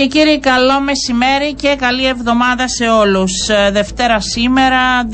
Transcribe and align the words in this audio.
Και 0.00 0.06
κύριοι, 0.06 0.38
καλό 0.38 0.80
μεσημέρι 0.80 1.54
και 1.54 1.76
καλή 1.78 2.06
εβδομάδα 2.06 2.68
σε 2.68 2.84
όλους. 2.84 3.32
Δευτέρα 3.72 4.20
σήμερα, 4.20 5.04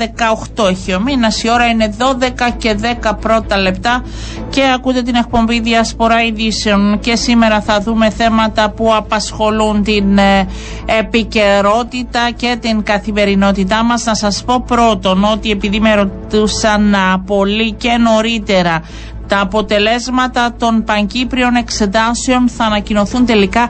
18 0.55 0.67
έχει 0.69 0.93
ο 0.93 0.99
μήνας. 0.99 1.43
Η 1.43 1.49
ώρα 1.49 1.65
είναι 1.65 1.95
12 1.97 2.51
και 2.57 2.73
10 2.73 3.17
πρώτα 3.21 3.57
λεπτά 3.57 4.03
και 4.49 4.61
ακούτε 4.75 5.01
την 5.01 5.15
εκπομπή 5.15 5.59
Διασπορά 5.59 6.23
Ειδήσεων. 6.23 6.99
Και 6.99 7.15
σήμερα 7.15 7.61
θα 7.61 7.79
δούμε 7.79 8.09
θέματα 8.09 8.69
που 8.69 8.95
απασχολούν 8.95 9.83
την 9.83 10.17
ε, 10.17 10.47
επικαιρότητα 10.85 12.29
και 12.35 12.57
την 12.61 12.83
καθημερινότητά 12.83 13.83
μας. 13.83 14.05
Να 14.05 14.15
σας 14.15 14.43
πω 14.43 14.63
πρώτον 14.67 15.23
ότι 15.23 15.51
επειδή 15.51 15.79
με 15.79 15.95
ρωτούσαν 15.95 16.95
πολύ 17.25 17.71
και 17.71 17.97
νωρίτερα 17.97 18.81
τα 19.27 19.39
αποτελέσματα 19.39 20.53
των 20.59 20.83
πανκύπριων 20.83 21.55
εξετάσεων 21.55 22.49
θα 22.49 22.63
ανακοινωθούν 22.65 23.25
τελικά 23.25 23.69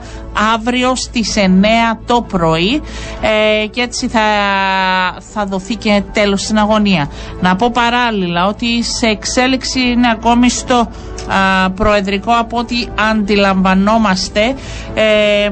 αύριο 0.54 0.94
στις 0.94 1.34
9 1.36 1.40
το 2.06 2.22
πρωί 2.22 2.82
ε, 3.20 3.66
και 3.66 3.80
έτσι 3.80 4.08
θα, 4.08 4.20
θα 5.32 5.46
δοθεί 5.46 5.74
και 5.74 6.02
τέλος 6.12 6.42
στην 6.42 6.58
αγωνία. 6.58 7.10
Να 7.40 7.56
πω 7.56 7.70
παράλληλα 7.70 8.46
ότι 8.46 8.82
σε 8.82 9.06
εξέλιξη 9.06 9.80
είναι 9.80 10.10
ακόμη 10.10 10.50
στο 10.50 10.88
προεδρικό 11.74 12.32
από 12.38 12.58
ό,τι 12.58 12.86
αντιλαμβανόμαστε 13.10 14.54
ε, 14.94 15.50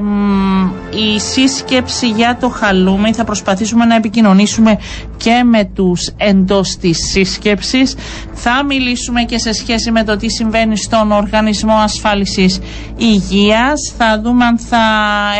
η 1.15 1.19
σύσκεψη 1.19 2.07
για 2.09 2.37
το 2.39 2.49
χαλούμι 2.49 3.13
θα 3.13 3.23
προσπαθήσουμε 3.23 3.85
να 3.85 3.95
επικοινωνήσουμε 3.95 4.77
και 5.17 5.43
με 5.43 5.63
τους 5.75 6.11
εντός 6.17 6.77
της 6.77 6.97
σύσκεψης 7.11 7.95
θα 8.33 8.63
μιλήσουμε 8.65 9.23
και 9.23 9.37
σε 9.37 9.51
σχέση 9.53 9.91
με 9.91 9.96
το 10.03 10.17
τι 10.17 10.29
συμβαίνει 10.29 10.77
στον 10.77 11.11
Οργανισμό 11.11 11.73
Ασφάλισης 11.73 12.59
Υγείας 12.97 13.93
θα 13.97 14.21
δούμε 14.23 14.45
αν 14.45 14.59
θα 14.59 14.77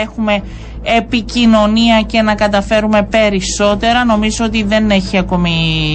έχουμε 0.02 0.42
επικοινωνία 0.84 2.02
και 2.02 2.22
να 2.22 2.36
καταφέρουμε 2.36 3.04
περισσότερα. 3.04 4.06
Νομίζω 4.06 4.46
ότι 4.46 4.64
δεν 4.64 4.90
έχει 4.90 5.18
ακόμη 5.18 5.52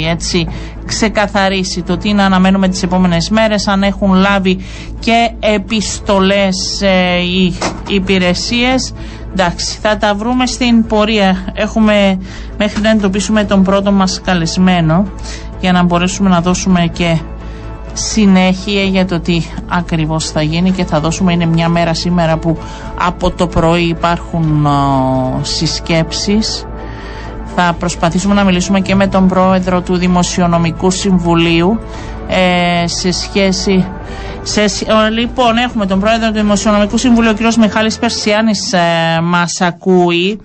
έτσι 0.08 0.46
ξεκαθαρίσει 0.86 1.82
το 1.82 1.96
τι 1.96 2.12
να 2.12 2.24
αναμένουμε 2.24 2.68
τις 2.68 2.82
επόμενες 2.82 3.30
μέρες, 3.30 3.68
αν 3.68 3.82
έχουν 3.82 4.12
λάβει 4.14 4.58
και 4.98 5.30
επιστολές 5.40 6.80
ε, 6.82 7.18
οι 7.18 7.54
υπηρεσίες. 7.88 8.94
Εντάξει, 9.32 9.78
θα 9.82 9.96
τα 9.96 10.14
βρούμε 10.14 10.46
στην 10.46 10.86
πορεία. 10.86 11.36
Έχουμε 11.54 12.18
μέχρι 12.58 12.80
να 12.80 12.90
εντοπίσουμε 12.90 13.44
τον 13.44 13.62
πρώτο 13.62 13.92
μας 13.92 14.20
καλεσμένο 14.24 15.06
για 15.60 15.72
να 15.72 15.82
μπορέσουμε 15.82 16.28
να 16.28 16.40
δώσουμε 16.40 16.86
και 16.92 17.18
συνέχεια 17.92 18.82
για 18.82 19.06
το 19.06 19.20
τι 19.20 19.42
ακριβώς 19.68 20.30
θα 20.30 20.42
γίνει 20.42 20.70
και 20.70 20.84
θα 20.84 21.00
δώσουμε 21.00 21.32
είναι 21.32 21.46
μια 21.46 21.68
μέρα 21.68 21.94
σήμερα 21.94 22.36
που 22.36 22.58
από 23.06 23.30
το 23.30 23.46
πρωί 23.46 23.82
υπάρχουν 23.82 24.66
συσκέψεις 25.42 26.66
θα 27.54 27.76
προσπαθήσουμε 27.78 28.34
να 28.34 28.44
μιλήσουμε 28.44 28.80
και 28.80 28.94
με 28.94 29.06
τον 29.06 29.28
πρόεδρο 29.28 29.80
του 29.80 29.96
Δημοσιονομικού 29.96 30.90
Συμβουλίου 30.90 31.78
ε, 32.28 32.86
σε 32.86 33.10
σχέση 33.12 33.86
σε, 34.42 34.64
λοιπόν 35.12 35.56
έχουμε 35.56 35.86
τον 35.86 36.00
πρόεδρο 36.00 36.26
του 36.26 36.32
Δημοσιονομικού 36.34 36.96
Συμβουλίου 36.98 37.30
ο 37.30 37.34
κ. 37.48 37.54
Μιχάλης 37.54 37.98
Περσιάνης 37.98 38.72
ε, 38.72 39.20
μας 39.22 39.60
ακούει 39.60 40.40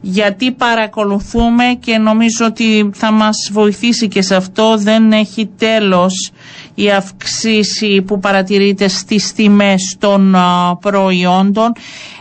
γιατί 0.00 0.52
παρακολουθούμε 0.52 1.64
και 1.80 1.98
νομίζω 1.98 2.46
ότι 2.46 2.90
θα 2.94 3.10
μας 3.12 3.50
βοηθήσει 3.52 4.08
και 4.08 4.22
σε 4.22 4.34
αυτό 4.36 4.76
δεν 4.78 5.12
έχει 5.12 5.50
τέλος 5.58 6.30
η 6.78 6.90
αυξήση 6.90 8.02
που 8.02 8.18
παρατηρείται 8.18 8.88
στις 8.88 9.32
τιμές 9.32 9.96
των 9.98 10.36
προϊόντων. 10.80 11.72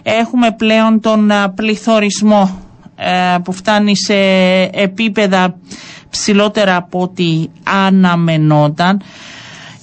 Έχουμε 0.04 0.52
πλέον 0.52 1.00
τον 1.00 1.32
πληθωρισμό 1.56 2.60
ε, 2.96 3.38
που 3.44 3.52
φτάνει 3.52 3.98
σε 3.98 4.14
επίπεδα 4.72 5.56
ψηλότερα 6.10 6.76
από 6.76 7.02
ό,τι 7.02 7.46
αναμενόταν. 7.64 9.02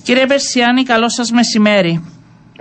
Κύριε 0.03 0.27
Περσιάνη, 0.27 0.83
καλό 0.83 1.09
σας 1.09 1.31
μεσημέρι. 1.31 2.12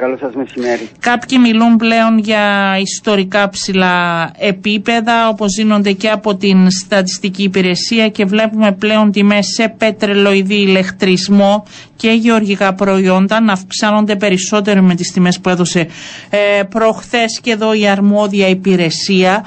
Καλό 0.02 0.18
σας 0.18 0.36
μεσημέρι. 0.36 0.90
Κάποιοι 1.00 1.38
μιλούν 1.42 1.76
πλέον 1.78 2.18
για 2.18 2.78
ιστορικά 2.82 3.50
ψηλά 3.50 4.32
επίπεδα 4.38 5.28
όπως 5.28 5.54
δίνονται 5.54 5.92
και 5.92 6.10
από 6.10 6.36
την 6.36 6.72
στατιστική 6.72 7.44
υπηρεσία 7.44 8.10
και 8.10 8.26
βλέπουμε 8.26 8.72
πλέον 8.72 9.12
τιμές 9.12 9.46
σε 9.56 9.76
πετρελοειδή 9.78 10.56
ηλεκτρισμό 10.56 11.64
και 11.96 12.10
γεωργικά 12.10 12.74
προϊόντα 12.74 13.42
να 13.42 13.54
αυξάνονται 13.54 14.16
περισσότερο 14.16 14.82
με 14.82 14.96
τις 14.96 15.12
τιμές 15.12 15.40
που 15.40 15.50
έδωσε 15.50 15.88
ε, 16.30 16.64
προχθές 16.64 17.40
και 17.42 17.52
εδώ 17.52 17.74
η 17.74 17.88
αρμόδια 17.88 18.48
υπηρεσία. 18.48 19.46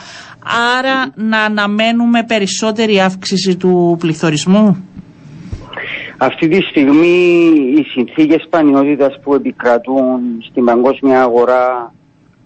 Άρα 0.78 1.12
να 1.15 1.41
αναμένουμε 1.41 2.22
περισσότερη 2.25 3.00
αύξηση 3.00 3.56
του 3.56 3.97
πληθωρισμού; 3.98 4.76
Αυτή 6.19 6.49
τη 6.49 6.63
στιγμή 6.63 7.53
οι 7.77 7.83
συνθήκες 7.83 8.47
πανιότητας 8.51 9.21
που 9.23 9.35
επικρατούν 9.35 10.21
στην 10.51 10.65
παγκόσμια 10.65 11.23
αγορά 11.23 11.95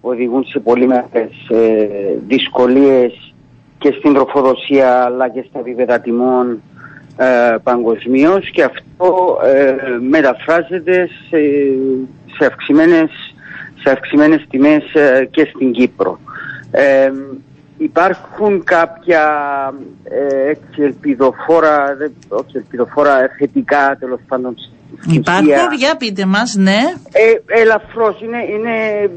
οδηγούν 0.01 0.45
σε 0.45 0.59
πολύ 0.59 0.87
μεγάλες 0.87 1.31
ε, 1.49 1.87
δυσκολίες 2.27 3.33
και 3.77 3.95
στην 3.97 4.13
τροφοδοσία 4.13 5.03
αλλά 5.03 5.29
και 5.29 5.45
στα 5.49 5.59
επίπεδα 5.59 5.99
τιμών 5.99 6.61
ε, 7.17 7.55
παγκοσμίως 7.63 8.49
και 8.49 8.63
αυτό 8.63 9.39
ε, 9.43 9.75
μεταφράζεται 10.09 11.09
σε, 11.29 11.37
σε, 12.37 12.45
αυξημένες, 12.45 13.09
σε 13.81 13.89
αυξημένες 13.91 14.45
τιμές 14.49 14.93
ε, 14.93 15.27
και 15.31 15.49
στην 15.53 15.71
Κύπρο. 15.71 16.19
Υπάρχουν 17.81 18.63
κάποια 18.63 19.23
ε, 20.03 20.49
έτσι 20.49 20.81
ελπιδοφόρα, 20.81 21.97
όχι 22.27 22.57
ελπιδοφόρα, 22.57 23.29
θετικά 23.37 23.95
τέλος 23.99 24.19
πάντων 24.27 24.55
Υπάρχουν, 25.11 25.47
για 25.77 25.95
πείτε 25.97 26.25
μας, 26.25 26.55
ναι. 26.55 26.79
Ε, 27.11 27.59
ελαφρώς, 27.61 28.21
είναι, 28.21 28.37
είναι, 28.53 29.09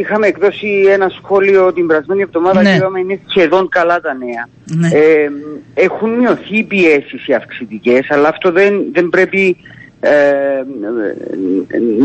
είχαμε 0.00 0.26
εκδώσει 0.26 0.86
ένα 0.90 1.08
σχόλιο 1.08 1.72
την 1.72 1.86
περασμένη 1.86 2.20
εβδομάδα 2.22 2.62
ναι. 2.62 2.70
και 2.70 2.76
είπαμε 2.76 3.00
είναι 3.00 3.20
σχεδόν 3.26 3.68
καλά 3.68 4.00
τα 4.00 4.14
νέα. 4.14 4.48
Ναι. 4.64 4.88
Ε, 4.88 5.30
έχουν 5.74 6.10
μειωθεί 6.10 6.58
οι 6.58 6.62
πιέσεις 6.62 7.26
οι 7.26 7.34
αυξητικές, 7.34 8.10
αλλά 8.10 8.28
αυτό 8.28 8.52
δεν, 8.52 8.84
δεν 8.92 9.08
πρέπει 9.08 9.56
ε, 10.00 10.10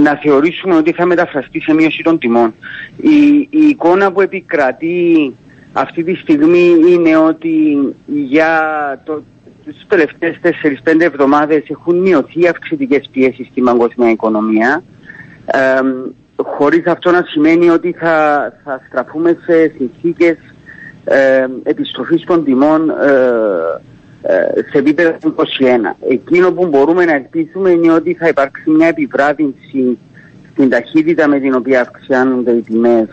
να 0.03 0.15
θεωρήσουμε 0.15 0.75
ότι 0.75 0.91
θα 0.91 1.05
μεταφραστεί 1.05 1.61
σε 1.61 1.73
μείωση 1.73 2.03
των 2.03 2.19
τιμών. 2.19 2.53
Η, 2.97 3.47
η 3.49 3.67
εικόνα 3.67 4.11
που 4.11 4.21
επικρατεί 4.21 5.35
αυτή 5.77 6.03
τη 6.03 6.15
στιγμή 6.15 6.75
είναι 6.89 7.17
ότι 7.17 7.77
για 8.05 8.51
το, 9.03 9.23
τις 9.65 9.85
τελευταίες 9.87 10.39
4-5 10.43 10.99
εβδομάδες 10.99 11.63
έχουν 11.67 11.97
μειωθεί 11.97 12.47
αυξητικές 12.47 13.09
πιέσεις 13.11 13.47
στην 13.47 13.63
παγκόσμια 13.63 14.09
οικονομία 14.09 14.83
ε, 15.45 15.79
χωρίς 16.35 16.85
αυτό 16.85 17.11
να 17.11 17.23
σημαίνει 17.27 17.69
ότι 17.69 17.91
θα, 17.91 18.53
θα 18.63 18.81
στραφούμε 18.87 19.37
σε 19.45 19.73
συνθήκες 19.77 20.37
ε, 21.03 21.45
επιστροφής 21.63 22.23
των 22.23 22.43
τιμών 22.43 22.89
ε, 22.89 22.95
ε, 24.21 24.61
σε 24.71 24.77
επίπεδο 24.77 25.17
21. 25.35 25.43
Εκείνο 26.09 26.51
που 26.51 26.67
μπορούμε 26.67 27.05
να 27.05 27.13
ελπίσουμε 27.13 27.69
είναι 27.69 27.91
ότι 27.91 28.13
θα 28.13 28.27
υπάρξει 28.27 28.69
μια 28.69 28.87
επιβράδυνση 28.87 29.97
στην 30.51 30.69
ταχύτητα 30.69 31.27
με 31.27 31.39
την 31.39 31.53
οποία 31.53 31.81
αυξάνονται 31.81 32.51
οι 32.51 32.61
τιμές 32.61 33.07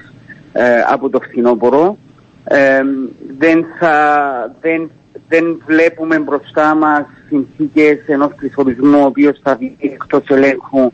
ε, 0.53 0.81
από 0.89 1.11
το 1.11 1.21
φθινόπωρο 1.21 1.99
δεν, 3.39 3.65
θα, 3.79 4.57
δεν, 4.61 4.91
δεν 5.29 5.63
βλέπουμε 5.67 6.19
μπροστά 6.19 6.75
μας 6.75 7.05
συνθήκες 7.29 7.99
ενός 8.07 8.35
πληθωρισμού 8.37 9.01
ο 9.01 9.05
οποίος 9.07 9.39
θα 9.43 9.57
βγει 9.57 9.77
εκτός 9.79 10.23
ελέγχου 10.29 10.93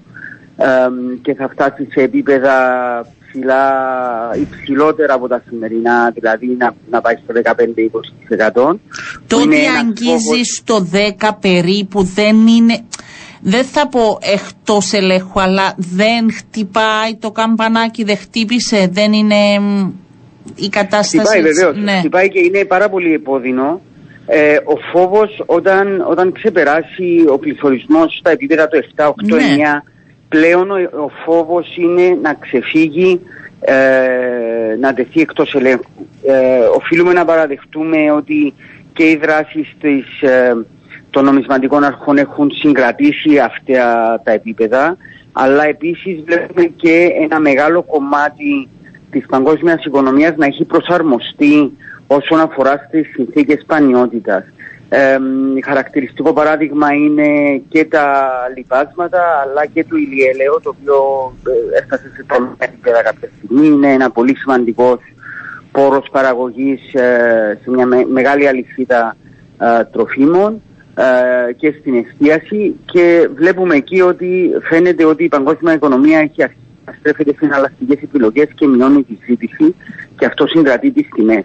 και 1.22 1.34
θα 1.34 1.48
φτάσει 1.48 1.88
σε 1.90 2.00
επίπεδα 2.00 2.54
ψηλά, 3.28 3.62
υψηλότερα 4.40 5.14
από 5.14 5.28
τα 5.28 5.42
σημερινά, 5.48 6.10
δηλαδή 6.14 6.56
να, 6.58 6.74
να 6.90 7.00
πάει 7.00 7.14
στο 7.14 7.34
15-20%. 8.72 8.76
Το 9.26 9.36
ότι 9.36 9.56
αγγίζει 9.80 10.42
στο 10.42 10.88
10 11.20 11.30
περίπου 11.40 12.02
δεν 12.02 12.46
είναι, 12.46 12.80
δεν 13.40 13.64
θα 13.64 13.88
πω 13.88 14.18
εκτός 14.20 14.92
ελέγχου, 14.92 15.40
αλλά 15.40 15.74
δεν 15.76 16.32
χτυπάει 16.32 17.16
το 17.18 17.30
καμπανάκι, 17.30 18.04
δεν 18.04 18.16
χτύπησε, 18.16 18.88
δεν 18.92 19.12
είναι 19.12 19.36
η 20.56 20.68
κατάσταση. 20.68 21.18
Χτυπάει 21.18 21.42
βεβαίως. 21.42 21.76
Ναι. 21.76 21.98
Χτυπάει 21.98 22.28
και 22.28 22.38
είναι 22.38 22.64
πάρα 22.64 22.88
πολύ 22.88 23.14
επώδυνο. 23.14 23.80
Ε, 24.26 24.56
ο 24.64 24.76
φόβος 24.92 25.42
όταν, 25.46 26.04
όταν 26.08 26.32
ξεπεράσει 26.32 27.24
ο 27.28 27.38
πληθωρισμός 27.38 28.16
στα 28.18 28.30
επίπεδα 28.30 28.68
του 28.68 28.82
7, 28.96 29.04
8, 29.06 29.10
9, 29.10 29.10
πλέον 30.28 30.70
ο, 30.70 30.74
ο 31.04 31.10
φόβος 31.24 31.76
είναι 31.76 32.18
να 32.22 32.34
ξεφύγει 32.34 33.20
ε, 33.60 33.74
να 34.80 34.94
τεθεί 34.94 35.20
εκτός 35.20 35.54
ελέγχου. 35.54 36.06
Ε, 36.22 36.58
οφείλουμε 36.76 37.12
να 37.12 37.24
παραδεχτούμε 37.24 38.10
ότι 38.10 38.54
και 38.92 39.10
οι 39.10 39.16
δράσεις 39.22 39.76
της, 39.80 40.22
ε, 40.22 40.56
των 41.10 41.24
νομισματικών 41.24 41.84
αρχών 41.84 42.16
έχουν 42.16 42.50
συγκρατήσει 42.50 43.38
αυτά 43.38 44.20
τα 44.24 44.32
επίπεδα 44.32 44.96
αλλά 45.40 45.64
επίσης 45.64 46.22
βλέπουμε 46.24 46.64
και 46.64 47.08
ένα 47.20 47.40
μεγάλο 47.40 47.82
κομμάτι 47.82 48.68
της 49.10 49.26
παγκόσμιας 49.26 49.84
οικονομίας 49.84 50.36
να 50.36 50.46
έχει 50.46 50.64
προσαρμοστεί 50.64 51.72
όσον 52.06 52.40
αφορά 52.40 52.84
στις 52.88 53.08
συνθήκες 53.12 53.64
πανιότητας. 53.66 54.44
Ε, 54.88 55.18
χαρακτηριστικό 55.64 56.32
παράδειγμα 56.32 56.92
είναι 56.92 57.60
και 57.68 57.84
τα 57.84 58.26
λιπάσματα 58.56 59.22
αλλά 59.42 59.66
και 59.66 59.84
το 59.84 59.96
ηλιέλαιο 59.96 60.60
το 60.62 60.74
οποίο 60.78 61.32
ε, 61.46 61.78
έφτασε 61.78 62.12
σε 62.16 62.24
τόλμη 62.26 62.50
επίπεδα 62.58 63.02
κάποια 63.02 63.28
στιγμή. 63.36 63.66
Είναι 63.66 63.92
ένα 63.92 64.10
πολύ 64.10 64.36
σημαντικός 64.36 65.00
πόρος 65.72 66.08
παραγωγής 66.10 66.94
ε, 66.94 67.58
σε 67.62 67.70
μια 67.70 67.86
μεγάλη 68.12 68.48
αλυσίδα 68.48 69.16
ε, 69.58 69.84
τροφίμων 69.84 70.62
ε, 70.94 71.52
και 71.52 71.74
στην 71.80 71.94
εστίαση 71.94 72.74
και 72.84 73.28
βλέπουμε 73.34 73.74
εκεί 73.74 74.00
ότι 74.00 74.50
φαίνεται 74.62 75.04
ότι 75.04 75.24
η 75.24 75.28
παγκόσμια 75.28 75.72
οικονομία 75.72 76.18
έχει 76.18 76.42
αρχίσει 76.42 76.62
να 76.62 76.67
στρέφεται 76.98 77.30
σε 77.38 77.44
εναλλακτικές 77.44 78.02
επιλογές 78.02 78.48
και 78.54 78.66
μειώνει 78.66 79.02
τη 79.02 79.18
ζήτηση 79.26 79.74
και 80.18 80.26
αυτό 80.26 80.46
συγκρατεί 80.46 80.90
τις 80.90 81.08
τιμές. 81.14 81.44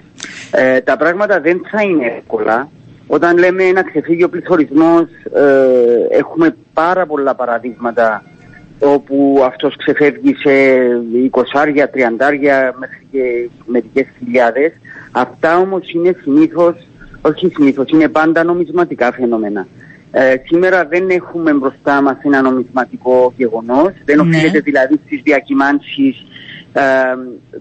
Ε, 0.51 0.81
τα 0.81 0.97
πράγματα 0.97 1.41
δεν 1.41 1.61
θα 1.71 1.81
είναι 1.81 2.05
εύκολα. 2.05 2.69
Όταν 3.07 3.37
λέμε 3.37 3.63
ένα 3.63 3.83
ξεφύγει 3.83 4.23
ο 4.23 4.29
πληθωρισμός, 4.29 5.07
ε, 5.33 6.17
έχουμε 6.17 6.55
πάρα 6.73 7.05
πολλά 7.05 7.35
παραδείγματα 7.35 8.23
όπου 8.79 9.41
αυτός 9.45 9.75
ξεφεύγει 9.75 10.35
σε 10.35 10.49
20, 11.31 11.87
30 11.87 12.73
μέχρι 12.79 13.07
και 13.11 13.49
μερικές 13.65 14.05
χιλιάδες. 14.17 14.71
Αυτά 15.11 15.57
όμως 15.57 15.91
είναι 15.91 16.15
συνήθως 16.21 16.75
όχι 17.25 17.51
συνήθως, 17.55 17.89
είναι 17.89 18.07
πάντα 18.07 18.43
νομισματικά 18.43 19.11
φαινόμενα. 19.11 19.67
Ε, 20.15 20.35
σήμερα 20.45 20.85
δεν 20.85 21.09
έχουμε 21.09 21.53
μπροστά 21.53 22.01
μας 22.01 22.17
ένα 22.23 22.41
νομισματικό 22.41 23.33
γεγονός. 23.37 23.91
Δεν 24.05 24.15
ναι. 24.15 24.21
οφείλεται 24.21 24.59
δηλαδή 24.59 24.99
στις 25.05 25.21
διακυμάνσεις 25.23 26.25
ε, 26.73 26.81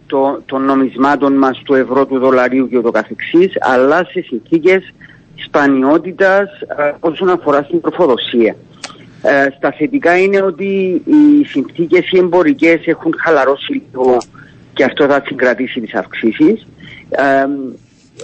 το, 0.06 0.42
των 0.46 0.64
νομισμάτων 0.64 1.32
μας 1.32 1.62
του 1.64 1.74
ευρώ, 1.74 2.06
του 2.06 2.18
δολαρίου 2.18 2.68
και 2.68 2.78
ούτω 2.78 2.90
καθεξής, 2.90 3.52
αλλά 3.60 4.04
σε 4.04 4.20
συνθήκες 4.20 4.92
σπανιότητας 5.34 6.50
ε, 6.76 6.92
όσον 7.00 7.28
αφορά 7.30 7.62
στην 7.62 7.80
προφοδοσία. 7.80 8.56
Ε, 9.22 9.46
στα 9.56 9.72
θετικά 9.72 10.18
είναι 10.18 10.42
ότι 10.42 11.02
οι 11.04 11.44
συνθήκες 11.44 12.10
οι 12.10 12.18
εμπορικές 12.18 12.86
έχουν 12.86 13.14
χαλαρώσει 13.18 13.72
λίγο 13.72 14.16
και 14.72 14.84
αυτό 14.84 15.06
θα 15.06 15.22
συγκρατήσει 15.26 15.80
τις 15.80 15.94
αυξήσεις. 15.94 16.66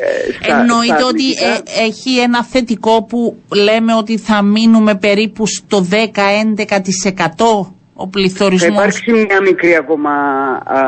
Ε, 0.00 0.50
ε, 0.50 0.60
Εννοείται 0.60 1.04
ότι 1.04 1.24
ε, 1.30 1.82
έχει 1.86 2.18
ένα 2.18 2.44
θετικό 2.44 3.02
που 3.02 3.36
λέμε 3.54 3.94
ότι 3.94 4.18
θα 4.18 4.42
μείνουμε 4.42 4.94
περίπου 4.94 5.46
στο 5.46 5.86
10-11% 5.90 5.96
ο 7.94 8.08
πληθωρισμός. 8.08 8.60
Θα 8.60 8.82
υπάρξει 8.82 9.12
μια 9.12 9.40
μικρή 9.40 9.74
ακόμα 9.74 10.10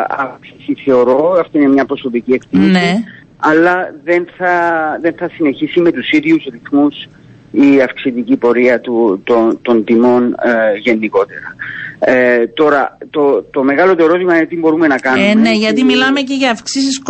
αύξηση 0.09 0.75
θεωρώ, 0.85 1.37
αυτή 1.41 1.59
είναι 1.59 1.69
μια 1.69 1.85
προσωπική 1.85 2.33
εκτίμηση. 2.33 2.71
Ναι. 2.71 2.95
Αλλά 3.37 3.95
δεν 4.05 4.27
θα, 4.37 4.53
δεν 5.01 5.15
θα 5.19 5.31
συνεχίσει 5.35 5.81
με 5.81 5.93
τους 5.93 6.11
ίδιους 6.11 6.47
ρυθμούς 6.51 7.09
η 7.51 7.81
αυξητική 7.83 8.37
πορεία 8.37 8.81
του, 8.81 9.21
των, 9.25 9.59
των 9.63 9.85
τιμών 9.85 10.37
ε, 10.43 10.79
γενικότερα. 10.79 11.55
Ε, 12.03 12.47
τώρα, 12.47 12.99
το, 13.11 13.43
το 13.43 13.63
μεγάλο 13.63 13.97
το 13.97 14.05
ερώτημα 14.05 14.37
είναι 14.37 14.47
τι 14.47 14.57
μπορούμε 14.57 14.87
να 14.87 14.97
κάνουμε. 14.97 15.29
Ε, 15.29 15.35
ναι, 15.35 15.53
γιατί 15.53 15.85
μιλάμε 15.85 16.21
και 16.21 16.35
για 16.35 16.51
αυξήσεις 16.51 17.03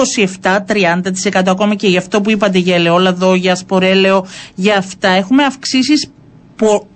27-30% 0.43 1.43
ακόμη 1.47 1.77
και 1.77 1.87
για 1.89 1.99
αυτό 1.99 2.21
που 2.21 2.31
είπατε 2.31 2.59
για 2.59 2.75
ελαιόλαδο, 2.75 3.35
για 3.35 3.55
σπορέλαιο, 3.55 4.27
για 4.55 4.77
αυτά. 4.77 5.09
Έχουμε 5.09 5.45
αυξήσεις 5.45 6.13
πο, 6.57 6.87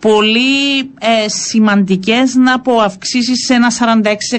πολύ 0.00 0.78
ε, 0.78 1.28
σημαντικές 1.28 2.34
να 2.34 2.60
πω 2.60 2.72
αυξήσεις 2.72 3.44
σε 3.46 3.54
ένα 3.54 3.68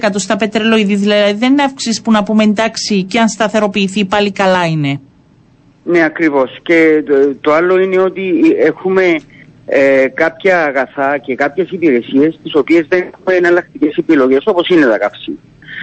46% 0.04 0.10
στα 0.16 0.36
πετρελοειδή. 0.36 0.96
Δηλαδή 0.96 1.34
δεν 1.34 1.52
είναι 1.52 1.64
αυξήσεις 1.64 2.02
που 2.02 2.12
να 2.12 2.24
πούμε 2.24 2.44
εντάξει 2.44 3.04
και 3.04 3.20
αν 3.20 3.30
σταθεροποιηθεί 3.30 4.06
πάλι 4.06 4.32
καλά 4.32 4.66
είναι. 4.66 5.00
Ναι, 5.84 6.04
ακριβώς. 6.04 6.60
Και 6.62 7.04
το, 7.42 7.54
άλλο 7.54 7.80
είναι 7.80 8.00
ότι 8.00 8.34
έχουμε 8.58 9.16
ε, 9.70 10.08
κάποια 10.14 10.64
αγαθά 10.64 11.18
και 11.18 11.36
κάποιες 11.36 11.70
υπηρεσίες 11.72 12.40
τις 12.44 12.56
οποίες 12.56 12.86
δεν 12.88 13.00
έχουμε 13.00 13.36
εναλλακτικές 13.36 13.96
επιλογές 13.96 14.42
όπως 14.46 14.68
είναι 14.68 14.86
τα 14.86 14.98
καύση. 14.98 15.38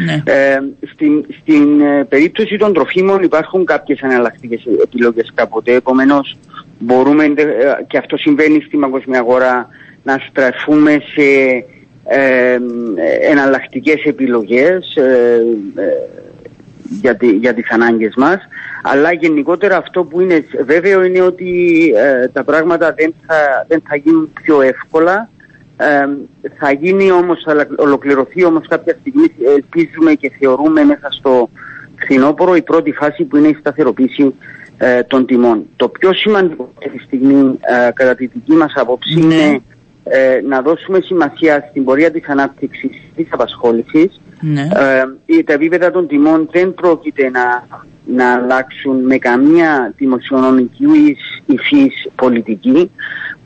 Ναι. 0.04 0.22
Ε, 0.24 0.58
στην, 0.92 1.24
στην 1.40 1.80
ε, 1.80 2.04
περίπτωση 2.04 2.56
των 2.56 2.72
τροφίμων 2.72 3.22
υπάρχουν 3.22 3.64
κάποιες 3.64 4.00
εναλλακτικές 4.00 4.62
επιλογές 4.82 5.32
κάποτε, 5.34 5.72
επομένως 5.74 6.36
μπορούμε, 6.78 7.24
ε, 7.24 7.32
και 7.86 7.98
αυτό 7.98 8.16
συμβαίνει 8.16 8.62
στην 8.66 8.80
παγκοσμία 8.80 9.18
αγορά, 9.18 9.68
να 10.02 10.20
στραφούμε 10.28 11.02
σε 11.14 11.22
ε, 12.04 12.58
εναλλακτικές 13.30 14.04
επιλογές 14.04 14.98
για, 17.00 17.16
τη, 17.16 17.30
για 17.30 17.54
τις 17.54 17.70
ανάγκες 17.70 18.14
μας. 18.16 18.38
Αλλά 18.86 19.12
γενικότερα 19.12 19.76
αυτό 19.76 20.04
που 20.04 20.20
είναι 20.20 20.44
βέβαιο 20.64 21.04
είναι 21.04 21.20
ότι 21.20 21.50
ε, 21.96 22.28
τα 22.28 22.44
πράγματα 22.44 22.92
δεν 22.92 23.14
θα, 23.26 23.64
δεν 23.68 23.82
θα 23.88 23.96
γίνουν 23.96 24.30
πιο 24.42 24.60
εύκολα. 24.60 25.30
Ε, 25.76 26.06
θα 26.58 26.72
γίνει 26.72 27.10
όμως, 27.10 27.42
θα 27.44 27.66
ολοκληρωθεί 27.76 28.44
όμως 28.44 28.68
κάποια 28.68 28.96
στιγμή, 29.00 29.24
ελπίζουμε 29.54 30.14
και 30.14 30.32
θεωρούμε 30.38 30.84
μέσα 30.84 31.08
στο 31.10 31.50
φθινόπωρο 31.96 32.56
η 32.56 32.62
πρώτη 32.62 32.92
φάση 32.92 33.24
που 33.24 33.36
είναι 33.36 33.48
η 33.48 33.56
σταθεροποίηση 33.60 34.34
ε, 34.78 35.02
των 35.02 35.26
τιμών. 35.26 35.66
Το 35.76 35.88
πιο 35.88 36.12
σημαντικό 36.12 36.72
αυτή 36.78 36.90
τη 36.90 37.04
στιγμή 37.04 37.58
κατά 37.94 38.14
τη 38.14 38.26
δική 38.26 38.52
μας 38.52 38.72
άποψη 38.76 39.14
ναι. 39.14 39.34
είναι 39.34 39.62
να 40.48 40.62
δώσουμε 40.62 41.00
σημασία 41.00 41.66
στην 41.70 41.84
πορεία 41.84 42.10
της 42.10 42.28
ανάπτυξης 42.28 42.90
της 43.14 43.26
απασχόλησης 43.30 44.20
ναι. 44.40 44.68
Ε, 45.26 45.42
τα 45.42 45.52
επίπεδα 45.52 45.90
των 45.90 46.06
τιμών 46.06 46.48
δεν 46.52 46.74
πρόκειται 46.74 47.30
να, 47.30 47.66
να 48.04 48.32
αλλάξουν 48.34 49.04
με 49.04 49.18
καμία 49.18 49.92
δημοσιονομική 49.96 51.16
υφής 51.46 52.08
πολιτική. 52.14 52.90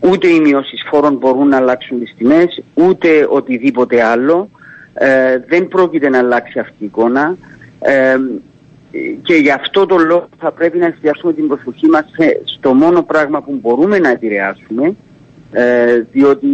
Ούτε 0.00 0.28
οι 0.28 0.40
μειώσεις 0.40 0.84
φόρων 0.90 1.16
μπορούν 1.16 1.48
να 1.48 1.56
αλλάξουν 1.56 2.00
τις 2.00 2.14
τιμές, 2.18 2.62
ούτε 2.74 3.26
οτιδήποτε 3.30 4.02
άλλο. 4.02 4.50
Ε, 4.94 5.38
δεν 5.48 5.68
πρόκειται 5.68 6.08
να 6.08 6.18
αλλάξει 6.18 6.58
αυτή 6.58 6.76
η 6.78 6.84
εικόνα. 6.84 7.36
Ε, 7.78 8.16
και 9.22 9.34
γι' 9.34 9.50
αυτό 9.50 9.86
το 9.86 9.96
λόγο 9.96 10.28
θα 10.38 10.52
πρέπει 10.52 10.78
να 10.78 10.86
εστιάσουμε 10.86 11.32
την 11.32 11.48
προσοχή 11.48 11.86
μας 11.86 12.04
στο 12.44 12.74
μόνο 12.74 13.02
πράγμα 13.02 13.42
που 13.42 13.58
μπορούμε 13.62 13.98
να 13.98 14.10
επηρεάσουμε 14.10 14.96
ε, 15.52 16.00
διότι 16.12 16.46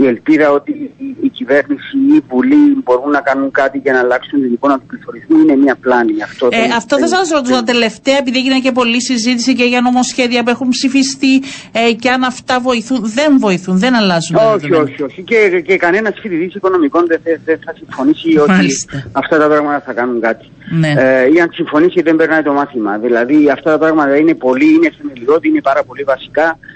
η, 0.00 0.06
ελπίδα 0.06 0.50
ότι 0.50 0.90
η, 1.20 1.28
κυβέρνηση 1.28 1.96
ή 2.10 2.14
η 2.14 2.22
Βουλή 2.28 2.76
μπορούν 2.82 3.10
να 3.10 3.20
κάνουν 3.20 3.50
κάτι 3.50 3.78
για 3.78 3.92
να 3.92 3.98
αλλάξουν 3.98 4.40
την 4.40 4.52
εικόνα 4.52 4.78
του 4.78 4.86
πληθωρισμού 4.86 5.38
είναι 5.38 5.56
μια 5.56 5.76
πλάνη. 5.80 6.22
Αυτό, 6.22 6.48
ε, 6.50 6.58
αυτό 6.76 6.98
θα 6.98 7.06
σας 7.06 7.30
ρωτήσω 7.30 7.64
τελευταία, 7.64 8.16
επειδή 8.16 8.38
έγινε 8.38 8.60
και 8.60 8.72
πολλή 8.72 9.02
συζήτηση 9.02 9.54
και 9.54 9.64
για 9.64 9.80
νομοσχέδια 9.80 10.42
που 10.42 10.50
έχουν 10.50 10.68
ψηφιστεί 10.68 11.42
ε, 11.72 11.92
και 11.92 12.10
αν 12.10 12.22
αυτά 12.22 12.60
βοηθούν. 12.60 13.00
Δεν 13.04 13.38
βοηθούν, 13.38 13.78
δεν 13.78 13.94
αλλάζουν. 13.94 14.36
Όχι, 14.54 14.74
όχι, 14.74 15.02
όχι. 15.02 15.22
Και, 15.22 15.62
και 15.66 15.76
κανένας 15.76 16.14
φοιτητή 16.20 16.56
οικονομικών 16.56 17.06
δεν, 17.06 17.20
δεν 17.44 17.58
θα 17.64 17.74
συμφωνήσει 17.76 18.38
ότι 18.38 18.66
αυτά 19.12 19.38
τα 19.38 19.48
πράγματα 19.48 19.82
θα 19.86 19.92
κάνουν 19.92 20.20
κάτι. 20.20 20.46
Ναι. 20.70 20.94
Ε, 20.96 21.32
ή 21.34 21.40
αν 21.40 21.50
συμφωνήσει 21.52 22.02
δεν 22.02 22.16
περνάει 22.16 22.42
το 22.42 22.52
μάθημα. 22.52 22.98
Δηλαδή 22.98 23.50
αυτά 23.50 23.70
τα 23.70 23.78
πράγματα 23.78 24.16
είναι 24.16 24.34
πολύ, 24.34 24.74
είναι 24.74 24.92
θεμελιώδη, 24.98 25.48
είναι 25.48 25.60
πάρα 25.60 25.82
πολύ 25.84 26.02
βασικά 26.02 26.42
ε, 26.42 26.52
ε, 26.52 26.73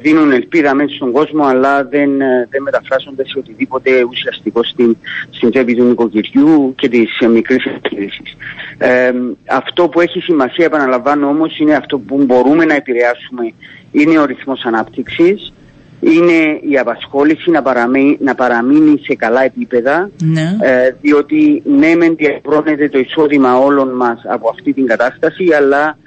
δίνουν 0.00 0.32
ελπίδα 0.32 0.74
μέσα 0.74 0.94
στον 0.94 1.12
κόσμο 1.12 1.44
αλλά 1.44 1.84
δεν, 1.84 2.20
ε, 2.20 2.48
δεν 2.50 2.62
μεταφράζονται 2.62 3.26
σε 3.26 3.38
οτιδήποτε 3.38 4.04
ουσιαστικό 4.04 4.64
στην, 4.64 4.96
στην 5.30 5.50
τσέπη 5.50 5.74
του 5.74 5.84
νοικοκυριού 5.84 6.74
και 6.76 6.88
της 6.88 7.18
ε, 7.20 7.26
μικρής 7.26 7.64
επιχείρησης. 7.64 8.36
Ε, 8.78 9.12
αυτό 9.50 9.88
που 9.88 10.00
έχει 10.00 10.20
σημασία 10.20 10.64
επαναλαμβάνω 10.64 11.28
όμως 11.28 11.58
είναι 11.58 11.74
αυτό 11.74 11.98
που 11.98 12.22
μπορούμε 12.24 12.64
να 12.64 12.74
επηρεάσουμε 12.74 13.52
είναι 13.92 14.18
ο 14.18 14.24
ρυθμός 14.24 14.62
ανάπτυξης 14.64 15.52
είναι 16.00 16.60
η 16.70 16.78
απασχόληση 16.78 17.50
να 17.50 17.62
παραμείνει, 17.62 18.18
να 18.20 18.34
παραμείνει 18.34 19.00
σε 19.02 19.14
καλά 19.14 19.44
επίπεδα 19.44 20.10
ναι. 20.22 20.56
ε, 20.60 20.94
διότι 21.00 21.62
ναι 21.64 21.94
μεν 21.94 22.16
διαπρώνεται 22.16 22.88
το 22.88 22.98
εισόδημα 22.98 23.58
όλων 23.58 23.88
μας 23.96 24.20
από 24.24 24.48
αυτή 24.48 24.72
την 24.72 24.86
κατάσταση 24.86 25.44
αλλά 25.56 25.98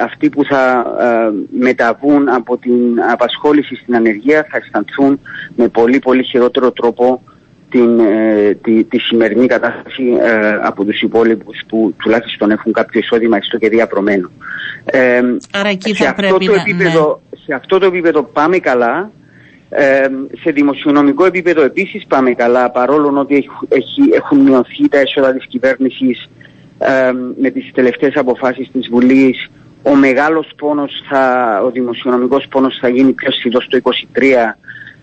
αυτοί 0.00 0.28
που 0.28 0.44
θα 0.44 0.86
μεταβούν 1.58 2.28
από 2.28 2.56
την 2.56 3.00
απασχόληση 3.12 3.76
στην 3.76 3.94
ανεργία 3.94 4.46
θα 4.50 4.56
αισθανθούν 4.56 5.20
με 5.56 5.68
πολύ 5.68 5.98
πολύ 5.98 6.22
χειρότερο 6.22 6.72
τρόπο 6.72 7.22
την, 7.70 8.00
ε, 8.00 8.58
τη, 8.62 8.84
τη 8.84 8.98
σημερινή 8.98 9.46
κατάσταση 9.46 10.02
ε, 10.20 10.58
από 10.62 10.84
τους 10.84 11.00
υπόλοιπους 11.00 11.56
που 11.68 11.94
τουλάχιστον 12.02 12.50
έχουν 12.50 12.72
κάποιο 12.72 13.00
εισόδημα 13.00 13.36
έστω 13.36 13.58
και 13.58 13.68
διαπρομένο. 13.68 14.30
Άρα 15.52 15.68
εκεί 15.68 15.94
θα 15.94 16.04
σε, 16.04 16.10
αυτό 16.10 16.38
το 16.38 16.52
επίπεδο, 16.52 17.20
ναι. 17.30 17.38
σε 17.44 17.54
αυτό 17.54 17.78
το 17.78 17.86
επίπεδο 17.86 18.22
πάμε 18.22 18.58
καλά 18.58 19.10
Ε, 19.76 20.08
σε 20.42 20.50
δημοσιονομικό 20.50 21.24
επίπεδο 21.24 21.62
επίσης 21.62 22.06
πάμε 22.06 22.34
καλά 22.34 22.70
παρόλο 22.70 23.18
ότι 23.20 23.48
έχει, 23.68 24.00
έχουν 24.12 24.38
μειωθεί 24.38 24.88
τα 24.88 24.98
έσοδα 24.98 25.32
της 25.32 25.46
κυβέρνησης 25.46 26.28
ε, 26.86 27.12
με 27.40 27.50
τις 27.50 27.70
τελευταίες 27.74 28.16
αποφάσεις 28.16 28.70
της 28.72 28.88
Βουλής 28.90 29.50
ο 29.82 29.94
μεγάλος 29.94 30.50
πόνος, 30.56 31.02
θα, 31.08 31.60
ο 31.64 31.70
δημοσιονομικός 31.70 32.46
πόνος 32.48 32.78
θα 32.80 32.88
γίνει 32.88 33.12
πιο 33.12 33.32
σιδός 33.32 33.68
το 33.68 33.80
2023 34.14 34.22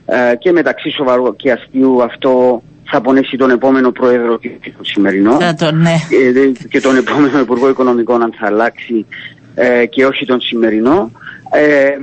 ε, 0.05 0.35
και 0.35 0.51
μεταξύ 0.51 0.89
σοβαρού 0.89 1.35
και 1.35 1.51
αστείου 1.51 2.03
αυτό 2.03 2.63
θα 2.83 3.01
πονέσει 3.01 3.38
τον 3.38 3.50
επόμενο 3.50 3.91
πρόεδρο 3.91 4.39
και 4.39 4.71
τον 4.75 4.85
σημερινό 4.85 5.38
το, 5.57 5.71
ναι. 5.71 5.95
και, 6.09 6.67
και 6.69 6.81
τον 6.81 6.95
επόμενο 6.95 7.39
Υπουργό 7.39 7.69
Οικονομικών 7.69 8.21
αν 8.21 8.33
θα 8.39 8.47
αλλάξει 8.47 9.05
ε, 9.55 9.85
και 9.85 10.05
όχι 10.05 10.25
τον 10.25 10.41
σημερινό. 10.41 11.11
Ε, 11.53 11.98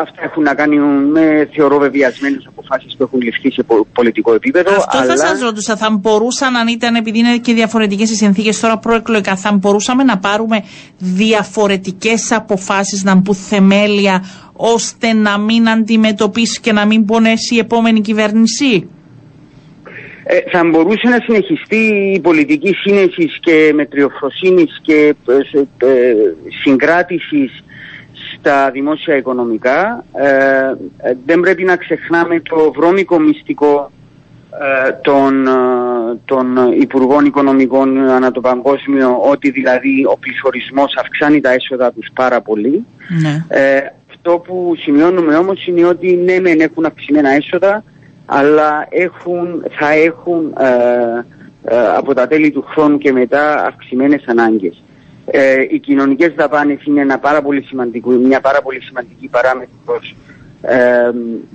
αυτά 0.00 0.22
έχουν 0.22 0.42
να 0.42 0.54
κάνουν 0.54 1.10
με 1.10 1.48
θεωρώ 1.52 1.78
βεβαιασμένες 1.78 2.46
αποφάσεις 2.48 2.96
που 2.96 3.02
έχουν 3.02 3.20
ληφθεί 3.20 3.52
σε 3.52 3.64
πολιτικό 3.92 4.34
επίπεδο. 4.34 4.70
Αυτό 4.76 4.98
αλλά... 4.98 5.06
θα 5.06 5.26
σας 5.26 5.40
ρωτούσα. 5.40 5.76
Θα 5.76 5.90
μπορούσαν, 5.90 6.56
αν 6.56 6.68
ήταν 6.68 6.94
επειδή 6.94 7.18
είναι 7.18 7.36
και 7.38 7.52
διαφορετικές 7.52 8.10
οι 8.10 8.14
συνθήκες 8.14 8.60
τώρα 8.60 8.78
προεκλογικά, 8.78 9.36
θα 9.36 9.52
μπορούσαμε 9.52 10.02
να 10.02 10.18
πάρουμε 10.18 10.64
διαφορετικές 10.98 12.32
αποφάσεις, 12.32 13.04
να 13.04 13.14
μπουν 13.14 13.34
θεμέλια, 13.34 14.24
ώστε 14.52 15.12
να 15.12 15.38
μην 15.38 15.68
αντιμετωπίσει 15.68 16.60
και 16.60 16.72
να 16.72 16.86
μην 16.86 17.04
πονέσει 17.04 17.54
η 17.54 17.58
επόμενη 17.58 18.00
κυβέρνηση; 18.00 18.88
Ε, 20.28 20.38
θα 20.50 20.64
μπορούσε 20.64 21.08
να 21.08 21.18
συνεχιστεί 21.24 22.12
η 22.14 22.20
πολιτική 22.20 22.74
σύνεσης 22.74 23.38
και 23.40 23.72
μετριοφροσύνης 23.74 24.80
και 24.82 25.14
ε, 25.26 25.86
ε, 25.86 26.14
συγκράτησης 26.62 27.64
στα 28.46 28.70
δημόσια 28.70 29.16
οικονομικά. 29.16 30.04
Ε, 30.12 30.26
ε, 30.98 31.14
δεν 31.26 31.40
πρέπει 31.40 31.64
να 31.64 31.76
ξεχνάμε 31.76 32.40
το 32.40 32.72
βρώμικο 32.76 33.18
μυστικό 33.18 33.90
ε, 34.86 34.92
των, 34.92 35.48
των 36.24 36.72
Υπουργών 36.80 37.24
Οικονομικών 37.24 37.98
ανά 37.98 38.30
το 38.30 38.40
παγκόσμιο 38.40 39.18
ότι 39.30 39.50
δηλαδή 39.50 40.04
ο 40.04 40.16
πληθωρισμός 40.20 40.96
αυξάνει 40.96 41.40
τα 41.40 41.52
έσοδα 41.52 41.92
τους 41.92 42.08
πάρα 42.14 42.40
πολύ. 42.40 42.86
Ναι. 43.20 43.44
αυτό 44.10 44.38
που 44.38 44.74
σημειώνουμε 44.78 45.36
όμως 45.36 45.66
είναι 45.66 45.84
ότι 45.84 46.14
ναι 46.14 46.40
μεν 46.40 46.60
έχουν 46.60 46.84
αυξημένα 46.84 47.30
έσοδα 47.30 47.84
αλλά 48.26 48.86
έχουν, 48.90 49.64
θα 49.78 49.90
έχουν 49.90 50.52
από 51.96 52.14
τα 52.14 52.26
τέλη 52.26 52.50
του 52.50 52.64
χρόνου 52.68 52.98
και 52.98 53.12
μετά 53.12 53.66
αυξημένες 53.66 54.24
ανάγκες. 54.26 54.82
Ε, 55.30 55.62
οι 55.70 55.78
κοινωνικές 55.78 56.32
δαπάνες 56.34 56.84
είναι 56.84 57.00
ένα 57.00 57.18
πάρα 57.18 57.42
πολύ 57.42 57.62
σημαντικό, 57.62 58.10
μια 58.10 58.40
πάρα 58.40 58.62
πολύ 58.62 58.80
σημαντική 58.80 59.28
παράμετρος 59.28 60.16
ε, 60.62 61.10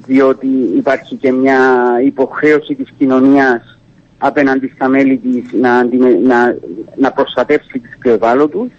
διότι 0.05 0.47
υπάρχει 0.75 1.15
και 1.15 1.31
μια 1.31 1.59
υποχρέωση 2.05 2.75
της 2.75 2.87
κοινωνίας 2.97 3.79
απέναντι 4.17 4.71
στα 4.75 4.87
μέλη 4.87 5.17
της 5.17 5.51
να, 5.51 5.83
να, 6.23 6.55
να 6.95 7.11
προστατεύσει 7.11 7.79
τις 7.79 7.97
πιο 7.99 8.13
ευάλωτους. 8.13 8.69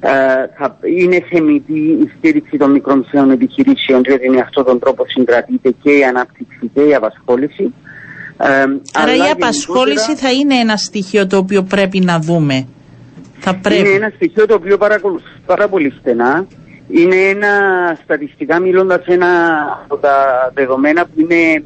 Ε, 0.00 0.10
θα 0.58 0.78
είναι 0.98 1.24
θεμητή 1.30 1.78
η 1.78 2.10
στήριξη 2.18 2.56
των 2.56 2.70
μικρομεσαίων 2.70 3.30
επιχειρήσεων 3.30 4.02
διότι 4.02 4.30
με 4.30 4.40
αυτόν 4.40 4.64
τον 4.64 4.78
τρόπο 4.78 5.04
συγκρατείται 5.06 5.74
και 5.82 5.90
η 5.90 6.04
ανάπτυξη 6.04 6.70
και 6.74 6.80
η 6.80 6.94
απασχόληση. 6.94 7.74
Ε, 8.36 8.46
Άρα 8.92 9.16
η 9.16 9.30
απασχόληση 9.32 10.16
θα 10.16 10.32
είναι 10.32 10.54
ένα 10.54 10.76
στοιχείο 10.76 11.26
το 11.26 11.36
οποίο 11.36 11.62
πρέπει 11.62 12.00
να 12.00 12.18
δούμε. 12.18 12.66
Είναι 13.70 13.88
ένα 13.88 14.12
στοιχείο 14.14 14.46
το 14.46 14.54
οποίο 14.54 14.76
παρακολουθεί 14.78 15.24
πάρα 15.46 15.68
πολύ 15.68 15.94
στενά. 16.00 16.46
Είναι 16.88 17.16
ένα, 17.16 17.48
στατιστικά 18.02 18.58
μιλώντας, 18.58 19.06
ένα 19.06 19.28
από 19.82 19.96
τα 19.96 20.14
δεδομένα 20.54 21.04
που 21.04 21.20
είναι, 21.20 21.64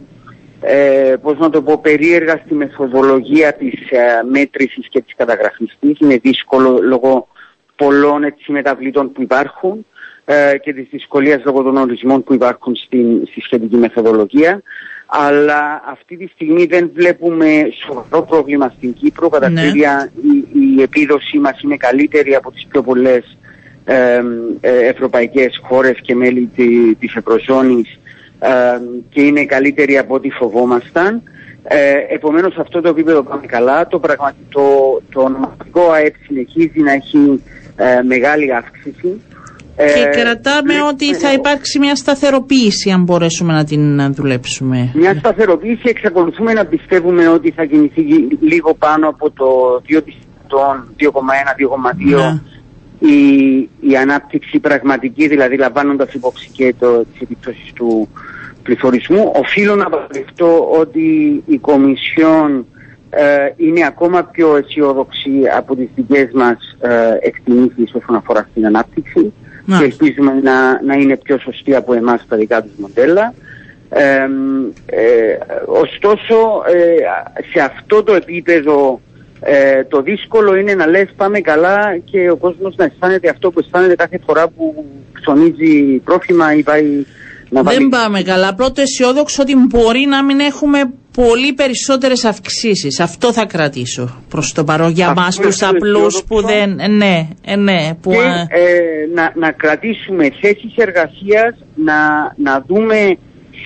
ε, 0.60 1.14
πώς 1.22 1.38
να 1.38 1.50
το 1.50 1.62
πω, 1.62 1.78
περίεργα 1.78 2.40
στη 2.44 2.54
μεθοδολογία 2.54 3.52
της 3.52 3.90
ε, 3.90 4.22
μέτρησης 4.30 4.88
και 4.88 5.00
της 5.00 5.14
καταγραφής 5.16 5.76
της. 5.80 5.98
Είναι 5.98 6.16
δύσκολο 6.16 6.78
λόγω 6.82 7.28
πολλών 7.76 8.24
έτσι, 8.24 8.52
μεταβλήτων 8.52 9.12
που 9.12 9.22
υπάρχουν 9.22 9.86
ε, 10.24 10.58
και 10.62 10.72
της 10.72 10.86
δυσκολίας 10.90 11.42
λόγω 11.44 11.62
των 11.62 11.76
ορισμών 11.76 12.24
που 12.24 12.34
υπάρχουν 12.34 12.76
στην, 12.76 13.26
στη 13.26 13.40
σχετική 13.40 13.76
μεθοδολογία 13.76 14.62
αλλά 15.06 15.82
αυτή 15.86 16.16
τη 16.16 16.26
στιγμή 16.26 16.66
δεν 16.66 16.90
βλέπουμε 16.94 17.68
σοβαρό 17.86 18.22
πρόβλημα 18.22 18.72
στην 18.76 18.92
Κύπρο. 18.92 19.28
Κατά 19.28 19.48
ναι. 19.48 19.62
Η, 20.74 20.78
η 20.78 20.82
επίδοσή 20.82 21.38
μας 21.38 21.60
είναι 21.62 21.76
καλύτερη 21.76 22.34
από 22.34 22.52
τις 22.52 22.66
πιο 22.68 22.82
πολλές 22.82 23.36
ε, 23.84 24.20
ευρωπαϊκές 24.60 25.60
χώρες 25.62 25.98
και 26.02 26.14
μέλη 26.14 26.50
τη, 26.56 26.94
της 26.94 27.14
Ευρωζώνης 27.14 27.98
και 29.08 29.22
είναι 29.22 29.44
καλύτερη 29.44 29.98
από 29.98 30.14
ό,τι 30.14 30.30
φοβόμασταν. 30.30 31.22
Ε, 31.62 32.14
επομένως 32.14 32.52
σε 32.52 32.60
αυτό 32.60 32.80
το 32.80 32.88
επίπεδο 32.88 33.22
πάμε 33.22 33.46
καλά. 33.46 33.86
Το, 33.86 34.00
το, 34.48 34.62
το 35.12 35.20
ονομαστικό 35.20 35.90
ΑΕΠ 35.90 36.14
συνεχίζει 36.26 36.80
να 36.80 36.92
έχει 36.92 37.42
ε, 37.76 38.02
μεγάλη 38.02 38.54
αύξηση. 38.54 39.20
Και 39.76 40.08
ε, 40.08 40.22
κρατάμε 40.22 40.74
ότι 40.88 41.14
θα 41.14 41.32
υπάρξει 41.32 41.78
μια 41.78 41.94
σταθεροποίηση 41.94 42.90
αν 42.90 43.02
μπορέσουμε 43.02 43.52
να 43.52 43.64
την 43.64 44.14
δουλέψουμε. 44.14 44.90
Μια 44.94 45.14
σταθεροποίηση 45.14 45.82
εξακολουθούμε 45.84 46.52
να 46.52 46.64
πιστεύουμε 46.64 47.28
ότι 47.28 47.50
θα 47.50 47.64
κινηθεί 47.64 48.02
λίγο 48.40 48.74
πάνω 48.74 49.08
από 49.08 49.30
το 49.30 49.46
2%, 49.88 50.00
2,1, 50.98 51.08
2,2 52.10 52.16
ναι. 52.16 52.40
η, 53.10 53.68
η 53.80 53.96
ανάπτυξη 53.96 54.58
πραγματική, 54.58 55.28
δηλαδή 55.28 55.56
λαμβάνοντας 55.56 56.14
υπόψη 56.14 56.48
και 56.52 56.74
το, 56.78 57.04
τις 57.04 57.20
επιπτώσεις 57.20 57.72
του 57.72 58.08
πληθωρισμού. 58.62 59.32
Οφείλω 59.34 59.74
να 59.76 59.90
παραδεχτώ 59.90 60.70
ότι 60.80 61.42
η 61.46 61.58
Κομισιόν 61.58 62.66
ε, 63.10 63.52
είναι 63.56 63.86
ακόμα 63.86 64.22
πιο 64.22 64.56
αισιόδοξη 64.56 65.30
από 65.56 65.76
τις 65.76 65.88
δικές 65.94 66.28
μας 66.32 66.76
ε, 66.80 67.16
εκτιμήσεις 67.20 67.94
όσον 67.94 68.16
αφορά 68.16 68.46
στην 68.50 68.66
ανάπτυξη 68.66 69.32
και 69.66 69.84
ελπίζουμε 69.84 70.32
να, 70.42 70.82
να 70.82 70.94
είναι 70.94 71.16
πιο 71.16 71.38
σωστή 71.38 71.74
από 71.74 71.94
εμάς 71.94 72.26
τα 72.28 72.36
δικά 72.36 72.62
τους 72.62 72.72
μοντέλα. 72.76 73.34
Ε, 73.88 74.28
ωστόσο, 75.66 76.62
ε, 76.66 77.42
σε 77.52 77.60
αυτό 77.60 78.02
το 78.02 78.14
επίπεδο 78.14 79.00
ε, 79.46 79.84
το 79.84 80.02
δύσκολο 80.02 80.56
είναι 80.56 80.74
να 80.74 80.86
λες 80.86 81.08
πάμε 81.16 81.40
καλά 81.40 81.98
και 82.04 82.30
ο 82.30 82.36
κόσμος 82.36 82.74
να 82.76 82.84
αισθάνεται 82.84 83.28
αυτό 83.28 83.50
που 83.50 83.60
αισθάνεται 83.60 83.94
κάθε 83.94 84.20
φορά 84.26 84.48
που 84.48 84.84
ψωνίζει 85.20 86.00
πρόφημα 86.04 86.54
ή 86.54 86.62
πάει 86.62 87.04
να 87.50 87.62
πάει... 87.62 87.76
Δεν 87.76 87.88
πάμε 87.88 88.22
καλά. 88.22 88.54
Πρώτο 88.54 88.80
αισιόδοξο 88.80 89.42
ότι 89.42 89.54
μπορεί 89.56 90.06
να 90.08 90.24
μην 90.24 90.40
έχουμε 90.40 90.78
πολύ 91.14 91.52
περισσότερες 91.52 92.24
αυξήσεις. 92.24 93.00
Αυτό 93.00 93.32
θα 93.32 93.46
κρατήσω 93.46 94.22
προς 94.28 94.52
το 94.52 94.64
παρόν 94.64 94.90
για 94.90 95.08
Αυτό 95.08 95.20
μας 95.20 95.36
τους 95.36 95.62
απλούς 95.62 96.24
που 96.26 96.42
δεν... 96.42 96.74
Ναι, 96.90 97.28
ε, 97.44 97.56
ναι. 97.56 97.94
Που... 98.00 98.10
Και, 98.10 98.18
ε, 98.48 98.80
να, 99.14 99.32
να 99.34 99.52
κρατήσουμε 99.52 100.30
θέσεις 100.40 100.74
εργασίας, 100.76 101.54
να, 101.74 101.94
να 102.36 102.64
δούμε 102.66 103.16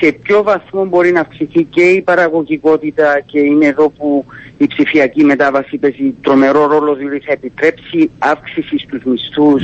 σε 0.00 0.12
ποιο 0.12 0.43
βαθμό 0.43 0.85
μπορεί 0.85 1.12
να 1.12 1.21
αυξηθεί 1.21 1.62
και 1.64 1.83
η 1.83 2.02
παραγωγικότητα 2.02 3.21
και 3.26 3.38
είναι 3.38 3.67
εδώ 3.67 3.90
που 3.90 4.25
η 4.59 4.67
ψηφιακή 4.67 5.25
μετάβαση 5.25 5.76
παίζει 5.76 6.14
τρομερό 6.21 6.67
ρόλο, 6.67 6.95
δηλαδή 6.95 7.19
θα 7.19 7.33
επιτρέψει 7.33 8.11
αύξηση 8.19 8.78
στους 8.78 9.02
μισθούς 9.05 9.62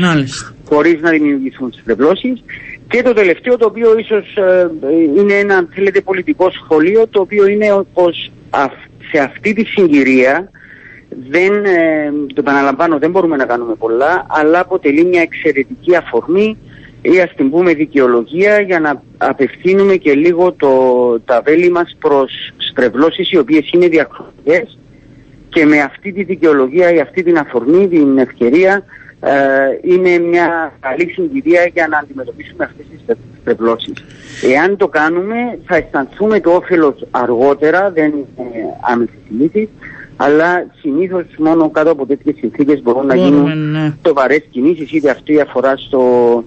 χωρίς 0.69 1.00
να 1.00 1.11
δημιουργηθούν 1.11 1.73
στρεβλώσεις. 1.81 2.43
Και 2.88 3.03
το 3.03 3.12
τελευταίο 3.12 3.57
το 3.57 3.67
οποίο 3.67 3.99
ίσως 3.99 4.37
ε, 4.37 4.71
είναι 5.17 5.35
ένα 5.35 5.69
θέλετε 5.75 6.00
πολιτικό 6.00 6.50
σχολείο 6.50 7.07
το 7.09 7.21
οποίο 7.21 7.47
είναι 7.47 7.85
πως 7.93 8.31
σε 9.11 9.19
αυτή 9.19 9.53
τη 9.53 9.64
συγκυρία 9.64 10.50
δεν, 11.29 11.64
ε, 11.64 12.12
το 12.26 12.35
επαναλαμβάνω 12.38 12.99
δεν 12.99 13.11
μπορούμε 13.11 13.37
να 13.37 13.45
κάνουμε 13.45 13.75
πολλά 13.75 14.26
αλλά 14.29 14.61
αποτελεί 14.61 15.05
μια 15.05 15.21
εξαιρετική 15.21 15.97
αφορμή 15.97 16.57
ή 17.13 17.21
ας 17.21 17.35
την 17.35 17.51
πούμε 17.51 17.75
δικαιολογία 17.75 18.61
για 18.61 18.81
να 18.81 19.03
απευθύνουμε 19.17 19.97
και 19.97 20.15
λίγο 20.15 20.53
το, 20.53 20.71
τα 21.25 21.43
βέλη 21.45 21.71
μας 21.71 21.97
προς 21.99 22.53
στρεβλώσεις 22.57 23.31
οι 23.31 23.39
οποίες 23.39 23.71
είναι 23.73 23.89
διαχρονικές 23.89 24.79
και 25.49 25.65
με 25.65 25.81
αυτή 25.81 26.13
τη 26.13 26.23
δικαιολογία 26.23 26.93
ή 26.93 27.01
αυτή 27.01 27.23
την 27.23 27.39
αφορμή, 27.39 27.89
την 27.89 28.19
ευκαιρία 28.19 28.85
ε, 29.21 29.33
είναι 29.83 30.19
μια 30.19 30.73
καλή 30.81 31.11
συγκυρία 31.11 31.71
για 31.75 31.89
να 31.89 31.99
αντιμετωπίσουμε 31.99 32.65
αυτές 32.65 32.87
τις 32.91 33.17
στρεβλώσεις. 33.41 33.95
Εάν 34.53 34.77
το 34.77 34.89
κάνουμε 34.89 35.59
θα 35.67 35.77
αισθανθούμε 35.77 36.41
το 36.41 36.51
όφελος 36.51 37.07
αργότερα, 37.11 37.91
δεν 37.91 38.07
είναι 38.07 38.27
άμεση 38.81 39.69
αλλά 40.17 40.67
συνήθως 40.81 41.25
μόνο 41.39 41.71
κάτω 41.71 41.91
από 41.91 42.07
τέτοιες 42.07 42.37
συνθήκες 42.39 42.83
μπορούν 42.83 43.07
να 43.07 43.15
γίνουν 43.15 43.71
ναι. 43.71 43.95
σοβαρές 44.07 44.43
κινήσεις, 44.51 44.93
είτε 44.93 45.11
αυτή 45.11 45.41
αφορά 45.41 45.77
στο 45.77 46.45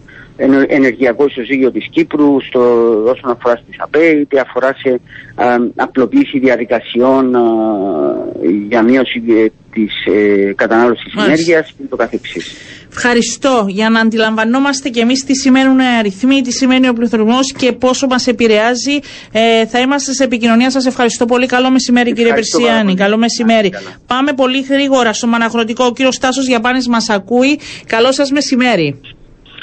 ενεργειακό 0.67 1.25
ισοζύγιο 1.25 1.71
της 1.71 1.87
Κύπρου 1.89 2.41
στο, 2.41 2.61
όσον 3.03 3.31
αφορά 3.31 3.55
στις 3.55 3.79
ΑΠΕ 3.79 4.05
είτε 4.05 4.39
αφορά 4.39 4.75
σε 4.77 4.99
α, 5.35 5.55
απλοποίηση 5.75 6.39
διαδικασιών 6.39 7.35
για 8.69 8.83
μείωση 8.83 9.21
της 9.71 10.05
ε, 10.05 10.53
κατανάλωσης 10.53 11.13
ενέργειας 11.25 11.73
και 11.77 11.83
το 11.89 11.95
καθεξής. 11.95 12.55
Ευχαριστώ 12.91 13.65
για 13.69 13.89
να 13.89 13.99
αντιλαμβανόμαστε 13.99 14.89
και 14.89 14.99
εμείς 14.99 15.23
τι 15.23 15.35
σημαίνουν 15.35 15.79
αριθμοί, 15.79 16.41
τι 16.41 16.51
σημαίνει 16.51 16.87
ο 16.87 16.93
πληθυσμό 16.93 17.39
και 17.57 17.71
πόσο 17.71 18.07
μας 18.07 18.27
επηρεάζει. 18.27 18.99
Ε, 19.31 19.65
θα 19.65 19.79
είμαστε 19.79 20.13
σε 20.13 20.23
επικοινωνία. 20.23 20.69
Σας 20.71 20.85
ευχαριστώ 20.85 21.25
πολύ. 21.25 21.45
Καλό 21.45 21.69
μεσημέρι 21.69 22.13
κύριε 22.13 22.33
Περσιάνη. 22.33 22.95
Καλό 22.95 23.17
μεσημέρι. 23.17 23.73
Πάμε 24.07 24.33
πολύ 24.33 24.61
γρήγορα 24.61 25.13
στο 25.13 25.27
Μαναχροντικό. 25.27 25.85
Ο 25.85 25.91
κύριος 25.93 26.17
Τάσος 26.17 26.47
Γιαπάνης 26.47 26.87
μας 26.87 27.09
ακούει. 27.09 27.59
Καλό 27.87 28.11
σας 28.11 28.31
μεσημέρι. 28.31 28.99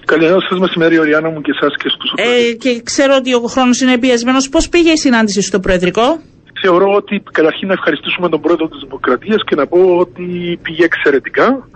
Καλημέρα 0.05 0.41
σας 0.49 0.59
μεσημέρι, 0.59 0.99
Οριάννα 0.99 1.31
μου 1.31 1.41
και 1.41 1.53
εσάς 1.61 1.77
και 1.77 1.89
στους 1.89 2.13
ε, 2.17 2.53
Και 2.53 2.81
ξέρω 2.85 3.15
ότι 3.17 3.35
ο 3.35 3.41
χρόνος 3.41 3.81
είναι 3.81 3.99
πιεσμένος. 3.99 4.49
Πώς 4.49 4.69
πήγε 4.69 4.91
η 4.91 4.97
συνάντηση 4.97 5.43
στο 5.43 5.61
Προεδρικό, 5.61 6.19
Θεωρώ 6.67 6.95
ότι 6.95 7.23
καταρχήν 7.33 7.69
να 7.69 7.73
ευχαριστήσουμε 7.73 8.29
τον 8.29 8.41
πρόεδρο 8.41 8.69
της 8.69 8.81
Δημοκρατίας 8.85 9.45
και 9.45 9.55
να 9.55 9.67
πω 9.67 9.97
ότι 9.97 10.59
πήγε 10.63 10.85
εξαιρετικά. 10.85 11.69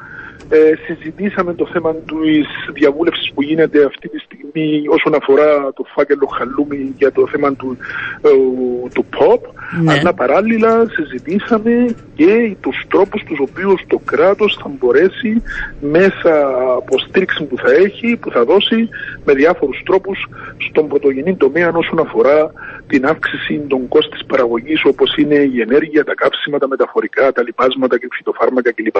Ε, 0.50 0.72
συζητήσαμε 0.86 1.54
το 1.54 1.66
θέμα 1.66 1.94
της 1.94 2.46
διαβούλευσης 2.72 3.32
που 3.34 3.42
γίνεται 3.42 3.84
αυτή 3.84 4.08
τη 4.08 4.18
στιγμή 4.18 4.82
όσον 4.88 5.14
αφορά 5.14 5.72
το 5.72 5.84
φάκελο 5.94 6.26
Χαλούμι 6.26 6.94
για 6.96 7.12
το 7.12 7.26
θέμα 7.26 7.54
του, 7.54 7.76
ε, 8.22 8.28
του 8.94 9.04
ΠΟΠ. 9.04 9.44
Ναι. 9.82 9.92
Αλλά 9.92 10.14
παράλληλα 10.14 10.86
συζητήσαμε 10.88 11.94
και 12.14 12.56
τους 12.60 12.84
τρόπους 12.88 13.22
τους 13.22 13.38
οποίους 13.38 13.82
το 13.86 14.00
κράτος 14.04 14.58
θα 14.62 14.70
μπορέσει 14.78 15.42
μέσα 15.80 16.48
από 16.76 16.98
στήριξη 16.98 17.44
που 17.44 17.56
θα 17.56 17.72
έχει, 17.72 18.16
που 18.16 18.30
θα 18.30 18.44
δώσει 18.44 18.88
με 19.24 19.32
διάφορους 19.32 19.82
τρόπους 19.84 20.26
στον 20.68 20.88
πρωτογενή 20.88 21.36
τομέα 21.36 21.72
όσον 21.74 21.98
αφορά 21.98 22.52
την 22.86 23.06
αύξηση 23.06 23.60
των 23.68 23.88
κόστης 23.88 24.24
παραγωγής 24.24 24.84
όπως 24.84 25.16
είναι 25.16 25.34
η 25.34 25.60
ενέργεια, 25.60 26.04
τα 26.04 26.14
κάψιμα, 26.14 26.58
τα 26.58 26.68
μεταφορικά, 26.68 27.32
τα 27.32 27.42
λοιπάσματα 27.42 27.98
και 27.98 28.08
φυτοφάρμακα 28.10 28.72
κλπ. 28.72 28.96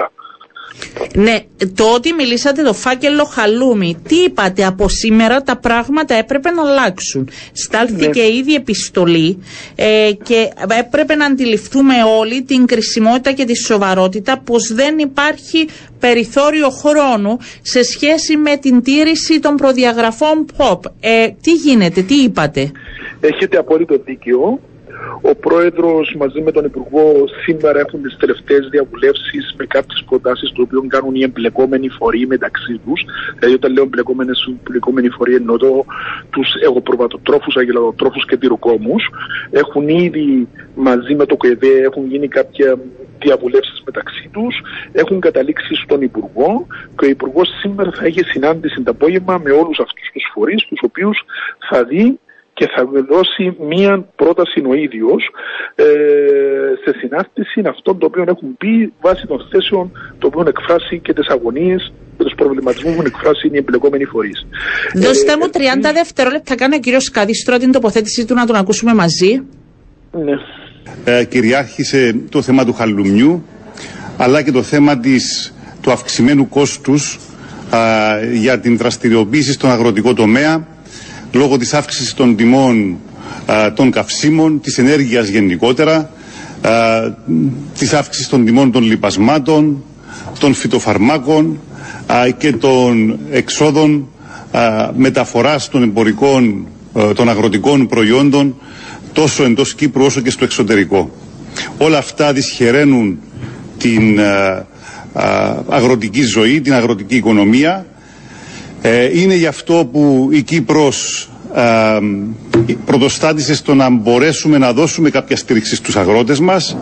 Ναι, 1.15 1.39
το 1.75 1.85
ότι 1.95 2.13
μιλήσατε 2.13 2.63
το 2.63 2.73
φάκελο 2.73 3.25
χαλούμι, 3.25 3.97
τι 4.09 4.17
είπατε, 4.17 4.65
από 4.65 4.89
σήμερα 4.89 5.43
τα 5.43 5.57
πράγματα 5.57 6.15
έπρεπε 6.15 6.51
να 6.51 6.63
αλλάξουν. 6.71 7.29
Στάλθηκε 7.53 8.21
ναι. 8.21 8.27
ήδη 8.27 8.55
επιστολή 8.55 9.39
ε, 9.75 10.11
και 10.23 10.49
έπρεπε 10.79 11.15
να 11.15 11.27
αντιληφθούμε 11.27 11.95
όλοι 12.19 12.43
την 12.43 12.67
κρισιμότητα 12.67 13.33
και 13.33 13.45
τη 13.45 13.57
σοβαρότητα 13.57 14.39
πως 14.39 14.73
δεν 14.75 14.99
υπάρχει 14.99 15.69
περιθώριο 15.99 16.69
χρόνου 16.71 17.39
σε 17.63 17.83
σχέση 17.83 18.37
με 18.37 18.57
την 18.57 18.83
τήρηση 18.83 19.41
των 19.41 19.55
προδιαγραφών 19.55 20.47
POP. 20.57 20.79
Ε, 21.01 21.29
τι 21.41 21.53
γίνεται, 21.53 22.03
τι 22.03 22.15
είπατε; 22.15 22.73
Έχετε 23.21 23.57
απόλυτο 23.57 23.99
δίκιο. 24.05 24.61
Ο 25.21 25.35
πρόεδρος 25.35 26.15
μαζί 26.19 26.41
με 26.41 26.53
τον 26.53 26.65
Υπουργό 26.65 27.25
σήμερα 27.45 27.79
έχουν 27.79 28.03
τις 28.03 28.17
τελευταίες 28.17 28.69
διαβουλεύσεις 28.71 29.55
με 29.59 29.67
κάποιες 29.67 30.05
προτάσεις 30.09 30.53
το 30.53 30.63
οποίο 30.63 30.85
κάνουν 30.89 31.15
οι 31.15 31.23
εμπλεκόμενοι 31.23 31.89
φορεί 31.89 32.27
μεταξύ 32.27 32.81
τους. 32.85 33.05
Δηλαδή, 33.39 33.55
όταν 33.55 33.73
λέω 33.73 33.83
εμπλεκόμενοι 33.83 35.09
φορεί, 35.09 35.35
εννοώ 35.35 35.57
τους 36.31 36.49
εγωπροβατοτρόφους, 36.65 37.57
αγελαδοτρόφου 37.57 38.19
και 38.19 38.37
τυροκόμου. 38.37 38.95
Έχουν 39.51 39.89
ήδη 39.89 40.49
μαζί 40.75 41.15
με 41.15 41.27
το 41.27 41.37
ΚΕΔΕ 41.37 41.81
έχουν 41.83 42.07
γίνει 42.07 42.29
κάποια 42.29 42.79
διαβουλεύσεις 43.19 43.83
μεταξύ 43.85 44.29
τους, 44.33 44.61
έχουν 44.93 45.21
καταλήξει 45.21 45.75
στον 45.75 46.03
Υπουργό 46.03 46.67
και 46.97 47.05
ο 47.05 47.09
Υπουργός 47.09 47.49
σήμερα 47.61 47.91
θα 47.91 48.05
έχει 48.05 48.23
συνάντηση 48.23 48.83
το 48.83 48.91
απόγευμα 48.91 49.41
με 49.45 49.51
όλους 49.51 49.79
αυτούς 49.79 50.11
τους 50.13 50.31
φορείς, 50.35 50.67
τους 50.69 50.81
οποίους 50.83 51.25
θα 51.71 51.85
δει 51.85 52.19
και 52.59 52.67
θα 52.75 52.83
δώσει 53.13 53.57
μία 53.73 53.93
πρόταση 54.17 54.59
ο 54.71 54.75
ίδιος 54.75 55.23
ε, 55.75 55.85
σε 56.85 56.91
συνάρτηση 57.01 57.63
αυτών 57.67 57.99
το 57.99 58.07
οποίο 58.07 58.25
έχουν 58.29 58.57
πει 58.57 58.93
βάσει 59.01 59.27
των 59.27 59.39
θέσεων 59.51 59.91
το 60.19 60.27
οποίο 60.27 60.41
έχουν 60.41 60.53
εκφράσει 60.57 60.99
και 60.99 61.13
τις 61.13 61.27
αγωνίες 61.29 61.93
και 62.17 62.25
τους 62.25 62.35
προβληματισμούς 62.37 62.93
που 62.93 62.99
έχουν 62.99 63.07
εκφράσει 63.07 63.47
οι 63.53 63.57
εμπλεκόμενοι 63.57 64.05
φορείς. 64.05 64.47
Δώστε 64.95 65.37
μου 65.37 65.47
30 65.53 65.59
ε, 65.85 65.93
δευτερόλεπτα. 65.93 66.55
Κάνει 66.55 66.75
ο 66.77 66.79
κύριος 66.79 67.11
Καδίστρο 67.11 67.57
την 67.59 67.73
τοποθέτησή 67.73 68.25
του 68.25 68.35
να 68.35 68.47
τον 68.47 68.57
ακούσουμε 68.57 68.95
μαζί. 68.95 69.43
Ναι. 70.11 70.37
Ε, 71.05 71.25
κυριάρχησε 71.25 72.21
το 72.31 72.43
θέμα 72.43 72.65
του 72.65 72.73
χαλουμιού 72.73 73.45
αλλά 74.17 74.43
και 74.43 74.53
το 74.53 74.63
θέμα 74.63 74.99
της, 74.99 75.55
του 75.81 75.91
αυξημένου 75.91 76.49
κόστους 76.49 77.19
για 78.33 78.61
την 78.61 78.77
δραστηριοποίηση 78.77 79.53
στον 79.53 79.71
αγροτικό 79.71 80.15
τομέα 80.15 80.67
λόγω 81.33 81.57
της 81.57 81.75
αύξησης 81.75 82.15
των 82.15 82.37
τιμών 82.37 82.97
των 83.75 83.91
καυσίμων, 83.91 84.61
της 84.61 84.79
ενέργειας 84.79 85.29
γενικότερα, 85.29 86.11
α, 86.61 86.71
της 87.79 87.93
αύξησης 87.93 88.29
των 88.29 88.45
τιμών 88.45 88.73
των 88.73 88.83
λιπασμάτων, 88.83 89.83
των 90.39 90.55
φυτοφαρμάκων 90.55 91.61
και 92.39 92.53
των 92.53 93.19
εξόδων 93.31 94.09
μεταφοράς 94.97 95.69
των 95.69 95.83
εμπορικών, 95.83 96.67
των 97.15 97.29
αγροτικών 97.29 97.87
προϊόντων 97.87 98.55
τόσο 99.13 99.45
εντός 99.45 99.75
Κύπρου 99.75 100.05
όσο 100.05 100.21
και 100.21 100.31
στο 100.31 100.45
εξωτερικό. 100.45 101.11
Όλα 101.79 101.99
αυτά 101.99 102.33
δυσχεραίνουν 102.33 103.19
την 103.79 104.21
αγροτική 105.69 106.23
ζωή, 106.23 106.61
την 106.61 106.73
αγροτική 106.75 107.17
οικονομία 107.17 107.87
ε, 108.83 109.19
είναι 109.21 109.35
γι' 109.35 109.47
αυτό 109.47 109.89
που 109.93 110.29
η 110.33 110.43
Κύπρος 110.43 111.29
ε, 111.55 111.99
πρωτοστάτησε 112.85 113.55
στο 113.55 113.75
να 113.75 113.91
μπορέσουμε 113.91 114.59
να 114.59 114.73
δώσουμε 114.73 115.11
κάποια 115.11 115.37
στήριξη 115.37 115.77
στους 115.77 115.97
αγρότες 115.97 116.41
μας. 116.41 116.77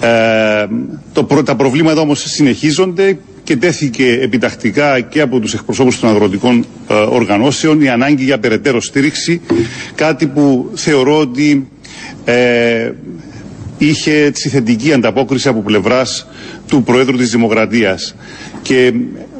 Ε, 0.00 0.66
το, 1.12 1.24
τα 1.24 1.54
προβλήματα 1.56 2.00
όμως 2.00 2.20
συνεχίζονται 2.26 3.18
και 3.44 3.56
τέθηκε 3.56 4.18
επιτακτικά 4.22 5.00
και 5.00 5.20
από 5.20 5.40
τους 5.40 5.54
εκπροσώπους 5.54 6.00
των 6.00 6.08
αγροτικών 6.08 6.64
ε, 6.88 6.94
οργανώσεων 6.94 7.80
η 7.80 7.88
ανάγκη 7.88 8.24
για 8.24 8.38
περαιτέρω 8.38 8.80
στήριξη, 8.80 9.40
κάτι 9.94 10.26
που 10.26 10.70
θεωρώ 10.74 11.18
ότι 11.18 11.68
ε, 12.24 12.90
είχε 13.86 14.24
έτσι 14.24 14.48
θετική 14.48 14.92
ανταπόκριση 14.92 15.48
από 15.48 15.60
πλευράς 15.62 16.26
του 16.68 16.82
Προέδρου 16.82 17.16
της 17.16 17.30
Δημοκρατίας 17.30 18.14
και 18.62 18.92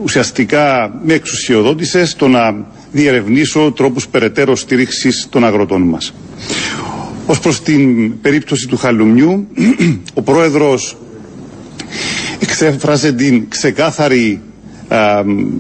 ουσιαστικά 0.03 0.95
με 1.05 1.15
εξουσιοδότησες 1.15 2.11
στο 2.11 2.29
να 2.29 2.55
διερευνήσω 2.93 3.73
τρόπους 3.77 4.09
περαιτέρω 4.09 4.57
στήριξης 4.57 5.27
των 5.31 5.45
αγροτών 5.45 5.83
μας. 5.83 6.15
Ως 7.27 7.41
προς 7.41 7.63
την 7.63 8.21
περίπτωση 8.21 8.69
του 8.69 8.77
Χαλουμιού, 8.77 9.47
ο 10.15 10.23
Πρόεδρος 10.23 10.97
εξέφρασε 12.39 13.13
την 13.13 13.49
ξεκάθαρη 13.49 14.41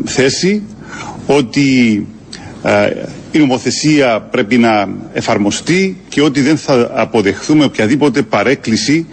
θέση 0.04 0.62
ότι 1.26 2.06
η 3.32 3.38
νομοθεσία 3.38 4.20
πρέπει 4.20 4.58
να 4.58 4.88
εφαρμοστεί 5.12 5.96
και 6.08 6.20
ότι 6.22 6.40
δεν 6.40 6.56
θα 6.56 6.90
αποδεχθούμε 6.94 7.64
οποιαδήποτε 7.64 8.22
παρέκκληση 8.22 9.06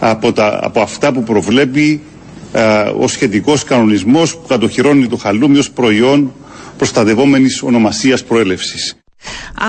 από, 0.00 0.32
τα, 0.32 0.58
από 0.62 0.80
αυτά 0.80 1.12
που 1.12 1.22
προβλέπει 1.22 2.00
ο 2.98 3.08
σχετικός 3.08 3.64
κανονισμός 3.64 4.36
που 4.36 4.46
κατοχυρώνει 4.48 5.06
το 5.06 5.16
χαλούμι 5.16 5.58
ως 5.58 5.70
προϊόν 5.70 6.32
προστατευόμενης 6.76 7.62
ονομασίας 7.62 8.24
προέλευσης. 8.24 9.01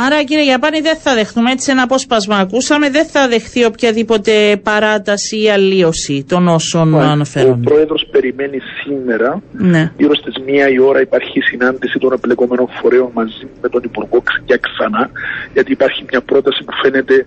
Άρα 0.06 0.24
κύριε 0.24 0.44
Γιαπάνη 0.44 0.80
δεν 0.82 0.98
θα 0.98 1.14
δεχτούμε 1.14 1.52
έτσι 1.52 1.72
ένα 1.72 1.82
απόσπασμα 1.82 2.38
ακούσαμε 2.38 2.90
δεν 2.90 3.06
θα 3.06 3.28
δεχθεί 3.28 3.66
οποιαδήποτε 3.66 4.60
παράταση 4.64 5.42
ή 5.42 5.50
αλλίωση 5.50 6.26
των 6.28 6.48
όσων 6.48 7.02
αναφέρουν. 7.02 7.52
Ο 7.52 7.60
πρόεδρος 7.64 8.08
περιμένει 8.12 8.60
σήμερα 8.84 9.42
ναι. 9.52 9.92
γύρω 9.98 10.16
στις 10.16 10.36
μία 10.46 10.70
η 10.70 10.80
ώρα 10.80 11.02
υπάρχει 11.02 11.42
συνάντηση 11.42 12.00
των 12.00 12.14
επιλεγόμενων 12.14 12.68
φορέων 12.82 13.10
μαζί 13.14 13.48
με 13.62 13.70
τον 13.70 13.82
Υπουργό 13.84 14.24
για 14.46 14.58
ξανά 14.58 15.10
γιατί 15.54 15.72
υπάρχει 15.72 16.06
μια 16.10 16.22
πρόταση 16.22 16.64
που 16.64 16.74
φαίνεται 16.84 17.26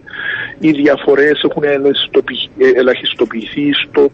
οι 0.58 0.70
διαφορές 0.70 1.42
έχουν 1.48 1.62
ελαχιστοποιηθεί 2.76 3.72
στο 3.72 4.10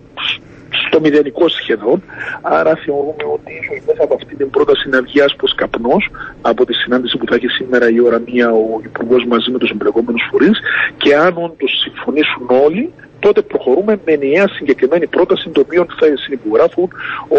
στο 0.87 1.01
μηδενικό 1.01 1.49
σχεδόν. 1.49 2.03
Άρα 2.43 2.75
θεωρούμε 2.85 3.25
ότι 3.33 3.53
ίσω 3.61 3.85
μέσα 3.87 4.03
από 4.05 4.15
αυτή 4.15 4.37
την 4.37 4.51
πρόταση 4.51 4.89
να 4.89 5.03
βγει 5.03 5.21
άσπρο 5.21 5.49
καπνός 5.55 6.11
από 6.43 6.65
τη 6.65 6.75
συνάντηση 6.75 7.17
που 7.17 7.27
θα 7.27 7.35
έχει 7.35 7.49
σήμερα 7.49 7.91
η 7.91 8.01
ώρα 8.01 8.19
μία 8.27 8.53
ο 8.53 8.81
Υπουργός 8.85 9.25
μαζί 9.25 9.51
με 9.51 9.59
τους 9.59 9.71
εμπλεκόμενους 9.71 10.29
φορείς 10.31 10.59
και 10.97 11.17
αν 11.17 11.33
όντως 11.37 11.81
συμφωνήσουν 11.83 12.47
όλοι, 12.65 12.93
τότε 13.25 13.41
προχωρούμε 13.53 13.93
με 14.07 14.15
νέα 14.25 14.45
συγκεκριμένη 14.57 15.07
πρόταση, 15.07 15.47
το 15.57 15.61
οποίο 15.67 15.81
θα 15.99 16.07
συνυπογράφουν 16.25 16.89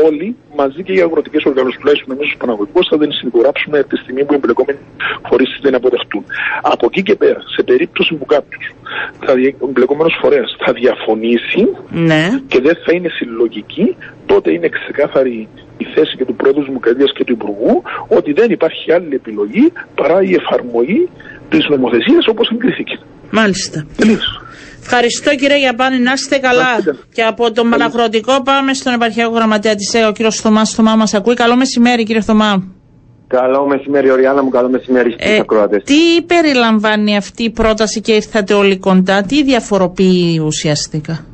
όλοι 0.08 0.28
μαζί 0.60 0.82
και 0.86 0.94
οι 0.94 1.02
αγροτικές 1.08 1.44
οργανώσεις. 1.52 1.80
Τουλάχιστον 1.80 2.10
εμείς 2.16 2.28
ως 2.32 2.38
Παναγωγικός 2.42 2.88
θα 2.92 2.98
δεν 3.02 3.12
συνυπογράψουμε 3.12 3.78
τη 3.90 3.96
στιγμή 4.04 4.22
που 4.26 4.34
οι 4.34 4.36
εμπλεκόμενοι 4.42 4.80
φορείς 5.30 5.50
δεν 5.66 5.74
αποδεχτούν. 5.80 6.24
Από 6.74 6.86
εκεί 6.90 7.02
και 7.08 7.16
πέρα, 7.16 7.42
σε 7.56 7.62
περίπτωση 7.70 8.12
που 8.16 8.26
κάποιος, 8.26 8.66
ο 9.64 9.68
εμπλεκόμενος 9.72 10.14
φορέας, 10.22 10.50
θα 10.66 10.72
διαφωνήσει 10.82 11.62
ναι. 12.10 12.24
και 12.52 12.60
δεν 12.68 12.76
θα 12.84 12.92
είναι 12.96 13.10
συλλογική, 13.18 13.88
τότε 14.26 14.48
είναι 14.56 14.70
ξεκάθαρη 14.78 15.48
η 15.78 15.86
θέση 15.94 16.14
και 16.18 16.26
του 16.26 16.36
Πρόεδρου 16.36 16.64
Δημοκρατίας 16.64 17.12
και 17.16 17.24
του 17.24 17.32
Υπουργού 17.32 17.82
ότι 18.08 18.34
δεν 18.34 18.52
υπάρχει 18.52 18.92
άλλη 18.92 19.16
επιλογή 19.16 19.66
παρά 19.96 20.22
η 20.22 20.34
εφαρμογή 20.42 21.10
της 21.50 21.68
νομοθεσίας 21.70 22.28
όπως 22.28 22.50
εγκρίθηκε. 22.54 23.00
Μάλιστα. 23.32 23.86
Τελείως. 23.98 24.43
Ευχαριστώ 24.82 25.36
κύριε 25.36 25.58
Γιαπάνη, 25.58 26.00
να 26.00 26.12
είστε 26.12 26.38
καλά. 26.38 26.66
Και 27.14 27.22
από 27.24 27.52
τον 27.52 27.68
Μαλαγροτικό 27.68 28.42
πάμε 28.44 28.74
στον 28.74 28.94
επαρχιακό 28.94 29.34
γραμματέα 29.34 29.76
της 29.76 29.94
ΕΕ, 29.94 30.06
ο 30.06 30.12
κύριος 30.12 30.36
Θωμάς. 30.40 30.74
Θωμά 30.74 30.96
μας 30.96 31.14
ακούει. 31.14 31.34
Καλό 31.34 31.56
μεσημέρι, 31.56 32.04
κύριε 32.04 32.22
Θωμά. 32.22 32.64
Καλό 33.28 33.68
μεσημέρι, 33.68 34.10
Οριάννα 34.12 34.44
μου. 34.44 34.50
Καλό 34.50 34.70
μεσημέρι 34.70 35.12
στους 35.12 35.26
Ε, 35.32 35.38
ακροατές. 35.40 35.84
τι 35.84 36.22
περιλαμβάνει 36.22 37.18
αυτή 37.18 37.44
η 37.44 37.50
πρόταση 37.50 38.02
και 38.02 38.12
ήρθατε 38.14 38.54
όλοι 38.54 38.78
κοντά, 38.78 39.22
τι 39.24 39.44
διαφοροποιεί 39.44 40.42
ουσιαστικά; 40.46 41.26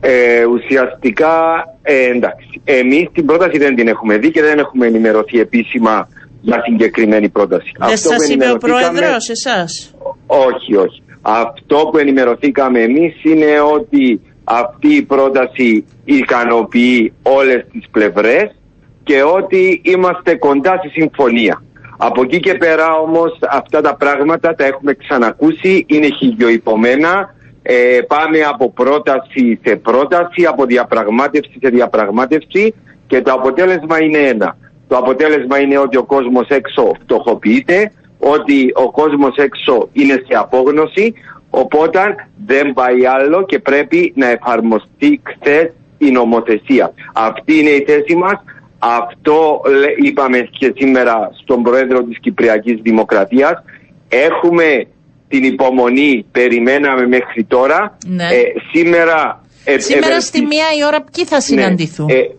Ε, 0.00 0.44
ουσιαστικά, 0.44 1.34
ε, 1.82 2.04
εντάξει, 2.10 2.60
εμείς 2.64 3.08
την 3.12 3.26
πρόταση 3.26 3.58
δεν 3.58 3.74
την 3.74 3.88
έχουμε 3.88 4.16
δει 4.18 4.30
και 4.30 4.42
δεν 4.42 4.58
έχουμε 4.58 4.86
ενημερωθεί 4.86 5.40
επίσημα 5.40 6.08
για 6.40 6.62
συγκεκριμένη 6.64 7.28
πρόταση. 7.28 7.72
Δεν 7.78 7.88
Αυτό 7.92 8.08
που 8.08 8.14
σα 8.18 8.24
είπε 8.32 8.44
ο 8.44 8.46
ενημερωθήκαμε- 8.46 8.98
πρόεδρος, 9.00 9.28
εσάς; 9.28 9.94
Όχι, 10.26 10.76
όχι. 10.76 11.02
Αυτό 11.22 11.88
που 11.90 11.98
ενημερωθήκαμε 11.98 12.80
εμείς 12.80 13.24
είναι 13.24 13.60
ότι 13.74 14.20
αυτή 14.44 14.94
η 14.94 15.02
πρόταση 15.02 15.84
ικανοποιεί 16.04 17.12
όλες 17.22 17.66
τις 17.72 17.88
πλευρές 17.90 18.54
και 19.02 19.22
ότι 19.22 19.80
είμαστε 19.84 20.34
κοντά 20.34 20.76
στη 20.78 20.88
συμφωνία. 20.88 21.62
Από 21.96 22.22
εκεί 22.22 22.40
και 22.40 22.54
πέρα 22.54 22.96
όμως 22.96 23.38
αυτά 23.50 23.80
τα 23.80 23.96
πράγματα 23.96 24.54
τα 24.54 24.64
έχουμε 24.64 24.94
ξανακούσει, 24.94 25.84
είναι 25.88 26.08
χιλιοϊπωμένα, 26.08 27.34
ε, 27.62 27.98
πάμε 28.06 28.40
από 28.40 28.70
πρόταση 28.70 29.60
σε 29.64 29.76
πρόταση, 29.76 30.44
από 30.48 30.64
διαπραγμάτευση 30.64 31.58
σε 31.62 31.68
διαπραγμάτευση 31.68 32.74
και 33.06 33.22
το 33.22 33.32
αποτέλεσμα 33.32 34.02
είναι 34.02 34.18
ένα. 34.18 34.56
Το 34.88 34.96
αποτέλεσμα 34.96 35.60
είναι 35.60 35.78
ότι 35.78 35.96
ο 35.96 36.04
κόσμος 36.04 36.48
έξω 36.48 36.92
φτωχοποιείται, 37.02 37.92
ότι 38.20 38.70
ο 38.74 38.90
κόσμος 38.90 39.36
έξω 39.36 39.88
είναι 39.92 40.12
σε 40.28 40.38
απόγνωση, 40.38 41.14
οπότε 41.50 42.00
δεν 42.46 42.72
πάει 42.72 43.06
άλλο 43.06 43.44
και 43.44 43.58
πρέπει 43.58 44.12
να 44.16 44.28
εφαρμοστεί 44.28 45.20
χθες 45.22 45.70
η 45.98 46.10
νομοθεσία. 46.10 46.92
Αυτή 47.12 47.58
είναι 47.58 47.70
η 47.70 47.84
θέση 47.86 48.14
μας. 48.16 48.34
Αυτό 48.78 49.60
λέ- 49.80 50.04
είπαμε 50.06 50.48
και 50.58 50.72
σήμερα 50.76 51.30
στον 51.42 51.62
Πρόεδρο 51.62 52.02
της 52.02 52.18
Κυπριακής 52.20 52.80
Δημοκρατίας. 52.82 53.62
Έχουμε 54.08 54.86
την 55.28 55.44
υπομονή, 55.44 56.26
περιμέναμε 56.32 57.06
μέχρι 57.06 57.44
τώρα. 57.44 57.98
Ναι. 58.06 58.24
Ε, 58.24 58.42
σήμερα... 58.72 59.44
ε, 59.64 59.78
Σήμερα 59.78 60.06
ευελπι- 60.06 60.26
στη 60.26 60.40
μία 60.46 60.64
η 60.78 60.84
ώρα 60.86 61.04
ποιοι 61.12 61.24
θα 61.24 61.40
συναντηθούν; 61.40 62.06
ναι. 62.06 62.12
Ε, 62.12 62.30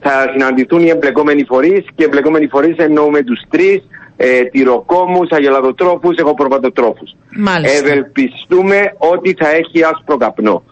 θα 0.00 0.28
συναντηθούν 0.32 0.82
οι 0.84 0.88
εμπλεκόμενοι 0.88 1.44
φορείς 1.44 1.84
και 1.94 2.02
οι 2.02 2.04
εμπλεκόμενοι 2.04 2.46
φορείς 2.46 2.76
εννοούμε 2.76 3.22
τους 3.22 3.40
τρεις, 3.50 3.82
ε, 4.22 4.44
τυροκόμους, 4.44 5.30
αγελαδοτρόφους, 5.30 6.16
εγωπροβατοτρόφου. 6.16 7.04
Μάλιστα. 7.36 7.78
Ευελπιστούμε 7.78 8.94
ότι 8.98 9.34
θα 9.38 9.48
έχει 9.50 9.84
άσπρο 9.84 10.16
καπνό. 10.16 10.62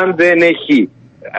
Αν 0.00 0.14
δεν 0.16 0.40
έχει 0.42 0.88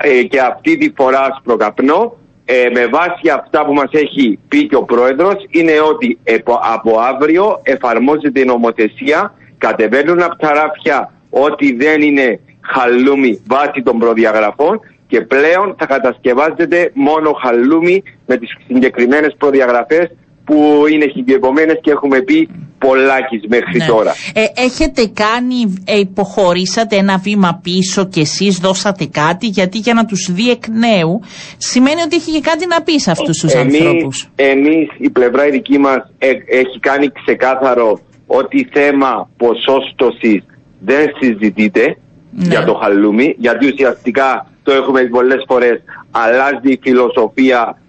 ε, 0.02 0.24
και 0.24 0.40
αυτή 0.40 0.78
τη 0.78 0.94
φορά 0.96 1.20
άσπρο 1.32 1.56
καπνό, 1.56 2.18
ε, 2.46 2.66
με 2.74 2.86
βάση 2.86 3.30
αυτά 3.34 3.66
που 3.66 3.74
μας 3.74 3.90
έχει 3.92 4.40
πει 4.48 4.68
και 4.68 4.76
ο 4.76 4.84
Πρόεδρος, 4.84 5.36
είναι 5.50 5.74
ότι 5.92 6.20
επο- 6.24 6.60
από 6.74 7.00
αύριο 7.00 7.60
εφαρμόζεται 7.64 8.40
η 8.40 8.46
νομοθεσία, 8.46 9.34
κατεβαίνουν 9.58 10.22
από 10.22 10.36
τα 10.36 10.54
ράφια 10.54 11.12
ότι 11.30 11.76
δεν 11.76 12.02
είναι 12.02 12.40
χαλούμι 12.62 13.42
βάσει 13.48 13.82
των 13.84 14.00
προδιαγραφών 14.00 14.80
και 15.08 15.22
πλέον 15.22 15.76
θα 15.78 15.86
κατασκευάζεται 15.86 16.92
μόνο 16.94 17.32
χαλούμι 17.32 18.04
με 18.26 18.38
τις 18.38 18.50
συγκεκριμένες 18.68 19.36
προδιαγραφές 19.38 20.12
που 20.46 20.84
είναι 20.92 21.08
χιλιοεπόμενες 21.14 21.78
και 21.82 21.92
έχουμε 21.92 22.22
πει 22.22 22.50
πολλάκις 22.78 23.42
μέχρι 23.48 23.78
Ναι. 23.78 23.86
τώρα. 23.86 24.12
Ε, 24.34 24.44
έχετε 24.56 25.12
κάνει, 25.14 25.74
ε, 25.86 26.00
υποχωρήσατε 26.00 26.96
ένα 26.96 27.18
βήμα 27.18 27.60
πίσω 27.64 28.06
και 28.08 28.20
εσείς 28.22 28.58
δώσατε 28.58 29.06
κάτι, 29.06 29.48
γιατί 29.48 29.78
για 29.78 29.94
να 29.94 30.06
τους 30.06 30.30
δει 30.32 30.50
εκ 30.50 30.64
νέου 30.68 31.22
σημαίνει 31.58 32.02
ότι 32.02 32.16
έχει 32.16 32.32
και 32.32 32.42
κάτι 32.42 32.68
να 32.68 32.82
πει 32.82 33.00
σε 33.00 33.12
αυτούς 33.12 33.38
τους 33.40 33.56
ανθρώπους. 33.56 34.28
Εμείς, 34.36 34.88
η 34.98 35.10
πλευρά 35.10 35.48
η 35.48 35.50
δική 35.52 35.78
μας 35.78 36.12
ε- 36.18 36.60
έχει 36.62 36.80
κάνει 36.80 37.12
ξεκάθαρο 37.26 38.00
ότι 38.28 38.70
θέμα 38.74 39.30
ποσόστοσης 39.38 40.44
δεν 40.80 41.06
συζητείται 41.20 41.98
Ναι. 42.32 42.48
για 42.48 42.64
το 42.66 42.74
χαλούμι, 42.74 43.36
γιατί 43.38 43.68
ουσιαστικά 43.74 44.48
το 44.64 44.72
έχουμε 44.74 45.02
δει 45.02 45.10
πολλές 45.10 45.44
φορές, 45.48 45.82
αλλάζει 46.12 46.72
η 46.72 46.80
φιλοσοφία 46.84 47.82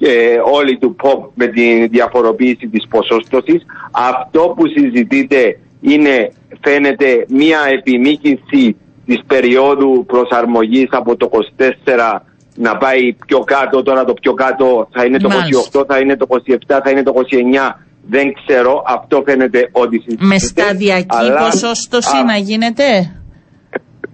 ε, 0.00 0.36
όλη 0.52 0.78
του 0.78 0.96
pop 1.02 1.28
με 1.34 1.46
τη 1.46 1.86
διαφοροποίηση 1.86 2.68
της 2.68 2.86
ποσόστοσης. 2.88 3.62
Αυτό 3.90 4.54
που 4.56 4.64
συζητείται 4.76 5.58
είναι, 5.80 6.32
φαίνεται, 6.60 7.24
μία 7.28 7.58
επιμήκυνση 7.78 8.76
της 9.06 9.20
περίοδου 9.26 10.04
προσαρμογής 10.06 10.88
από 10.90 11.16
το 11.16 11.30
24 11.32 12.20
να 12.54 12.76
πάει 12.76 13.12
πιο 13.26 13.38
κάτω, 13.38 13.82
τώρα 13.82 14.04
το 14.04 14.12
πιο 14.12 14.34
κάτω 14.34 14.88
θα 14.92 15.04
είναι 15.04 15.18
το 15.18 15.28
Μάλιστα. 15.28 15.80
28, 15.80 15.84
θα 15.88 15.98
είναι 15.98 16.16
το 16.16 16.26
27, 16.28 16.80
θα 16.84 16.90
είναι 16.90 17.02
το 17.02 17.12
29, 17.14 17.78
δεν 18.08 18.32
ξέρω, 18.32 18.82
αυτό 18.86 19.22
φαίνεται 19.26 19.68
ότι 19.72 19.96
συζητείται. 19.96 20.24
Με 20.26 20.38
σταδιακή 20.38 21.06
αλλά- 21.08 21.38
ποσόστοση 21.44 22.16
Α, 22.16 22.24
να 22.24 22.36
γίνεται; 22.36 22.84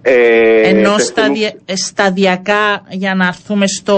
Ε, 0.09 0.69
Ενώ 0.69 0.93
πες 0.95 1.05
σταδια- 1.05 1.51
μου. 1.53 1.61
ε, 1.65 1.75
σταδιακά 1.75 2.81
για 2.89 3.15
να 3.15 3.25
έρθουμε 3.27 3.67
στο 3.67 3.97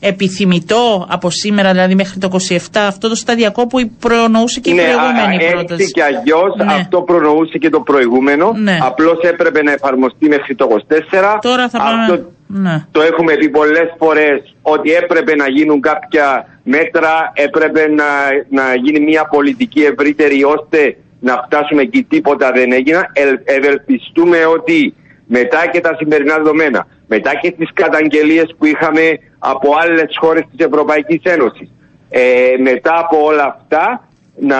επιθυμητό 0.00 1.06
από 1.10 1.30
σήμερα, 1.30 1.70
δηλαδή 1.72 1.94
μέχρι 1.94 2.18
το 2.18 2.28
27, 2.30 2.58
αυτό 2.86 3.08
το 3.08 3.14
σταδιακό 3.14 3.66
που 3.66 3.90
προνοούσε 4.00 4.60
και 4.60 4.70
η 4.70 4.74
Ναι, 4.74 4.82
προηγούμενη 4.82 5.34
α, 5.36 5.40
έτσι 5.40 5.52
πρόταση. 5.54 5.90
και 5.90 6.02
αλλιώς 6.02 6.54
Ναι. 6.56 6.72
αυτό 6.72 7.02
προνοούσε 7.02 7.58
και 7.58 7.68
το 7.70 7.80
προηγούμενο. 7.80 8.52
Ναι. 8.56 8.78
Απλώς 8.82 9.18
έπρεπε 9.22 9.62
να 9.62 9.72
εφαρμοστεί 9.72 10.28
μέχρι 10.28 10.54
το 10.54 10.66
24. 10.68 11.38
Τώρα 11.40 11.68
θα 11.68 11.78
πάμε- 11.78 12.02
Αυτό 12.02 12.30
ναι. 12.46 12.84
Το 12.90 13.00
έχουμε 13.02 13.32
πει 13.34 13.48
πολλές 13.48 13.88
φορές 13.98 14.54
ότι 14.62 14.92
έπρεπε 14.92 15.34
να 15.34 15.48
γίνουν 15.48 15.80
κάποια 15.80 16.46
μέτρα, 16.62 17.32
έπρεπε 17.34 17.80
να, 17.88 18.04
να 18.50 18.74
γίνει 18.82 19.00
μια 19.00 19.24
πολιτική 19.30 19.80
ευρύτερη 19.82 20.44
ώστε 20.44 20.96
να 21.20 21.34
φτάσουμε 21.46 21.82
εκεί. 21.82 22.02
Τίποτα 22.02 22.50
δεν 22.54 22.72
έγινα. 22.72 23.00
Ε, 23.12 23.54
ευελπιστούμε 23.56 24.38
ότι 24.56 24.94
μετά 25.36 25.66
και 25.72 25.80
τα 25.80 25.94
σημερινά 25.98 26.36
δεδομένα, 26.36 26.86
μετά 27.06 27.32
και 27.40 27.50
τις 27.50 27.70
καταγγελίες 27.74 28.54
που 28.58 28.66
είχαμε 28.66 29.02
από 29.38 29.68
άλλες 29.82 30.16
χώρες 30.20 30.44
της 30.56 30.66
Ευρωπαϊκής 30.66 31.20
Ένωσης, 31.22 31.68
ε, 32.08 32.22
μετά 32.62 32.98
από 32.98 33.24
όλα 33.24 33.44
αυτά 33.58 34.04
να 34.42 34.56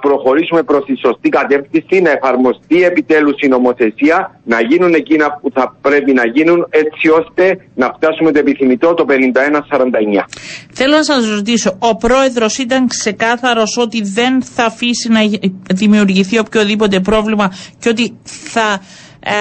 προχωρήσουμε 0.00 0.62
προς 0.62 0.84
τη 0.84 0.96
σωστή 0.96 1.28
κατεύθυνση, 1.28 2.00
να 2.00 2.10
εφαρμοστεί 2.10 2.82
επιτέλους 2.82 3.40
η 3.40 3.48
νομοθεσία, 3.48 4.40
να 4.44 4.60
γίνουν 4.60 4.94
εκείνα 4.94 5.38
που 5.40 5.50
θα 5.54 5.76
πρέπει 5.80 6.12
να 6.12 6.26
γίνουν 6.26 6.66
έτσι 6.70 7.08
ώστε 7.08 7.58
να 7.74 7.92
φτάσουμε 7.96 8.32
το 8.32 8.38
επιθυμητό 8.38 8.94
το 8.94 9.04
51-49. 9.04 10.24
Θέλω 10.72 10.96
να 10.96 11.02
σας 11.02 11.30
ρωτήσω, 11.34 11.76
ο 11.78 11.96
πρόεδρος 11.96 12.58
ήταν 12.58 12.86
ξεκάθαρος 12.88 13.76
ότι 13.76 14.02
δεν 14.02 14.42
θα 14.42 14.64
αφήσει 14.64 15.08
να 15.08 15.20
γι- 15.22 15.54
δημιουργηθεί 15.74 16.38
οποιοδήποτε 16.38 17.00
πρόβλημα 17.00 17.52
και 17.78 17.88
ότι 17.88 18.18
θα 18.24 18.80
ε, 19.20 19.32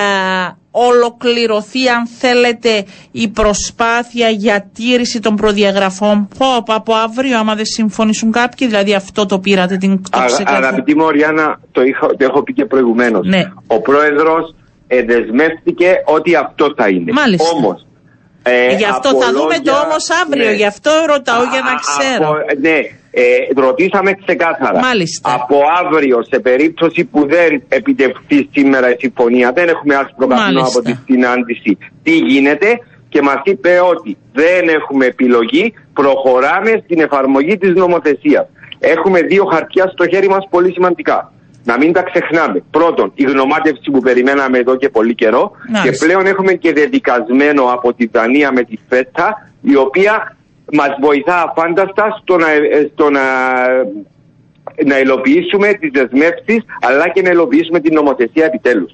ολοκληρωθεί 0.86 1.88
αν 1.90 2.08
θέλετε 2.20 2.86
η 3.12 3.28
προσπάθεια 3.28 4.30
για 4.30 4.70
τήρηση 4.74 5.20
των 5.20 5.36
προδιαγραφών 5.36 6.28
πω, 6.38 6.46
από, 6.58 6.74
από 6.74 6.94
αύριο 6.94 7.38
άμα 7.38 7.56
δεν 7.56 7.66
συμφωνήσουν 7.66 8.32
κάποιοι, 8.32 8.68
δηλαδή 8.68 8.94
αυτό 8.94 9.26
το 9.26 9.40
πήρατε 9.40 9.78
την 9.78 10.02
το 10.12 10.20
Α, 10.20 10.26
ξεκαθα- 10.26 10.58
αγαπητή 10.58 10.96
μου 10.96 11.06
Οριάννα, 11.06 11.60
το, 11.72 11.82
είχα, 11.82 12.08
το 12.08 12.18
έχω 12.20 12.44
πει 12.44 12.54
και 12.54 12.66
προηγουμένως. 12.66 13.28
Ναι. 13.28 13.44
Ο 13.68 13.82
πρόεδρος 13.82 14.56
ε, 14.88 15.04
δεσμεύτηκε 15.04 15.94
ότι 16.06 16.36
αυτό 16.36 16.74
θα 16.78 16.90
είναι. 16.90 17.12
Μάλιστα. 17.12 17.50
Όμως, 17.56 17.86
ε, 18.44 18.76
Γι' 18.76 18.86
αυτό 18.86 19.10
από 19.10 19.22
θα 19.22 19.32
δούμε 19.32 19.54
το 19.56 19.62
λόγια- 19.72 19.82
όμως 19.86 20.10
αύριο, 20.24 20.46
ναι. 20.46 20.52
γι' 20.56 20.66
αυτό 20.66 20.92
ρωτάω 21.08 21.44
για 21.44 21.62
να 21.62 21.72
Α, 21.72 21.80
ξέρω. 21.88 22.30
από- 22.30 22.60
ναι, 22.62 22.78
ε, 23.12 23.24
ρωτήσαμε 23.56 24.12
ξεκάθαρα. 24.26 24.80
Μάλιστα. 24.80 25.34
Από 25.34 25.58
αύριο, 25.86 26.24
σε 26.30 26.40
περίπτωση 26.40 27.04
που 27.04 27.28
δεν 27.28 27.64
επιτευχθεί 27.68 28.50
σήμερα 28.52 28.92
η 28.92 28.96
συμφωνία, 29.00 29.52
δεν 29.52 29.68
έχουμε 29.68 29.96
άσπρο 29.96 30.28
καπνό 30.28 30.44
Μάλιστα. 30.44 30.80
από 30.80 30.82
τη 30.82 30.96
συνάντηση, 31.06 31.78
τι 32.04 32.12
γίνεται; 32.12 32.80
Και 33.10 33.22
μας 33.22 33.42
είπε 33.44 33.80
ότι 33.92 34.18
δεν 34.34 34.70
έχουμε 34.70 35.06
επιλογή, 35.06 35.74
προχωράμε 35.94 36.82
στην 36.84 37.00
εφαρμογή 37.00 37.58
της 37.58 37.74
νομοθεσίας. 37.74 38.46
Έχουμε 38.80 39.22
δύο 39.22 39.46
χαρτιά 39.46 39.88
στο 39.88 40.08
χέρι 40.08 40.28
μας 40.30 40.48
πολύ 40.50 40.72
σημαντικά. 40.72 41.32
Να 41.64 41.78
μην 41.78 41.94
τα 41.94 42.02
ξεχνάμε. 42.02 42.64
Πρώτον, 42.72 43.12
η 43.16 43.24
γνωμάτευση 43.24 43.92
που 43.92 44.00
περιμέναμε 44.00 44.58
εδώ 44.58 44.76
και 44.76 44.90
πολύ 44.90 45.16
καιρό 45.16 45.52
Μάλιστα. 45.72 45.90
και 45.90 46.06
πλέον 46.06 46.26
έχουμε 46.26 46.54
και 46.54 46.74
δεδικασμένο 46.74 47.64
από 47.64 47.94
τη 47.94 48.08
Δανία 48.08 48.52
με 48.52 48.64
τη 48.64 48.78
ΦΕΤΑ 48.90 49.50
η 49.62 49.76
οποία 49.76 50.37
μας 50.74 50.90
βοηθά 51.02 51.44
αφάνταστα 51.50 52.20
στο 52.22 52.38
να, 52.38 52.50
ε, 52.52 52.90
στο 52.94 53.10
να, 53.10 53.22
να 54.86 55.00
υλοποιήσουμε 55.00 55.74
τις 55.74 55.90
δεσμεύσεις 55.94 56.64
αλλά 56.82 57.10
και 57.10 57.22
να 57.22 57.30
υλοποιήσουμε 57.30 57.80
την 57.80 57.94
νομοθεσία 57.94 58.46
επιτέλους. 58.46 58.92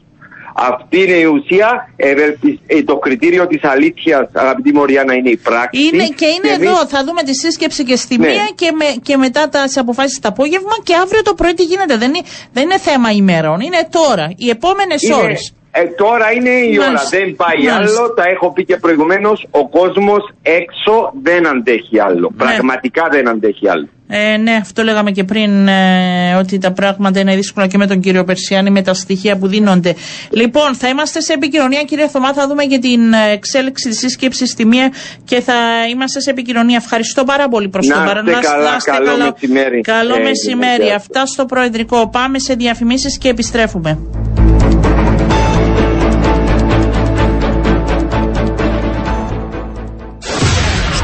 Αυτή 0.56 1.02
είναι 1.04 1.14
η 1.18 1.24
ουσία. 1.24 1.90
Ευελπισ... 1.96 2.60
ε, 2.68 2.84
το 2.84 2.98
κριτήριο 2.98 3.48
της 3.48 3.64
αλήθειας, 3.64 4.30
αγαπητή 4.34 4.74
Μωριάννα, 4.74 5.14
είναι 5.14 5.30
η 5.30 5.38
πράξη. 5.38 5.82
Είναι, 5.82 6.04
και 6.08 6.26
είναι 6.26 6.54
εμείς- 6.54 6.68
εδώ. 6.70 6.86
Θα 6.88 7.04
δούμε 7.04 7.22
τη 7.24 7.34
σύσκεψη 7.36 7.84
και 7.84 7.96
στη 7.96 8.18
Ναι. 8.18 8.28
μία 8.28 8.50
και, 8.56 8.72
με, 8.72 8.86
και 9.02 9.18
μετά 9.18 9.50
τι 9.50 9.80
αποφάσεις 9.80 10.20
το 10.20 10.28
απόγευμα 10.28 10.72
και 10.84 10.96
αύριο 10.96 11.22
το 11.22 11.34
πρωί 11.34 11.54
τι 11.54 11.64
γίνεται. 11.64 11.98
Δεν 11.98 12.10
είναι, 12.10 12.24
δεν 12.54 12.64
είναι 12.64 12.78
θέμα 12.80 13.12
ημερών. 13.12 13.60
Είναι 13.60 13.88
τώρα. 13.90 14.34
Οι 14.38 14.50
επόμενες 14.50 15.02
Είναι- 15.02 15.14
ώρες. 15.16 15.54
Ε, 15.76 15.84
τώρα 15.98 16.32
είναι 16.32 16.50
η 16.50 16.78
ώρα, 16.80 16.86
Μάλιστα. 16.86 17.10
δεν 17.18 17.36
πάει 17.36 17.58
Μάλιστα. 17.66 17.76
άλλο. 18.04 18.14
Τα 18.14 18.24
έχω 18.34 18.52
πει 18.54 18.66
και 18.66 18.78
προηγουμένως. 18.78 19.48
Ο 19.52 19.68
κόσμος 19.70 20.30
έξω 20.42 21.12
δεν 21.24 21.48
αντέχει 21.48 22.00
άλλο. 22.00 22.32
Ναι. 22.36 22.44
Πραγματικά 22.46 23.08
δεν 23.12 23.28
αντέχει 23.30 23.70
άλλο. 23.70 23.88
Ε, 24.08 24.38
ναι, 24.38 24.52
αυτό 24.62 24.84
λέγαμε 24.84 25.12
και 25.12 25.24
πριν, 25.24 25.68
ε, 25.68 26.36
ότι 26.40 26.58
τα 26.58 26.72
πράγματα 26.72 27.20
είναι 27.20 27.36
δύσκολα 27.36 27.68
και 27.68 27.78
με 27.78 27.88
τον 27.88 28.00
κύριο 28.00 28.24
Περσιάνη 28.24 28.70
με 28.70 28.82
τα 28.82 28.94
στοιχεία 28.94 29.38
που 29.38 29.48
δίνονται. 29.48 29.96
Λοιπόν, 30.30 30.76
θα 30.76 30.88
είμαστε 30.88 31.22
σε 31.22 31.34
επικοινωνία, 31.34 31.84
κύριε 31.84 32.08
Θωμά, 32.08 32.34
θα 32.34 32.48
δούμε 32.48 32.64
και 32.64 32.78
την 32.80 33.14
ε, 33.14 33.32
εξέλιξη 33.32 33.90
της 33.90 33.98
σύσκεψης 33.98 34.50
στη 34.50 34.66
μία 34.66 34.94
και 35.26 35.42
θα 35.42 35.54
είμαστε 35.92 36.20
σε 36.20 36.30
επικοινωνία. 36.30 36.78
Ευχαριστώ 36.82 37.24
πάρα 37.24 37.48
πολύ 37.48 37.70
προς 37.70 37.88
Να 37.88 37.96
το 37.96 38.02
παρόν. 38.06 38.26
είστε 38.28 38.40
καλά, 38.42 38.78
καλό 38.86 39.18
μεσημέρι. 39.32 39.82
Καλό 39.82 40.16
Ε, 40.16 40.20
μεσημέρι. 40.24 40.84
γεια. 40.84 40.96
Αυτά 40.96 41.26
στο 41.26 41.46
Προεδρικό. 41.46 42.10
Πάμε 42.10 42.40
σε 42.40 42.54
διαφημίσεις 42.54 43.18
και 43.18 43.30
επιστρέφουμε. 43.30 44.00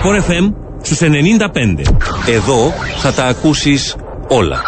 Sport 0.04 0.32
FM 0.32 0.54
στους 0.82 1.00
95. 1.02 1.86
Εδώ 2.28 2.74
θα 2.98 3.12
τα 3.14 3.26
ακούσεις 3.26 3.96
όλα. 4.28 4.62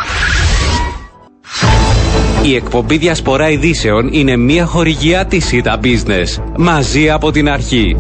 Η 2.44 2.56
εκπομπή 2.56 2.98
Διασπορά 2.98 3.50
Ειδήσεων 3.50 4.10
είναι 4.12 4.38
μια 4.38 4.66
χορηγιά 4.66 5.26
της 5.26 5.52
ΙΤΑ 5.52 5.80
Business. 5.84 6.44
Μαζί 6.58 7.10
από 7.10 7.32
την 7.32 7.50
αρχή. 7.50 7.96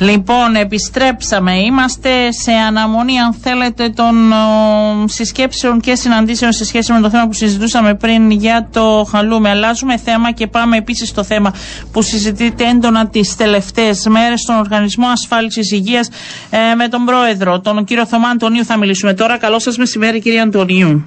Λοιπόν, 0.00 0.54
επιστρέψαμε. 0.54 1.56
Είμαστε 1.58 2.32
σε 2.32 2.52
αναμονή, 2.52 3.18
αν 3.18 3.32
θέλετε, 3.32 3.88
των 3.88 4.32
ο, 4.32 5.04
συσκέψεων 5.08 5.80
και 5.80 5.94
συναντήσεων 5.94 6.52
σε 6.52 6.64
σχέση 6.64 6.92
με 6.92 7.00
το 7.00 7.10
θέμα 7.10 7.26
που 7.26 7.32
συζητούσαμε 7.32 7.94
πριν 7.94 8.30
για 8.30 8.68
το 8.72 9.06
χαλούμε. 9.10 9.48
Αλλάζουμε 9.50 9.96
θέμα 9.98 10.32
και 10.32 10.46
πάμε 10.46 10.76
επίσης 10.76 11.08
στο 11.08 11.24
θέμα 11.24 11.54
που 11.92 12.02
συζητείται 12.02 12.64
έντονα 12.64 13.08
τις 13.08 13.36
τελευταίες 13.36 14.06
μέρες 14.06 14.40
στον 14.40 14.56
Οργανισμό 14.58 15.06
Ασφάλισης 15.06 15.72
Υγείας 15.72 16.08
ε, 16.50 16.74
με 16.74 16.88
τον 16.88 17.04
πρόεδρο, 17.04 17.60
τον 17.60 17.84
κύριο 17.84 18.06
Θωμά 18.06 18.28
Αντωνίου. 18.28 18.64
Θα 18.64 18.76
μιλήσουμε 18.78 19.14
τώρα. 19.14 19.38
Καλό 19.38 19.58
σας 19.58 19.76
μεσημέρι, 19.76 20.20
κύριε 20.20 20.40
Αντωνίου. 20.40 21.04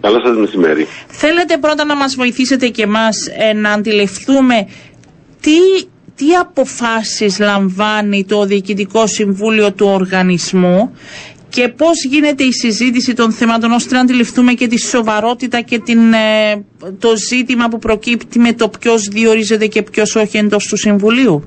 Καλό 0.00 0.20
σας 0.26 0.36
μεσημέρι. 0.36 0.86
Θέλετε 1.08 1.58
πρώτα 1.58 1.84
να 1.84 1.96
μας 1.96 2.14
βοηθήσετε 2.14 2.68
και 2.68 2.86
μας 2.86 3.16
ε, 3.50 3.52
να 3.52 3.70
αντιληφθούμε 3.70 4.66
τι, 5.40 5.52
τι 6.16 6.34
αποφάσεις 6.40 7.38
λαμβάνει 7.38 8.24
το 8.24 8.44
Διοικητικό 8.44 9.06
Συμβούλιο 9.06 9.72
του 9.72 9.86
Οργανισμού 9.86 10.90
και 11.48 11.68
πώς 11.68 12.04
γίνεται 12.04 12.44
η 12.44 12.52
συζήτηση 12.52 13.14
των 13.14 13.32
θεμάτων 13.32 13.70
ώστε 13.72 13.94
να 13.94 14.00
αντιληφθούμε 14.00 14.52
και 14.52 14.66
τη 14.66 14.78
σοβαρότητα 14.80 15.60
και 15.60 15.78
την, 15.78 16.12
ε, 16.12 16.64
το 16.98 17.16
ζήτημα 17.16 17.68
που 17.68 17.78
προκύπτει 17.78 18.38
με 18.38 18.52
το 18.52 18.68
ποιος 18.80 19.02
διορίζεται 19.08 19.66
και 19.66 19.82
ποιος 19.82 20.16
όχι 20.16 20.36
εντός 20.38 20.66
του 20.66 20.76
Συμβουλίου; 20.76 21.42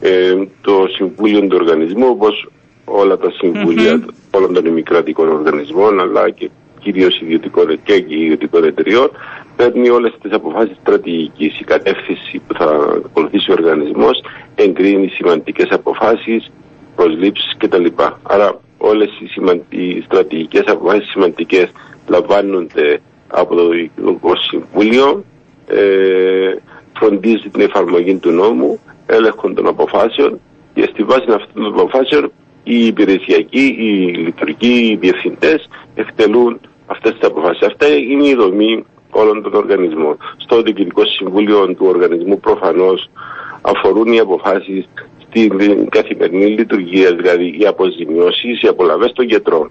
Ε, 0.00 0.34
το 0.60 0.86
Συμβούλιο 0.96 1.40
του 1.40 1.56
Οργανισμού, 1.60 2.06
όπως 2.06 2.48
όλα 2.84 3.16
τα 3.16 3.30
συμβουλια 3.30 4.04
όλων 4.30 4.54
των 4.54 4.64
ημικρατικών 4.66 5.28
οργανισμών, 5.28 6.00
αλλά 6.00 6.30
και 6.30 6.50
κυρίως 6.80 7.20
ιδιωτικών 7.20 7.78
και 7.84 7.94
ιδιωτικών 8.08 8.64
εταιριών, 8.64 9.10
παίρνει 9.56 9.88
όλες 9.88 10.12
τις 10.22 10.32
αποφάσεις 10.32 10.76
στρατηγικής. 10.80 11.60
Η 11.60 11.64
κατεύθυνση 11.64 12.42
που 12.46 12.54
θα 12.54 12.64
ακολουθήσει 13.04 13.50
ο 13.50 13.54
οργανισμός 13.58 14.22
εγκρίνει 14.54 15.08
σημαντικές 15.08 15.66
αποφάσεις, 15.70 16.50
προσλήψεις 16.96 17.56
κτλ. 17.58 17.86
Άρα, 18.22 18.60
όλες 18.78 19.10
οι, 19.20 19.26
σημαν... 19.26 19.62
οι 19.68 20.00
στρατηγικές 20.00 20.64
αποφάσεις 20.66 21.10
σημαντικές 21.10 21.70
λαμβάνονται 22.06 23.00
από 23.28 23.54
το 23.54 23.68
Διοικητικό 23.68 24.36
Συμβούλιο, 24.36 25.24
ε, 25.66 26.54
φροντίζει 26.98 27.48
την 27.48 27.60
εφαρμογή 27.60 28.14
του 28.14 28.30
νόμου, 28.30 28.80
έλεγχο 29.06 29.52
των 29.52 29.66
αποφάσεων 29.66 30.40
και 30.74 30.88
στη 30.92 31.02
βάση 31.02 31.24
αυτών 31.30 31.62
των 31.62 31.66
αποφάσεων 31.66 32.32
οι 32.62 32.86
υπηρεσιακοί, 32.86 33.76
οι 33.78 34.14
λειτουργικοί, 34.16 34.88
οι 34.90 34.96
διευθυντές 34.96 35.68
εκτελούν 35.94 36.60
αυτές 36.86 37.12
τις 37.12 37.28
αποφάσεις. 37.28 37.66
Αυτά 37.66 37.86
είναι 37.86 38.26
η 38.26 38.34
δομή 38.34 38.84
όλων 39.14 39.42
των 39.42 39.54
οργανισμών. 39.54 40.16
Στο 40.36 40.62
Διοικητικό 40.62 41.02
Συμβούλιο 41.06 41.66
του 41.66 41.86
οργανισμού 41.88 42.40
προφανώς 42.40 43.10
αφορούν 43.62 44.12
οι 44.12 44.18
αποφάσεις 44.18 44.84
στην 45.28 45.88
καθημερινή 45.88 46.46
λειτουργία, 46.46 47.14
δηλαδή 47.14 47.56
οι 47.60 47.66
αποζημιώσεις, 47.66 48.62
οι 48.62 48.66
απολαυέ 48.68 49.08
των 49.14 49.24
γιατρών. 49.26 49.70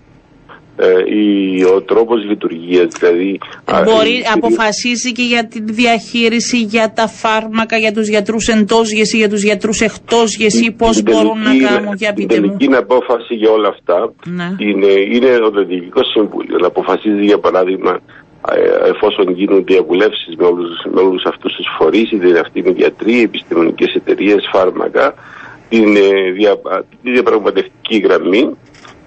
Ε, 0.77 1.15
η, 1.19 1.63
ο 1.63 1.81
τρόπος 1.81 2.23
λειτουργίας, 2.25 2.87
δηλαδή... 2.99 3.39
α, 3.65 3.81
Μπορεί, 3.83 4.09
η- 4.17 4.23
αποφασίζει 4.35 5.11
και 5.11 5.21
για 5.21 5.45
τη 5.47 5.61
διαχείριση, 5.61 6.57
για 6.57 6.93
τα 6.95 7.07
φάρμακα, 7.07 7.77
για 7.77 7.91
τους 7.93 8.07
γιατρούς 8.07 8.47
εντός 8.47 8.91
γεσί, 8.91 9.17
για 9.17 9.29
τους 9.29 9.43
γιατρούς 9.43 9.81
εκτός 9.81 10.35
γεσί, 10.35 10.71
πώς 10.71 10.95
την 11.01 11.05
μπορούν 11.13 11.37
να 11.39 11.43
τελική- 11.49 11.65
κάνουν, 11.65 11.93
για 11.95 12.13
την 12.13 12.27
πείτε 12.27 12.41
μου. 12.41 12.55
τελική 12.57 12.75
απόφαση 12.75 13.33
για 13.35 13.51
όλα 13.51 13.67
αυτά 13.67 14.13
Ναι. 14.25 14.55
είναι, 14.59 14.91
είναι 15.15 15.37
το 15.37 15.65
Διοικητικός 15.65 16.07
Συμβούλιος 16.11 16.61
να 16.61 16.67
αποφασίζει 16.67 17.23
για 17.25 17.39
παράδειγμα 17.39 17.91
ε, 17.91 17.97
εφόσον 18.85 19.29
γίνουν 19.29 19.63
διαβουλεύσεις 19.65 20.35
με 20.35 20.45
όλους 20.45 20.85
με 20.93 21.01
όλους 21.01 21.25
αυτούς 21.25 21.55
τους 21.55 21.67
φορείς, 21.77 22.11
είτε 22.11 22.39
αυτοί 22.39 22.59
είναι 22.59 22.69
γιατροί, 22.69 23.21
επιστημονικές 23.21 23.93
εταιρείες, 23.95 24.49
φάρμακα, 24.51 25.13
την, 25.69 25.95
ε, 25.95 26.31
δια, 26.31 26.55
τη 27.03 27.11
διαπραγματευτική 27.11 27.97
γραμμή, 27.97 28.49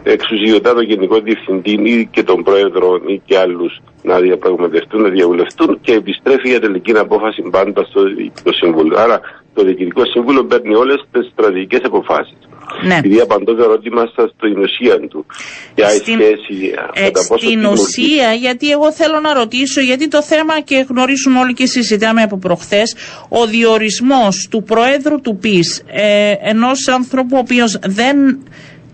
εξουσιοδοτά 0.03 0.75
τον 0.75 0.85
Γενικό 0.85 1.21
Διευθυντή 1.21 1.71
ή 1.71 2.09
και 2.11 2.23
τον 2.23 2.43
Πρόεδρο 2.43 3.01
ή 3.07 3.23
και 3.25 3.39
άλλους 3.39 3.81
να 4.03 4.21
διαπραγματευτούν, 4.21 5.03
να 5.03 5.09
διαβουλευτούν 5.09 5.79
και 5.81 5.93
επιστρέφει 5.93 6.49
για 6.49 6.61
τελική 6.61 6.93
απόφαση 6.93 7.43
πάντα 7.43 7.85
στο 7.85 8.03
Διοικητικό 8.03 8.53
Συμβούλιο. 8.53 8.99
Άρα 8.99 9.21
το 9.55 9.65
Διοικητικό 9.65 10.05
Συμβούλιο 10.05 10.45
παίρνει 10.45 10.75
όλες 10.75 11.05
τις 11.13 11.29
στρατηγικές 11.33 11.81
αποφάσεις. 11.85 12.46
Ναι. 12.87 12.95
Επειδή 12.95 13.21
απαντώ 13.21 13.55
το 13.55 13.63
ερώτημα 13.63 14.03
σα 14.17 14.23
στην 14.29 14.59
ουσία 14.59 15.01
του. 15.09 15.27
Ποια 15.75 15.95
η 15.95 15.97
Στην- 15.97 16.15
σχέση 16.15 16.73
Ε, 16.95 17.01
κατά 17.03 17.27
πόσο 17.29 17.47
στην 17.47 17.49
δημιουργεί- 17.49 17.83
ουσία, 17.83 18.33
γιατί 18.33 18.71
εγώ 18.71 18.93
θέλω 18.93 19.21
να 19.21 19.35
ρωτήσω, 19.35 19.81
γιατί 19.81 20.09
το 20.09 20.23
θέμα 20.23 20.61
και 20.61 20.87
γνωρίζουμε 20.89 21.39
όλοι 21.39 21.53
και 21.53 21.67
συζητάμε 21.67 22.23
από 22.23 22.39
προχθές, 22.39 22.95
ο 23.29 23.47
διορισμός 23.47 24.49
του 24.51 24.63
Προέδρου 24.63 25.21
του 25.21 25.37
ΠΙΣ, 25.39 25.83
ε, 25.87 26.33
ενός 26.41 26.89
ανθρώπου 26.89 27.37
ο 27.37 27.39
οποίος 27.39 27.79
δεν 27.87 28.17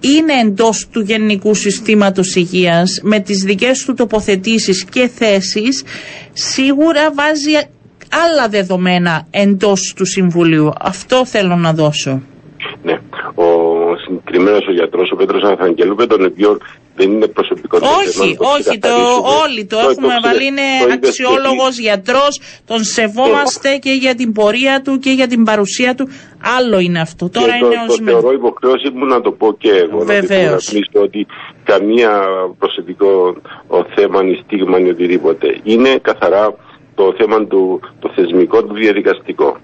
είναι 0.01 0.33
εντός 0.43 0.89
του 0.93 1.01
Γενικού 1.01 1.55
Συστήματος 1.55 2.35
Υγείας, 2.35 3.01
με 3.03 3.21
τις 3.21 3.43
δικές 3.43 3.85
του 3.85 3.95
τοποθετήσεις 3.95 4.85
και 4.85 5.11
θέσεις, 5.15 5.83
σίγουρα 6.33 7.13
βάζει 7.15 7.53
άλλα 8.27 8.49
δεδομένα 8.49 9.27
εντός 9.31 9.93
του 9.97 10.05
Συμβουλίου. 10.05 10.73
Αυτό 10.81 11.27
θέλω 11.27 11.57
να 11.57 11.73
δώσω. 11.73 12.23
Ναι. 12.83 12.99
Ο 14.33 14.35
συγκεκριμένο 14.35 14.64
ο 14.68 14.73
γιατρός, 14.73 15.11
ο 15.12 15.16
Πέτρος 15.16 15.42
Ανθαγγελού, 15.42 15.95
με 15.95 16.07
τον 16.07 16.25
οποίο 16.25 16.59
δεν 16.97 17.11
είναι 17.12 17.27
προσωπικό 17.27 17.79
του 17.79 17.87
Όχι, 17.99 18.09
θέμα, 18.09 18.35
το 18.37 18.45
όχι, 18.45 18.62
το, 18.62 18.71
ξεκαθαρίσουμε. 18.71 19.29
όλοι 19.45 19.64
το 19.64 19.77
Το- 19.77 19.88
έχουμε 19.90 20.07
το 20.14 20.21
βάλει. 20.23 20.38
ξε- 20.38 20.49
Είναι 20.49 20.66
το 20.87 20.92
είπες 20.92 21.09
αξιόλογος 21.09 21.75
και 21.77 21.83
γιατρός, 21.83 22.40
τον 22.64 22.81
σεβόμαστε 22.85 23.77
και 23.77 23.90
για 23.90 24.14
την 24.14 24.33
πορεία 24.33 24.83
του 24.85 24.99
και 24.99 25.11
για 25.11 25.27
την 25.27 25.45
παρουσία 25.45 25.95
του. 25.95 26.09
Άλλο 26.59 26.79
είναι 26.79 27.01
αυτό. 27.01 27.25
Και 27.29 27.38
Τώρα 27.38 27.53
το, 27.61 27.66
είναι 27.66 27.75
το 27.87 27.92
ως 27.92 28.01
με- 28.01 28.11
θεωρώ 28.11 28.33
υποχρέωση 28.33 28.88
μου 28.95 29.05
να 29.07 29.21
το 29.21 29.31
πω 29.33 29.57
και 29.59 29.71
εγώ. 29.85 29.99
Βεβαίως. 30.05 30.73
Να 30.73 30.81
το 30.92 31.01
ότι 31.01 31.27
καμία 31.64 32.12
προσωπικό 32.59 33.35
ο 33.66 33.79
θέμα 33.95 34.18
ή 34.25 34.35
στίγμα 34.45 34.79
ή 34.81 34.88
οτιδήποτε. 34.88 35.47
Είναι 35.62 35.99
καθαρά 36.03 36.55
το 36.95 37.14
θέμα 37.18 37.47
του 37.47 37.81
το 38.01 38.12
θεσμικό, 38.14 38.64
του 38.64 38.75
διαδικαστικό. 38.75 39.57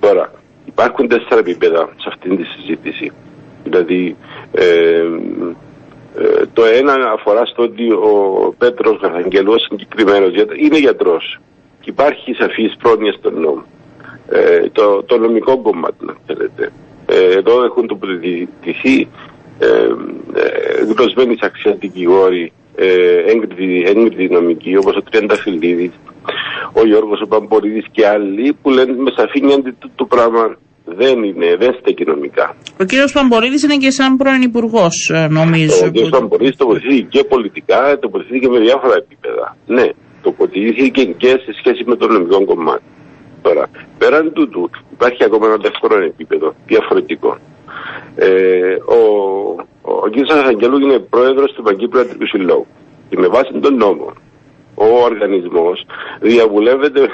Τώρα, 0.00 0.32
υπάρχουν 0.64 1.08
τέσσερα 1.08 1.38
επίπεδα 1.38 1.88
σε 2.00 2.08
αυτήν 2.08 2.36
τη 2.36 2.44
συζήτηση. 2.44 3.12
Δηλαδή, 3.64 4.16
ε, 4.52 4.64
ε, 6.16 6.44
το 6.52 6.64
ένα 6.64 7.10
αφορά 7.12 7.44
στο 7.46 7.62
ότι 7.62 7.90
ο 7.92 8.54
Πέτρος 8.58 8.98
Γαθαγγελός 9.02 9.62
συγκεκριμένος 9.62 10.30
γιατ- 10.34 10.60
είναι 10.60 10.78
γιατρός 10.78 11.40
και 11.80 11.90
υπάρχει 11.90 12.32
σαφής 12.34 12.76
πρόνοια 12.82 13.12
στον 13.12 13.40
νόμο. 13.40 13.64
Ε, 14.28 14.68
το, 14.72 15.02
το 15.02 15.18
νομικό 15.18 15.58
κομμάτι, 15.58 16.04
να 16.04 16.14
θέλετε. 16.26 16.72
Ε, 17.06 17.32
εδώ 17.38 17.64
έχουν 17.64 17.86
τοποθετηθεί 17.86 19.08
ε, 19.58 19.66
ε, 20.34 20.82
γνωσμένοι 20.96 21.36
αξία 21.40 21.72
δικηγόροι, 21.72 22.52
ε, 22.74 23.16
έγκριτοι, 23.30 23.84
έγκριτοι 23.86 24.28
νομικοί, 24.28 24.76
όπως 24.76 24.96
ο 24.96 25.02
Τριανταφυλλίδης, 25.02 25.90
ο 26.72 26.86
Γιώργος 26.86 27.20
ο 27.20 27.26
Παμπορίδης 27.26 27.84
και 27.90 28.06
άλλοι 28.06 28.52
που 28.62 28.70
λένε 28.70 28.92
με 28.96 29.10
σαφήνεια 29.16 29.54
ότι 29.54 29.72
το, 29.72 29.88
το 29.94 30.04
πράγμα 30.04 30.56
δεν 30.84 31.22
είναι, 31.22 31.56
δεν 31.56 31.76
στέκει 31.80 32.04
νομικά. 32.04 32.56
Ο 32.80 32.84
κύριος 32.84 33.12
Παμπολίδη 33.12 33.64
είναι 33.64 33.76
και 33.76 33.90
σαν 33.90 34.16
πρώην 34.16 34.42
υπουργός, 34.42 35.12
νομίζω. 35.28 35.86
Ο 35.86 35.90
κ. 35.90 36.08
Παμπολίδη 36.08 36.56
τοποθετήθηκε 36.56 37.06
και 37.08 37.24
πολιτικά, 37.24 37.98
τοποθετήθηκε 37.98 38.48
με 38.48 38.58
διάφορα 38.58 38.94
επίπεδα. 38.96 39.56
Ναι, 39.66 39.88
τοποθετήθηκε 40.22 41.04
και 41.04 41.28
σε 41.28 41.52
σχέση 41.58 41.84
με 41.86 41.96
το 41.96 42.06
νομικό 42.06 42.44
κομμάτι. 42.44 42.82
Τώρα, 43.42 43.66
πέραν 43.98 44.32
τούτου, 44.32 44.70
υπάρχει 44.92 45.24
ακόμα 45.24 45.46
ένα 45.46 45.56
δεύτερο 45.56 46.04
επίπεδο, 46.04 46.54
διαφορετικό. 46.66 47.36
Ε, 48.16 48.74
ο, 48.74 48.98
ο 49.82 50.10
κ. 50.10 50.30
Αγγελού 50.46 50.78
είναι 50.78 50.98
πρόεδρος 50.98 51.52
του 51.52 51.62
Παγκύπριου 51.62 52.00
Ιατρικού 52.02 52.26
Συλλόγου. 52.26 52.66
Και 53.08 53.18
με 53.18 53.26
βάση 53.26 53.52
τον 53.60 53.76
νόμο, 53.76 54.12
ο 54.74 54.86
οργανισμός 55.04 55.86
διαβουλεύεται 56.20 57.08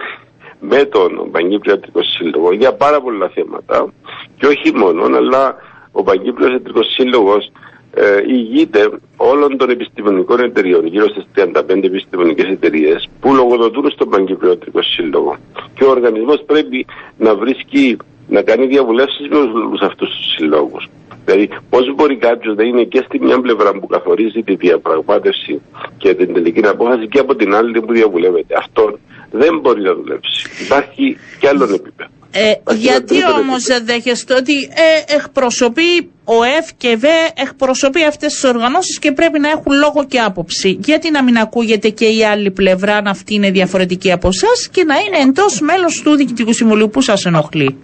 με 0.61 0.85
τον 0.85 1.31
Παγκύπριο 1.31 1.73
Ιατρικό 1.73 2.03
Σύλλογος 2.03 2.57
για 2.57 2.75
πάρα 2.75 3.01
πολλά 3.01 3.29
θέματα 3.29 3.93
και 4.37 4.47
όχι 4.47 4.75
μόνο, 4.75 5.17
αλλά 5.17 5.57
ο 5.93 6.03
Παγκύπριος 6.03 6.51
Ιατρικός 6.51 6.87
Σύλλογος 6.93 7.51
ε, 7.95 8.23
ηγείται 8.27 8.91
όλων 9.17 9.57
των 9.57 9.71
επιστημονικών 9.71 10.41
εταιριών, 10.41 10.87
γύρω 10.87 11.09
στις 11.09 11.25
35 11.37 11.85
επιστημονικές 11.85 12.47
εταιρείες 12.47 13.09
που 13.21 13.35
λογοδοτούν 13.35 13.91
στον 13.91 14.09
Παγκύπριο 14.09 14.49
Ιατρικό 14.49 14.83
Σύλλογο. 14.83 15.37
Και 15.75 15.85
ο 15.85 15.91
οργανισμός 15.91 16.43
πρέπει 16.47 16.87
να 17.17 17.35
βρίσκει, 17.35 17.97
να 18.29 18.43
κάνει 18.43 18.67
διαβουλεύσεις 18.67 19.29
με 19.29 19.37
όλους 19.37 19.81
αυτούς 19.81 20.09
τους 20.09 20.35
συλλόγους. 20.37 20.89
Δηλαδή, 21.25 21.49
πώς 21.71 21.95
μπορεί 21.95 22.17
κάποιος 22.17 22.57
να 22.57 22.63
είναι 22.63 22.83
και 22.83 23.03
στη 23.07 23.21
μια 23.21 23.41
πλευρά 23.41 23.73
που 23.73 23.87
καθορίζει 23.87 24.43
τη 24.43 24.55
διαπραγμάτευση 24.55 25.61
και 25.97 26.15
την 26.15 26.35
τελική 26.35 26.67
απόφαση 26.67 27.09
και 27.09 27.19
από 27.19 27.35
την 27.35 27.55
άλλη 27.55 27.81
που 27.81 27.93
διαβουλεύεται. 27.93 28.57
Αυτό 28.57 28.99
δεν 29.31 29.59
μπορεί 29.61 29.83
να 29.83 29.95
δουλέψει. 29.95 30.51
Υπάρχει 30.65 31.17
και 31.41 31.49
άλλο 31.49 31.65
επίπεδο. 31.65 32.11
Ε, 32.31 32.53
γιατί 32.75 33.17
όμως 33.41 33.65
δέχεστε 33.85 34.35
ότι 34.35 34.53
ε, 34.63 35.15
εκπροσωπεί 35.15 36.11
ο 36.25 36.43
ΕΦ 36.59 36.73
και 36.77 36.97
ΒΕ 36.97 37.43
εκπροσωπεί 37.43 38.05
αυτές 38.05 38.33
τις 38.33 38.45
οργανώσεις 38.45 38.99
και 38.99 39.13
πρέπει 39.13 39.39
να 39.39 39.49
έχουν 39.49 39.73
λόγο 39.73 40.07
και 40.07 40.21
άποψη. 40.21 40.79
Γιατί 40.83 41.11
να 41.11 41.23
μην 41.23 41.37
ακούγεται 41.39 41.89
και 41.89 42.05
η 42.05 42.25
άλλη 42.25 42.51
πλευρά 42.51 42.97
αν 42.97 43.07
αυτή 43.07 43.35
είναι 43.35 43.51
διαφορετική 43.51 44.13
από 44.13 44.29
εσάς 44.29 44.69
και 44.71 44.85
να 44.85 44.95
είναι 44.99 45.29
εντός 45.29 45.61
μέλος 45.61 46.03
του 46.05 46.17
Διοικητικού 46.17 46.53
Συμβουλίου 46.53 46.91
που 46.91 47.01
σας 47.01 47.25
ενοχλεί; 47.25 47.77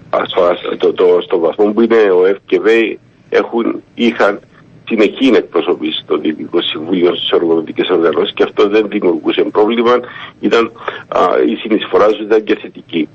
το, 0.79 0.93
το, 0.93 1.19
στο 1.21 1.39
βαθμό 1.39 1.73
που 1.73 1.81
είναι 1.81 2.11
ο 2.21 2.27
ΕΦ 2.27 2.37
και 2.47 2.61
ΒΕ 2.61 2.99
έχουν, 3.29 3.83
είχαν 3.95 4.41
συνεχή 4.89 5.27
εκπροσωπήσει 5.35 6.01
στο 6.01 6.17
Διοικητικό 6.17 6.61
Συμβούλιο 6.63 7.15
στις 7.15 7.33
οργανωτικές 7.33 7.89
οργανώσεις 7.89 8.35
και 8.35 8.43
αυτό 8.43 8.69
δεν 8.69 8.89
δημιουργούσε 8.89 9.43
πρόβλημα. 9.43 10.01
Ήταν, 10.41 10.73
α, 11.09 11.21
η 11.47 11.55
συνεισφορά 11.55 12.07
τους 12.07 12.21
ήταν 12.21 12.45
και 12.45 12.55
θετική. 12.55 13.09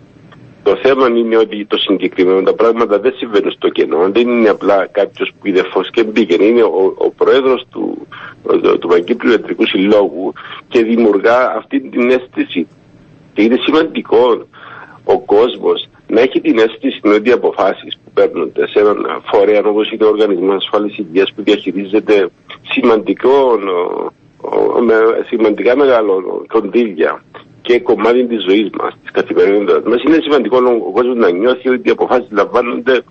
Το 0.63 0.75
θέμα 0.75 1.07
είναι 1.07 1.37
ότι 1.37 1.65
το 1.65 1.77
συγκεκριμένο 1.77 2.41
τα 2.41 2.53
πράγματα 2.53 2.99
δεν 2.99 3.13
συμβαίνουν 3.17 3.51
στο 3.51 3.69
κενό. 3.69 4.09
Δεν 4.11 4.27
είναι 4.29 4.49
απλά 4.49 4.85
κάποιος 4.85 5.31
που 5.39 5.47
είδε 5.47 5.63
φως 5.63 5.89
και 5.89 6.03
μπήκε. 6.03 6.43
Είναι 6.43 6.63
ο, 6.63 6.93
ο 6.97 7.09
πρόεδρος 7.11 7.65
του, 7.71 8.07
του, 8.43 8.77
του 8.79 8.87
Παγκύπριου 8.87 9.31
Ιατρικού 9.31 9.67
Συλλόγου 9.67 10.33
και 10.67 10.83
δημιουργά 10.83 11.55
αυτή 11.55 11.79
την 11.81 12.09
αίσθηση. 12.09 12.67
Και 13.33 13.41
είναι 13.41 13.57
σημαντικό 13.65 14.47
ο 15.03 15.19
κόσμος 15.19 15.87
να 16.09 16.21
έχει 16.21 16.41
την 16.41 16.57
αίσθηση 16.57 16.99
ότι 17.03 17.29
οι 17.29 17.31
αποφάσει 17.31 17.87
που 18.03 18.11
παίρνονται 18.13 18.67
σε 18.67 18.79
έναν 18.79 18.97
φορέα 19.31 19.61
όπως 19.63 19.91
είναι 19.91 20.05
ο 20.05 20.07
Οργανισμός 20.07 20.55
Ασφάλειας 20.55 20.97
Υγείας 20.97 21.31
που 21.35 21.43
διαχειρίζεται 21.43 22.29
σημαντικό, 22.73 23.59
με 24.87 24.95
σημαντικά 25.27 25.75
μεγάλο 25.77 26.45
κονδύλια 26.47 27.23
και 27.61 27.79
κομμάτι 27.79 28.25
της 28.27 28.43
ζωής 28.43 28.69
μας, 28.79 28.93
της 29.01 29.11
καθημερινότητας 29.11 29.83
μας, 29.83 30.03
είναι 30.03 30.19
σημαντικό 30.21 30.57
ο 30.87 30.91
κόσμος 30.91 31.15
να 31.15 31.29
νιώθει 31.31 31.69
ότι 31.69 31.87
οι 31.89 31.91
αποφάσεις 31.91 32.27
λαμβάνονται 32.31 33.01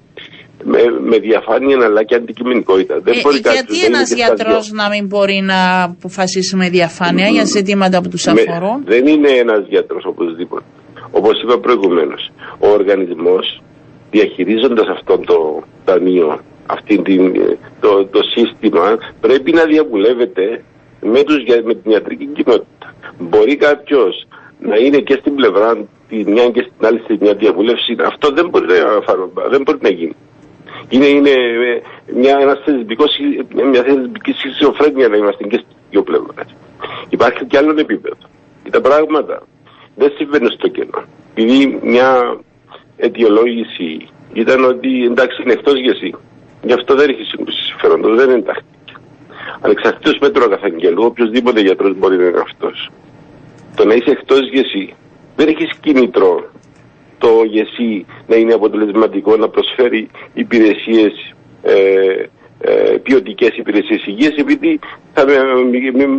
με, 0.64 0.78
με 1.00 1.18
διαφάνεια 1.18 1.76
αλλά 1.84 2.02
και 2.02 2.14
αντικειμενικότητα. 2.14 3.00
Δεν 3.00 3.14
ε, 3.14 3.20
μπορεί 3.22 3.38
γιατί 3.38 3.84
ένας 3.84 4.12
γιατρός 4.12 4.70
να 4.72 4.88
μην 4.88 5.06
μπορεί 5.06 5.40
να 5.44 5.82
αποφασίσει 5.82 6.56
με 6.56 6.68
διαφάνεια 6.68 7.28
mm, 7.28 7.32
για 7.32 7.44
ζητήματα 7.44 8.00
που 8.02 8.08
τους 8.08 8.26
αφορούν; 8.26 8.84
δεν 8.84 9.06
είναι 9.06 9.28
ένας 9.28 9.66
γιατρός 9.68 10.04
οπωσδήποτε. 10.04 10.64
Όπως 11.10 11.42
είπα 11.42 11.58
προηγουμένως, 11.58 12.30
ο 12.58 12.68
οργανισμός 12.68 13.62
διαχειρίζοντας 14.10 14.88
αυτό 14.88 15.18
το 15.18 15.62
ταμείο, 15.84 16.40
αυτή 16.66 17.02
την, 17.02 17.32
το, 17.80 18.04
το 18.06 18.20
σύστημα, 18.22 18.98
πρέπει 19.20 19.52
να 19.52 19.64
διαβουλεύεται 19.64 20.64
με, 21.00 21.22
τους, 21.22 21.36
με 21.64 21.74
την 21.74 21.90
ιατρική 21.90 22.26
κοινότητα. 22.26 22.94
Μπορεί 23.18 23.56
κάποιος 23.56 24.26
να 24.60 24.76
είναι 24.76 24.98
και 24.98 25.16
στην 25.20 25.34
πλευρά 25.34 25.86
τη 26.08 26.24
μια 26.24 26.50
και 26.50 26.60
στην 26.60 26.86
άλλη 26.86 27.00
στη 27.04 27.18
μια 27.20 27.34
διαβούλευση, 27.34 27.96
αυτό 28.04 28.30
δεν 28.30 28.48
μπορεί 28.48 28.66
να, 28.66 29.48
δεν 29.48 29.62
μπορεί 29.62 29.78
να 29.80 29.88
γίνει. 29.88 30.16
Είναι, 30.88 31.06
είναι 31.06 31.30
μια, 32.14 32.38
ένα 32.40 32.58
θεσμικός, 32.64 33.16
μια 33.70 33.82
θεσμική 33.82 34.32
σχizοφρένεια 34.32 35.08
να 35.08 35.16
είμαστε 35.16 35.44
και 35.44 35.56
στις 35.56 35.76
δύο 35.90 36.02
πλευρές. 36.02 36.54
Υπάρχει 37.08 37.44
και 37.44 37.56
άλλο 37.56 37.74
επίπεδο. 37.78 38.16
Τα 38.70 38.80
πράγματα 38.80 39.42
δεν 39.98 40.12
συμβαίνουν 40.16 40.50
στο 40.50 40.68
κενό. 40.68 41.04
Επειδή 41.34 41.78
μια 41.82 42.40
αιτιολόγηση 42.96 44.08
ήταν 44.32 44.64
ότι 44.64 45.04
εντάξει 45.04 45.42
είναι 45.42 45.52
εκτός 45.52 45.80
γεσί. 45.80 46.14
Γι' 46.62 46.72
αυτό 46.72 46.94
δεν 46.94 47.08
έχει 47.08 47.24
σύγκρουση 47.24 47.62
συμφέροντος, 47.64 48.16
δεν 48.16 48.30
εντάχθηκε. 48.30 48.92
Ανεξαρτήτω 49.60 50.18
μέτρου 50.20 50.44
αγαθαγγελού, 50.44 51.04
οποιοδήποτε 51.04 51.60
γιατρός 51.60 51.98
μπορεί 51.98 52.16
να 52.16 52.24
είναι 52.24 52.40
αυτός. 52.40 52.90
Το 53.76 53.84
να 53.84 53.94
είσαι 53.94 54.10
εκτός 54.10 54.48
γεσί 54.48 54.94
δεν 55.36 55.48
έχεις 55.48 55.70
κίνητρο 55.80 56.50
το 57.18 57.42
γεσί 57.44 58.06
να 58.26 58.36
είναι 58.36 58.54
αποτελεσματικό, 58.54 59.36
να 59.36 59.48
προσφέρει 59.48 60.10
υπηρεσίες, 60.34 61.34
ε, 61.62 62.24
ε, 62.60 62.96
ποιοτικές 63.02 63.56
υπηρεσίες 63.56 64.06
υγείας, 64.06 64.34
επειδή 64.36 64.78
θα 65.12 65.24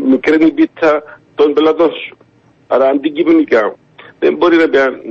μικραίνει 0.07 0.51
πίτσα 0.51 1.03
των 1.35 1.53
πελατών 1.53 1.91
σου. 1.91 2.17
Άρα 2.71 2.87
αντικειμενικά 2.89 3.75
δεν 4.19 4.35
μπορεί 4.35 4.57
να, 4.57 4.65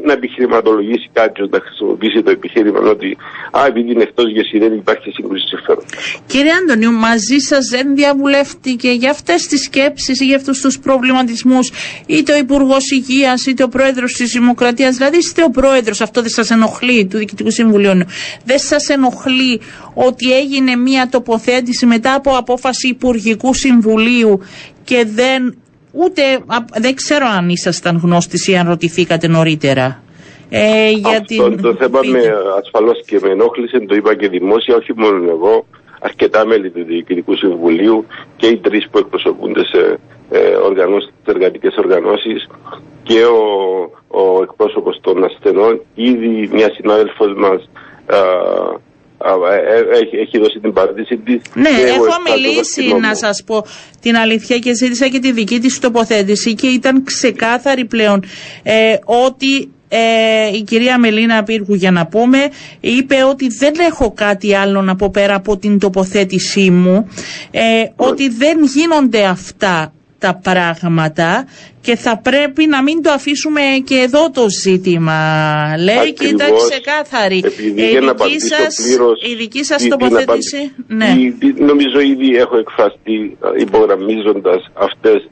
να 0.04 0.12
επιχειρηματολογήσει 0.12 1.08
κάποιος 1.12 1.48
να 1.48 1.60
χρησιμοποιήσει 1.60 2.22
το 2.22 2.30
επιχείρημα 2.30 2.78
ότι 2.78 3.16
α, 3.58 3.66
επειδή 3.66 3.92
είναι 3.92 4.02
εκτός 4.02 4.30
για 4.30 4.44
δεν 4.60 4.72
υπάρχει 4.72 5.10
σύγκρουση 5.10 5.46
συμφέρον. 5.46 5.84
Κύριε 6.26 6.52
Αντωνίου, 6.52 6.92
μαζί 6.92 7.38
σας 7.38 7.68
δεν 7.68 7.94
διαβουλεύτηκε 7.94 8.90
για 8.90 9.10
αυτές 9.10 9.46
τις 9.46 9.60
σκέψεις 9.62 10.20
ή 10.20 10.24
για 10.24 10.36
αυτούς 10.36 10.60
τους 10.60 10.78
προβληματισμούς 10.78 11.72
είτε 12.06 12.32
ο 12.32 12.36
Υπουργός 12.36 12.90
Υγείας 12.90 13.46
είτε 13.46 13.62
ο 13.62 13.68
Πρόεδρος 13.68 14.12
της 14.12 14.32
Δημοκρατίας. 14.32 14.96
Δηλαδή, 14.96 15.16
είστε 15.16 15.42
ο 15.44 15.50
Πρόεδρος, 15.50 16.00
αυτό 16.00 16.20
δεν 16.20 16.30
σας 16.30 16.50
ενοχλεί 16.50 17.06
του 17.06 17.16
Διοικητικού 17.16 17.50
Συμβουλίου. 17.50 17.92
Δεν 18.44 18.58
σας 18.58 18.88
ενοχλεί 18.88 19.60
ότι 19.94 20.32
έγινε 20.32 20.76
μια 20.76 21.08
τοποθέτηση 21.08 21.86
μετά 21.86 22.14
από 22.14 22.36
απόφαση 22.36 22.88
Υπουργικού 22.88 23.54
Συμβουλίου 23.54 24.40
και 24.84 25.04
δεν 25.14 25.58
ούτε 26.02 26.22
δεν 26.80 26.94
ξέρω 26.94 27.26
αν 27.38 27.48
ήσασταν 27.48 28.00
γνώστης 28.02 28.48
ή 28.48 28.56
αν 28.56 28.68
ρωτηθήκατε 28.68 29.28
νωρίτερα. 29.28 30.02
Ε, 30.50 30.90
για 30.90 31.20
την... 31.20 31.62
Το 31.62 31.74
θέμα 31.74 32.00
με, 32.04 32.20
ασφαλώς 32.60 33.02
και 33.06 33.18
με 33.22 33.30
ενόχλησε, 33.30 33.78
το 33.80 33.94
είπα 33.94 34.14
και 34.14 34.28
δημόσια, 34.28 34.76
όχι 34.76 34.92
μόνο 34.96 35.30
εγώ, 35.30 35.66
αρκετά 36.00 36.46
μέλη 36.46 36.70
του 36.70 36.84
Διοικητικού 36.84 37.36
Συμβουλίου 37.36 38.06
και 38.36 38.46
οι 38.46 38.56
τρεις 38.56 38.88
που 38.90 38.98
εκπροσωπούνται 38.98 39.64
σε 39.64 39.98
ε, 40.30 40.54
οργανώσεις, 40.54 41.12
εργατικές 41.26 41.76
οργανώσεις 41.76 42.46
και 43.02 43.24
ο, 43.24 43.44
ο 44.08 44.42
εκπρόσωπος 44.42 44.98
των 45.00 45.24
ασθενών, 45.24 45.80
ήδη 45.94 46.48
μια 46.52 46.70
συνάδελφος 46.74 47.34
μας 47.36 47.68
ε, 48.06 48.16
έχει, 50.02 50.16
έχει 50.16 50.38
δώσει 50.38 50.58
την 50.60 50.72
παρατήρηση 50.72 51.16
τη. 51.16 51.32
Ναι, 51.54 51.68
έχω 51.68 52.34
μιλήσει 52.34 52.94
να 53.00 53.14
σας 53.14 53.42
πω 53.46 53.64
την 54.00 54.16
αλήθεια 54.16 54.58
και 54.58 54.74
ζήτησα 54.74 55.08
και 55.08 55.18
τη 55.18 55.32
δική 55.32 55.58
της 55.58 55.78
τοποθέτηση 55.78 56.54
και 56.54 56.66
ήταν 56.66 57.04
ξεκάθαρη 57.04 57.84
πλέον 57.84 58.24
ε, 58.62 58.96
ότι 59.04 59.70
ε, 59.88 60.56
η 60.56 60.62
κυρία 60.62 60.98
Μελίνα 60.98 61.42
Πύργου 61.42 61.74
για 61.74 61.90
να 61.90 62.06
πούμε 62.06 62.38
είπε 62.80 63.24
ότι 63.30 63.48
δεν 63.48 63.74
έχω 63.78 64.12
κάτι 64.12 64.54
άλλο 64.54 64.82
να 64.82 64.96
πω 64.96 65.10
πέρα 65.10 65.34
από 65.34 65.56
την 65.56 65.78
τοποθέτησή 65.78 66.70
μου 66.70 67.08
ε, 67.50 67.60
ότι 67.96 68.28
δεν 68.28 68.64
γίνονται 68.64 69.24
αυτά 69.24 69.92
τα 70.18 70.40
πράγματα 70.42 71.46
και 71.80 71.96
θα 71.96 72.20
πρέπει 72.22 72.66
να 72.66 72.82
μην 72.82 73.02
το 73.02 73.10
αφήσουμε 73.10 73.60
και 73.84 73.94
εδώ 73.94 74.30
το 74.30 74.46
ζήτημα. 74.62 75.20
Λέει 75.78 76.12
και 76.12 76.26
ήταν 76.26 76.50
ξεκάθαρη. 76.68 77.36
η, 77.36 77.98
δική 77.98 78.40
σας, 78.40 78.96
η 79.30 79.34
δική 79.34 79.64
σας 79.64 79.88
τοποθέτηση. 79.88 80.74
Ναι. 80.86 81.14
νομίζω 81.58 82.00
ήδη 82.00 82.36
έχω 82.36 82.56
εκφραστεί 82.58 83.36
υπογραμμίζοντας 83.58 84.70
αυτές 84.74 85.28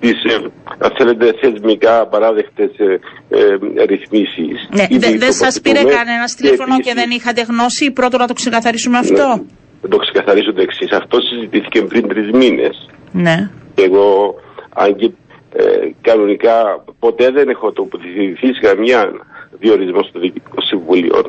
τις, 0.00 0.12
ε, 0.12 0.34
αν 0.78 0.92
θέλετε, 0.98 1.34
θεσμικά 1.40 2.00
απαράδεκτες 2.00 2.70
ε, 2.78 2.98
ε, 3.28 3.84
ρυθμίσεις. 3.84 4.68
Ναι, 4.70 4.86
δεν 4.98 5.18
δε 5.18 5.30
σας 5.30 5.60
πήρε 5.60 5.82
κανένας 5.84 6.34
τηλέφωνο 6.34 6.76
και, 6.76 6.82
και 6.82 6.94
δεν 6.94 7.10
είχατε 7.10 7.42
γνώση. 7.42 7.90
Πρώτο 7.90 8.18
να 8.18 8.26
το 8.26 8.32
ξεκαθαρίσουμε 8.32 8.98
αυτό. 8.98 9.44
Ναι, 9.82 9.88
το 9.88 9.96
ξεκαθαρίσω 9.96 10.52
το 10.52 10.60
εξής. 10.60 10.92
Αυτό 10.92 11.20
συζητήθηκε 11.20 11.82
πριν 11.82 12.08
τρεις 12.08 12.30
μήνες. 12.30 12.88
Ναι. 13.12 13.50
Εγώ, 13.82 14.34
αν 14.74 14.96
και 14.96 15.10
ε, 15.52 15.90
κανονικά 16.00 16.84
ποτέ 16.98 17.30
δεν 17.30 17.48
έχω 17.48 17.72
τοποθετηθεί 17.72 18.54
σε 18.54 18.60
καμία 18.60 19.12
διορισμό 19.58 20.02
στο 20.02 20.18
Διοικητικό 20.18 20.60
Συμβούλιο. 20.60 21.24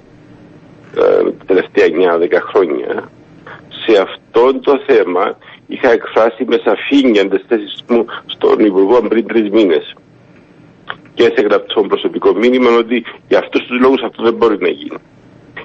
ε, 0.96 1.24
τα 1.24 1.46
τελευταία 1.46 2.18
9-10 2.18 2.40
χρόνια. 2.42 3.12
Σε 3.86 4.02
αυτό 4.02 4.60
το 4.60 4.82
θέμα 4.86 5.38
είχα 5.68 5.92
εκφράσει 5.92 6.46
με 6.48 6.62
σαφήνεια 6.64 7.28
τι 7.28 7.38
θέσει 7.48 7.84
μου 7.88 8.06
στον 8.26 8.66
Υπουργό 8.66 9.02
πριν 9.02 9.28
τρεις 9.28 9.50
μήνες. 9.50 9.96
Και 11.14 11.24
σε 11.24 11.42
γραπτό 11.42 11.82
προσωπικό 11.82 12.34
μήνυμα 12.34 12.70
ότι 12.72 13.04
για 13.28 13.40
αυτούς 13.40 13.66
τους 13.66 13.80
λόγους 13.80 14.02
αυτό 14.02 14.24
δεν 14.24 14.34
μπορεί 14.34 14.58
να 14.60 14.70
γίνει. 14.70 14.98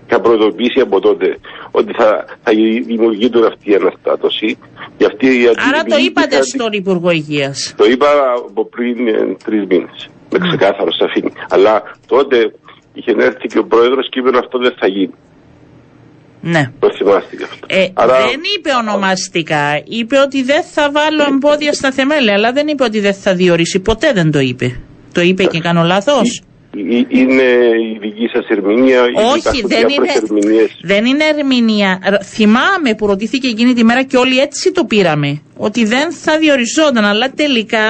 Είχα 0.07 0.21
προειδοποιήσει 0.21 0.81
από 0.81 1.01
τότε 1.01 1.39
ότι 1.71 1.93
θα, 1.99 2.09
θα 2.43 2.53
δημιουργείται 2.87 3.39
αυτή 3.47 3.71
η 3.71 3.75
αναστάτωση. 3.75 4.59
Και 4.97 5.05
αυτή 5.11 5.27
η 5.27 5.45
Άρα 5.47 5.55
το 5.57 5.79
αντιπολίτευση 5.79 6.07
είπατε 6.07 6.37
θα- 6.37 6.43
στον 6.43 6.73
Υπουργό 6.73 7.11
Υγείας. 7.11 7.75
Το 7.77 7.85
είπα 7.85 8.07
από 8.49 8.65
πριν 8.75 8.97
τρεις 9.45 9.63
μήνες. 9.71 10.09
Με 10.33 10.39
ξεκάθαρο 10.47 10.93
σαφήνει. 11.01 11.33
Αλλά 11.49 11.83
τότε 12.07 12.37
είχε 12.93 13.11
έρθει 13.19 13.47
και 13.47 13.59
ο 13.59 13.65
πρόεδρος 13.65 14.09
και 14.11 14.19
είπε 14.21 14.39
αυτό 14.39 14.59
δεν 14.59 14.75
θα 14.81 14.87
γίνει. 14.87 15.15
Ναι. 16.41 16.73
Το 16.79 16.89
θυμάστε 16.97 17.37
γι' 17.37 17.43
αυτό. 17.43 17.67
Ε, 17.69 17.87
Δεν 18.31 18.41
είπε 18.57 18.71
ονομαστικά. 18.81 19.81
Είπε 19.85 20.19
ότι 20.19 20.43
δεν 20.43 20.63
θα 20.63 20.91
βάλω 20.91 21.23
εμπόδια 21.33 21.73
στα 21.73 21.91
θεμέλια, 21.93 22.33
αλλά 22.35 22.53
δεν 22.53 22.67
είπε 22.69 22.85
ότι 22.85 23.01
δεν 23.01 23.15
θα 23.15 23.35
διορίσει. 23.35 23.81
Ποτέ 23.81 24.13
δεν 24.13 24.31
το 24.31 24.39
είπε. 24.39 24.81
Το 25.13 25.21
είπε 25.21 25.45
και 25.45 25.61
κάνω 25.61 25.83
λάθος; 25.83 26.43
Ε, 26.77 27.19
Είναι 27.21 27.43
η 27.93 27.99
δική 28.01 28.27
σας 28.33 28.47
ερμηνεία. 28.49 28.99
ή 28.99 29.13
Όχι, 29.33 29.39
υπάρχουν 29.39 29.69
δεν 29.69 29.79
διάφορες 29.87 30.15
είναι, 30.15 30.23
ερμηνείες; 30.23 30.79
δεν 30.83 31.05
είναι 31.05 31.25
ερμηνεία. 31.25 31.99
Ρ- 32.11 32.23
Θυμάμαι 32.25 32.95
που 32.97 33.07
ρωτήθηκε 33.07 33.49
εκείνη 33.49 33.73
τη 33.75 33.85
μέρα 33.85 34.03
και 34.03 34.17
όλοι 34.17 34.39
έτσι 34.39 34.73
το 34.73 34.85
πήραμε. 34.85 35.43
Ότι 35.57 35.85
δεν 35.85 36.13
θα 36.13 36.39
διοριζόταν, 36.39 37.05
αλλά 37.05 37.31
τελικά 37.31 37.87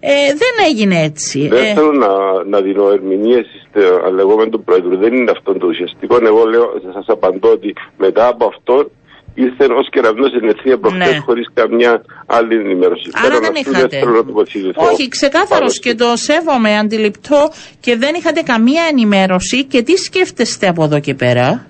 ε, 0.00 0.10
δεν 0.26 0.54
έγινε 0.68 1.02
έτσι. 1.02 1.48
Δεν 1.48 1.64
Ε, 1.64 1.74
θέλω 1.74 1.92
να, 1.92 2.08
να 2.48 2.60
δίνω 2.60 2.90
ερμηνείες 2.90 3.46
στο 3.68 4.10
λεγόμενο 4.10 4.48
του 4.50 4.62
Πρόεδρου. 4.64 4.96
Δεν 4.98 5.12
είναι 5.14 5.30
αυτό 5.30 5.52
το 5.52 5.66
ουσιαστικό. 5.66 6.18
Εγώ 6.22 6.44
λέω, 6.44 6.66
σας 6.94 7.04
απαντώ 7.08 7.48
ότι 7.50 7.74
μετά 7.98 8.26
από 8.28 8.44
αυτό 8.46 8.90
ήρθε 9.34 9.64
ως 9.80 9.88
κεραυνός 9.90 10.28
στην 10.30 10.48
ευθεία 10.48 10.78
προχθές 10.78 11.12
Ναι. 11.12 11.18
χωρίς 11.18 11.46
καμιά 11.54 12.02
άλλη 12.26 12.54
ενημέρωση. 12.54 13.10
Άρα 13.12 13.26
Πέραν 13.28 13.40
δεν 13.42 13.52
αυτού, 13.56 13.70
είχατε. 13.70 13.98
θέλω 13.98 14.12
να 14.12 14.24
τοποθετηθώ 14.24 14.84
Όχι, 14.92 15.08
ξεκάθαρος 15.08 15.78
πάνω 15.78 15.94
και 15.94 15.94
το 15.94 16.16
σέβομαι, 16.16 16.78
αντιληπτό 16.78 17.50
και 17.80 17.96
δεν 17.96 18.14
είχατε 18.14 18.40
καμία 18.42 18.82
ενημέρωση. 18.90 19.64
Και 19.64 19.82
τι 19.82 19.96
σκέφτεστε 19.96 20.68
από 20.68 20.84
εδώ 20.84 21.00
και 21.00 21.14
πέρα; 21.14 21.66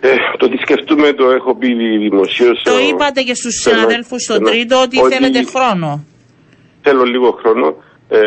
Ε, 0.00 0.08
το 0.38 0.48
τι 0.48 0.56
σκεφτούμε 0.56 1.12
το 1.12 1.30
έχω 1.30 1.56
πει 1.56 1.68
δημοσίως. 2.08 2.62
Το 2.64 2.78
είπατε 2.90 3.22
και 3.22 3.34
στους 3.34 3.54
συναδέλφους 3.54 4.22
στον 4.22 4.42
Τρίτο 4.44 4.80
ότι 4.82 4.96
θέλετε 5.12 5.44
χρόνο. 5.54 6.04
Θέλω 6.82 7.02
λίγο 7.04 7.38
χρόνο. 7.40 7.74
Ε, 8.08 8.18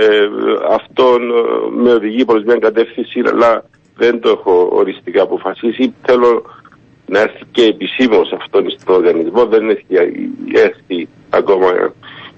αυτό 0.72 1.04
ε, 1.04 1.82
με 1.82 1.92
οδηγεί 1.94 2.26
προς 2.26 2.44
μια 2.44 2.58
κατεύθυνση, 2.58 3.22
αλλά 3.32 3.64
δεν 3.96 4.20
το 4.20 4.30
έχω 4.30 4.70
οριστικά 4.72 5.22
αποφασίσει. 5.22 5.94
Θέλω 6.06 6.44
να 7.08 7.20
έρθει 7.20 7.44
και 7.52 7.64
επισήμως 7.64 8.32
αυτόν 8.42 8.70
στον 8.70 8.96
οργανισμό. 8.96 9.46
Δεν 9.46 9.70
έχει 9.70 9.86
έρθει 10.54 11.08
ακόμα 11.30 11.94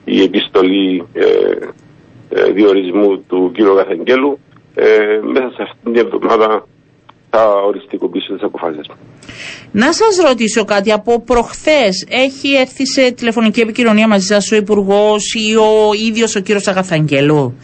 η 0.06 0.22
επιστολή 0.22 1.08
ε, 1.14 1.26
ε, 2.30 2.52
διορισμού 2.52 3.24
του 3.28 3.52
κ. 3.54 3.58
Καθαγγέλου. 3.78 4.40
Ε, 4.76 5.20
μέσα 5.24 5.50
σε 5.56 5.62
αυτήν 5.62 5.94
την 5.94 6.06
εβδομάδα 6.06 6.68
θα 7.30 7.52
οριστικοποιήσω 7.68 8.34
τις 8.34 8.44
αποφάσεις 8.44 8.88
μου. 8.90 8.96
Να 9.72 9.94
σας 9.94 10.18
ρωτήσω 10.28 10.66
κάτι. 10.66 10.92
Από 10.92 11.22
προχθές 11.22 12.08
έχει 12.10 12.54
έρθει 12.56 12.86
σε 12.88 13.12
τηλεφωνική 13.12 13.60
επικοινωνία 13.62 14.08
μαζί 14.08 14.26
σας 14.26 14.52
ο 14.52 14.56
υπουργός 14.56 15.34
ή 15.34 15.56
ο 15.56 15.94
ίδιος 16.08 16.36
ο 16.36 16.40
κύριος 16.40 16.68
Αγαθαγγέλου; 16.68 17.58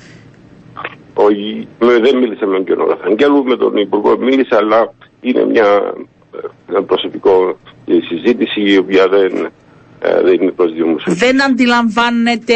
Όχι, 1.13 1.67
με- 1.79 1.99
δεν 1.99 2.17
μίλησα 2.17 2.45
με 2.45 2.53
τον 2.55 2.65
κύριο 2.65 2.85
Καθαγγέλου, 2.85 3.43
με 3.43 3.57
τον 3.57 3.77
Υπουργό 3.77 4.17
μίλησα, 4.17 4.57
αλλά 4.57 4.93
είναι 5.21 5.45
μια 5.45 5.65
ε, 5.65 5.91
ένα 5.91 6.14
προσωπικό 6.85 7.57
ε, 7.87 7.93
συζήτηση 8.09 8.61
η 8.61 8.77
οποία 8.77 9.07
δεν, 9.07 9.45
ε, 9.99 10.21
δεν 10.23 10.33
είναι 10.41 10.51
προς 10.51 10.73
δημοσίου. 10.73 11.13
Δεν 11.13 11.43
αντιλαμβάνεται 11.43 12.55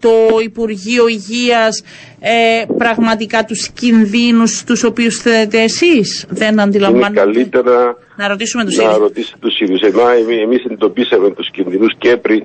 το 0.00 0.10
Υπουργείο 0.42 1.08
Υγείας 1.08 1.82
ε, 2.20 2.64
πραγματικά 2.76 3.44
τους 3.44 3.68
κινδύνους 3.68 4.64
τους 4.64 4.84
οποίους 4.84 5.16
θέλετε 5.16 5.62
εσείς; 5.62 6.26
Δεν 6.28 6.52
Είναι 6.52 6.62
αντιλαμβάνεται. 6.62 7.20
καλύτερα 7.20 7.96
Να 8.16 8.28
ρωτήσουμε 8.28 8.64
τους 8.64 8.76
να 8.76 8.82
ίδιους. 8.82 8.98
ρωτήσετε 8.98 9.36
τους 9.40 9.60
ίδιους. 9.60 9.80
Εμά, 9.80 10.12
εμεί- 10.12 10.40
εμείς 10.42 10.64
εντοπίσαμε 10.64 11.30
τους 11.30 11.50
κινδυνούς 11.50 11.94
και 11.98 12.16
πριν, 12.16 12.44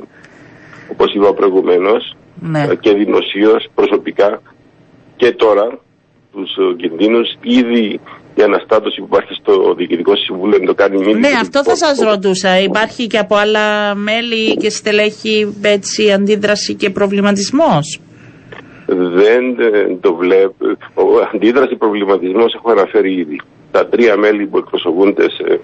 όπως 0.91 1.13
είπα 1.13 1.33
προηγουμένως, 1.33 2.15
Ναι. 2.39 2.67
ε, 2.71 2.75
και 2.75 2.93
δημοσίως, 2.93 3.67
προσωπικά 3.75 4.41
και 5.15 5.31
τώρα 5.31 5.79
τους 6.33 6.49
ε, 6.57 6.75
κινδύνους. 6.75 7.27
Ήδη 7.41 7.99
η 8.35 8.41
αναστάτωση 8.41 8.99
που 8.99 9.07
υπάρχει 9.11 9.33
στο 9.33 9.73
Διοικητικό 9.77 10.15
Συμβούλιο 10.15 10.57
δεν 10.57 10.67
το 10.67 10.73
κάνει 10.73 10.97
μήνυμα. 10.97 11.19
Ναι, 11.19 11.35
αυτό 11.41 11.63
θα 11.63 11.75
σας 11.75 11.99
ρωτούσα. 11.99 12.59
Υπάρχει 12.59 13.07
και 13.07 13.17
από 13.17 13.35
άλλα 13.35 13.95
μέλη 13.95 14.55
και 14.57 14.69
στελέχη 14.69 15.55
έτσι 15.61 16.11
αντίδραση 16.11 16.73
και 16.75 16.89
προβληματισμός; 16.89 17.99
δεν 19.21 19.43
ε, 19.59 19.97
το 20.01 20.15
βλέπω. 20.15 20.65
Ο 20.93 21.03
αντίδραση 21.33 21.75
προβληματισμός 21.75 22.53
έχω 22.53 22.71
αναφέρει 22.71 23.13
ήδη. 23.13 23.39
Τα 23.71 23.87
τρία 23.87 24.17
μέλη 24.17 24.45
που 24.45 24.57
εκπροσωπούνται 24.57 25.29
σε 25.29 25.59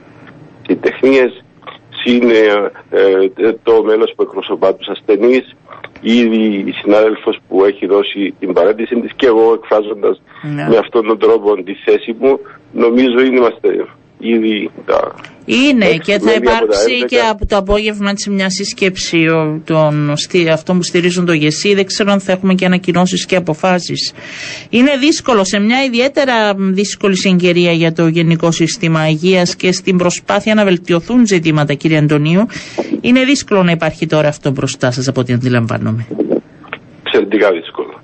συντεχνίες 0.68 1.44
είναι 2.06 2.38
ε, 2.90 3.54
το 3.64 3.84
μέλος 3.84 4.14
που 4.16 4.22
εκπροσωπά 4.22 4.76
τους 4.76 4.88
ασθενείς 4.88 5.56
ήδη 6.02 6.64
η 6.68 6.72
συνάδελφος 6.72 7.40
που 7.48 7.64
έχει 7.66 7.86
δώσει 7.86 8.34
την 8.40 8.54
παράτηση 8.54 9.00
της 9.00 9.12
και 9.16 9.26
εγώ 9.26 9.54
εκφράζοντας 9.54 10.22
Ναι. 10.56 10.68
με 10.70 10.78
αυτόν 10.78 11.08
τον 11.08 11.20
τρόπο 11.20 11.64
τη 11.64 11.74
θέση 11.74 12.16
μου 12.20 12.40
νομίζω 12.72 13.20
είμαστε 13.22 13.86
ήδη 14.22 14.70
τα 14.86 15.16
Είναι 15.46 15.86
Έξι 15.86 16.00
και 16.00 16.20
θα 16.20 16.24
μέλη 16.26 16.36
από 16.38 16.46
τα 16.46 16.52
υπάρξει 16.56 17.00
11. 17.02 17.06
και 17.08 17.20
από 17.20 17.46
το 17.46 17.58
απόγευμα 17.58 18.10
έτσι 18.10 18.30
μια 18.30 18.50
σύσκεψη 18.50 19.28
ο- 19.28 19.62
των, 19.66 20.14
στη, 20.18 20.50
αυτών 20.50 20.78
που 20.78 20.84
στηρίζουν 20.84 21.26
το 21.26 21.34
ΓΕΣΥ. 21.34 21.74
Δεν 21.74 21.86
ξέρω 21.86 22.12
αν 22.12 22.20
θα 22.20 22.32
έχουμε 22.32 22.54
και 22.54 22.66
ανακοινώσεις 22.66 23.26
και 23.26 23.36
αποφάσεις. 23.36 24.14
Είναι 24.70 24.92
δύσκολο 25.00 25.44
σε 25.44 25.60
μια 25.60 25.84
ιδιαίτερα 25.84 26.54
δύσκολη 26.58 27.16
συγκαιρία 27.18 27.72
για 27.72 27.94
το 27.94 28.08
Γενικό 28.08 28.52
Σύστημα 28.52 29.10
Υγείας 29.10 29.56
και 29.56 29.72
στην 29.72 29.98
προσπάθεια 29.98 30.54
να 30.56 30.64
βελτιωθούν 30.64 31.26
ζητήματα, 31.28 31.74
κύριε 31.74 31.98
Αντωνίου. 31.98 32.46
Είναι 33.02 33.24
δύσκολο 33.24 33.64
να 33.64 33.72
υπάρχει 33.72 34.06
τώρα 34.06 34.28
αυτό 34.28 34.52
μπροστά 34.52 34.92
σας, 34.92 35.08
από 35.08 35.20
ό,τι 35.22 35.34
αντιλαμβάνομαι. 35.34 36.06
εξαιρετικά 37.04 37.52
δύσκολο. 37.52 38.02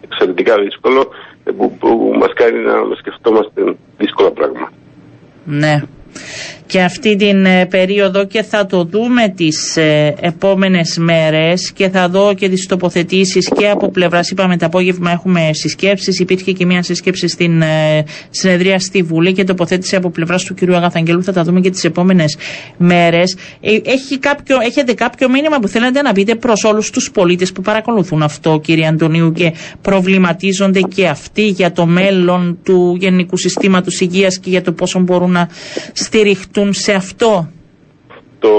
Εξαιρετικά 0.00 0.54
δύσκολο 0.62 1.08
ε, 1.44 1.50
που, 1.50 1.76
που 1.78 1.88
μας 2.20 2.32
κάνει 2.34 2.58
να 2.64 2.72
σκεφτόμαστε 2.98 3.74
δύσκολα 3.98 4.30
πράγματα. 4.30 4.72
Ναι. 5.48 5.80
Και 6.66 6.82
αυτή 6.82 7.16
την 7.16 7.44
ε, 7.44 7.66
περίοδο 7.66 8.24
και 8.24 8.42
θα 8.42 8.66
το 8.66 8.84
δούμε 8.84 9.28
τις 9.36 9.76
ε, 9.76 10.14
επόμενες 10.20 10.98
μέρες 10.98 11.72
και 11.72 11.88
θα 11.88 12.08
δω 12.08 12.34
και 12.34 12.48
τις 12.48 12.66
τοποθετήσεις 12.66 13.48
και 13.56 13.68
από 13.68 13.90
πλευράς, 13.90 14.30
είπαμε 14.30 14.56
το 14.56 14.66
απόγευμα 14.66 15.10
έχουμε 15.10 15.50
συσκέψεις, 15.52 16.18
υπήρχε 16.20 16.52
και 16.52 16.66
μια 16.66 16.82
σύσκεψη 16.82 17.28
στην 17.28 17.62
ε, 17.62 18.04
συνεδρία 18.30 18.78
στη 18.78 19.02
Βουλή 19.02 19.32
και 19.32 19.44
τοποθέτηση 19.44 19.96
από 19.96 20.10
πλευράς 20.10 20.44
του 20.44 20.54
κ. 20.54 20.58
Αγαθαγγέλου, 20.74 21.22
θα 21.22 21.32
τα 21.32 21.42
δούμε 21.42 21.60
και 21.60 21.70
τις 21.70 21.84
επόμενες 21.84 22.36
μέρες. 22.76 23.36
Ε, 23.60 23.76
έχει 23.84 24.18
κάποιο, 24.18 24.56
έχετε 24.60 24.92
κάποιο 24.94 25.28
μήνυμα 25.28 25.58
που 25.58 25.68
θέλετε 25.68 26.02
να 26.02 26.12
πείτε 26.12 26.34
προς 26.34 26.64
όλους 26.64 26.90
τους 26.90 27.10
πολίτες 27.10 27.52
που 27.52 27.60
παρακολουθούν 27.60 28.22
αυτό 28.22 28.60
κύριε 28.62 28.86
Αντωνίου 28.86 29.32
και 29.32 29.52
προβληματίζονται 29.82 30.80
και 30.80 31.08
αυτοί 31.08 31.46
για 31.48 31.72
το 31.72 31.86
μέλλον 31.86 32.58
του 32.64 32.96
Γενικού 33.00 33.36
Συστήματος 33.36 34.00
Υγείας 34.00 34.38
και 34.38 34.50
για 34.50 34.62
το 34.62 34.72
πόσο 34.72 34.98
μπορούν 34.98 35.30
να 35.30 35.48
στηριχτούν 36.08 36.72
σε 36.72 36.92
αυτό; 36.92 37.48
Το 38.38 38.54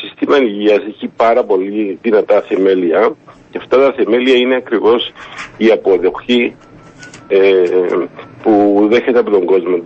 σύστημα 0.00 0.36
υγείας 0.36 0.82
έχει 0.92 1.08
πάρα 1.16 1.44
πολύ 1.44 1.98
δυνατά 2.02 2.40
θεμέλια 2.40 3.16
και 3.50 3.58
αυτά 3.58 3.76
τα 3.78 3.92
θεμέλια 3.96 4.36
είναι 4.36 4.56
ακριβώς 4.56 5.12
η 5.56 5.70
αποδοχή 5.70 6.56
ε, 7.28 7.40
που 8.42 8.52
δέχεται 8.90 9.18
από 9.18 9.30
τον 9.30 9.44
κόσμο. 9.44 9.82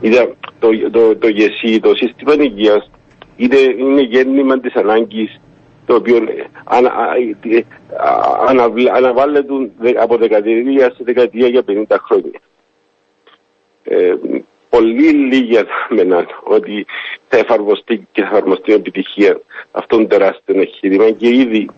Είδα, 0.00 0.34
το, 0.58 0.68
το, 0.90 1.16
το, 1.16 1.28
ΓΕΣΥ, 1.28 1.80
το 1.80 1.92
σύστημα 1.94 2.34
υγείας 2.44 2.90
είναι, 3.36 3.58
είναι 3.78 4.00
γέννημα 4.00 4.60
της 4.60 4.74
ανάγκης 4.74 5.40
το 5.86 5.94
οποίο 5.94 6.16
ανα, 6.64 6.90
ε, 7.40 7.60
ανα, 8.48 8.64
αναβάλλεται 8.94 9.54
από 10.00 10.16
δεκαετία 10.16 10.90
σε 10.90 11.02
δεκαετία 11.04 11.48
για 11.48 11.64
50 11.66 11.96
χρόνια. 12.06 12.40
Ε, 13.82 14.14
πολύ 14.76 15.10
λίγοι 15.10 15.56
ανάμεναν 15.64 16.26
ότι 16.44 16.86
θα 17.28 17.36
εφαρμοστεί 17.36 18.06
και 18.12 18.22
θα 18.22 18.28
εφαρμοστεί 18.28 18.70
με 18.70 18.76
επιτυχία 18.76 19.40
αυτόν 19.70 19.98
τον 19.98 20.08
τεράστιο 20.08 20.60
εγχείρημα 20.60 21.10
και 21.10 21.28
ήδη 21.28 21.68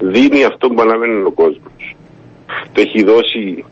δίνει 0.00 0.44
αυτό 0.44 0.68
που 0.68 0.80
αναμένει 0.80 1.22
ο 1.22 1.30
κόσμος. 1.30 1.96
Το 2.72 2.80
έχει 2.80 3.02
δώσει 3.02 3.64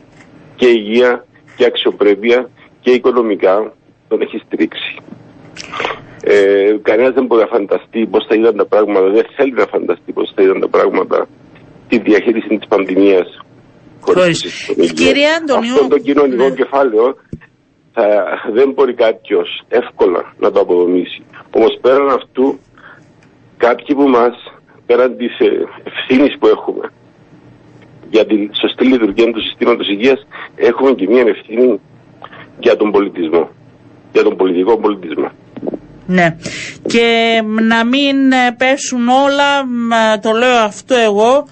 και 0.57 0.67
υγεία 0.67 1.25
και 1.57 1.65
αξιοπρέπεια 1.65 2.51
και 2.81 2.91
οικονομικά 2.91 3.73
τον 4.09 4.21
έχει 4.21 4.43
στηρίξει. 4.47 4.97
Ε, 6.23 6.77
Κανένας 6.83 7.15
δεν 7.15 7.25
μπορεί 7.27 7.43
να 7.43 7.47
φανταστεί 7.47 8.07
πώς 8.07 8.27
θα 8.29 8.35
ήταν 8.35 8.57
τα 8.57 8.67
πράγματα, 8.67 9.09
δεν 9.09 9.27
θέλει 9.37 9.53
να 9.53 9.67
φανταστεί 9.67 10.13
πώς 10.13 10.33
θα 10.35 10.43
ήταν 10.43 10.61
τα 10.61 10.69
πράγματα 10.69 11.29
τη 11.89 11.99
διαχείριση 11.99 12.49
της 12.49 12.69
πανδημίας. 12.69 13.45
Χωρίς. 14.01 14.71
Κύριε 14.95 15.29
Αντωνίου, 15.41 15.75
Αυτό 15.75 15.89
το 15.89 15.99
κοινωνικό 15.99 16.49
ναι. 16.49 16.55
κεφάλαιο 16.55 17.17
θα, 17.93 18.05
δεν 18.53 18.73
μπορεί 18.73 18.95
κάποιος 18.95 19.63
εύκολα 19.69 20.35
να 20.39 20.51
το 20.51 20.61
αποδομήσει. 20.61 21.23
Όμως 21.51 21.79
πέραν 21.81 22.09
αυτού, 22.09 22.59
κάποιοι 23.57 23.95
που 23.97 24.09
μα, 24.09 24.35
πέραν 24.87 25.17
της 25.17 25.37
ευθύνης 25.85 26.39
που 26.39 26.47
έχουμε 26.47 26.91
για 28.11 28.27
τη 28.27 28.49
σωστή 28.61 28.85
λειτουργία 28.85 29.33
του 29.33 29.43
συστήματος 29.43 29.89
υγείας, 29.89 30.27
έχουμε 30.57 30.93
και 30.93 31.07
μια 31.09 31.23
ευθύνη 31.27 31.81
για 32.59 32.77
τον 32.77 32.91
πολιτισμό. 32.91 33.49
Για 34.13 34.23
τον 34.23 34.37
πολιτικό 34.37 34.79
πολιτισμό. 34.79 35.31
Ναι. 36.07 36.37
Και 36.87 37.41
να 37.69 37.85
μην 37.85 38.33
ε, 38.33 38.55
πέσουν 38.59 39.09
όλα, 39.09 39.65
το 40.21 40.31
λέω 40.33 40.57
αυτό 40.57 40.95
εγώ, 40.95 41.47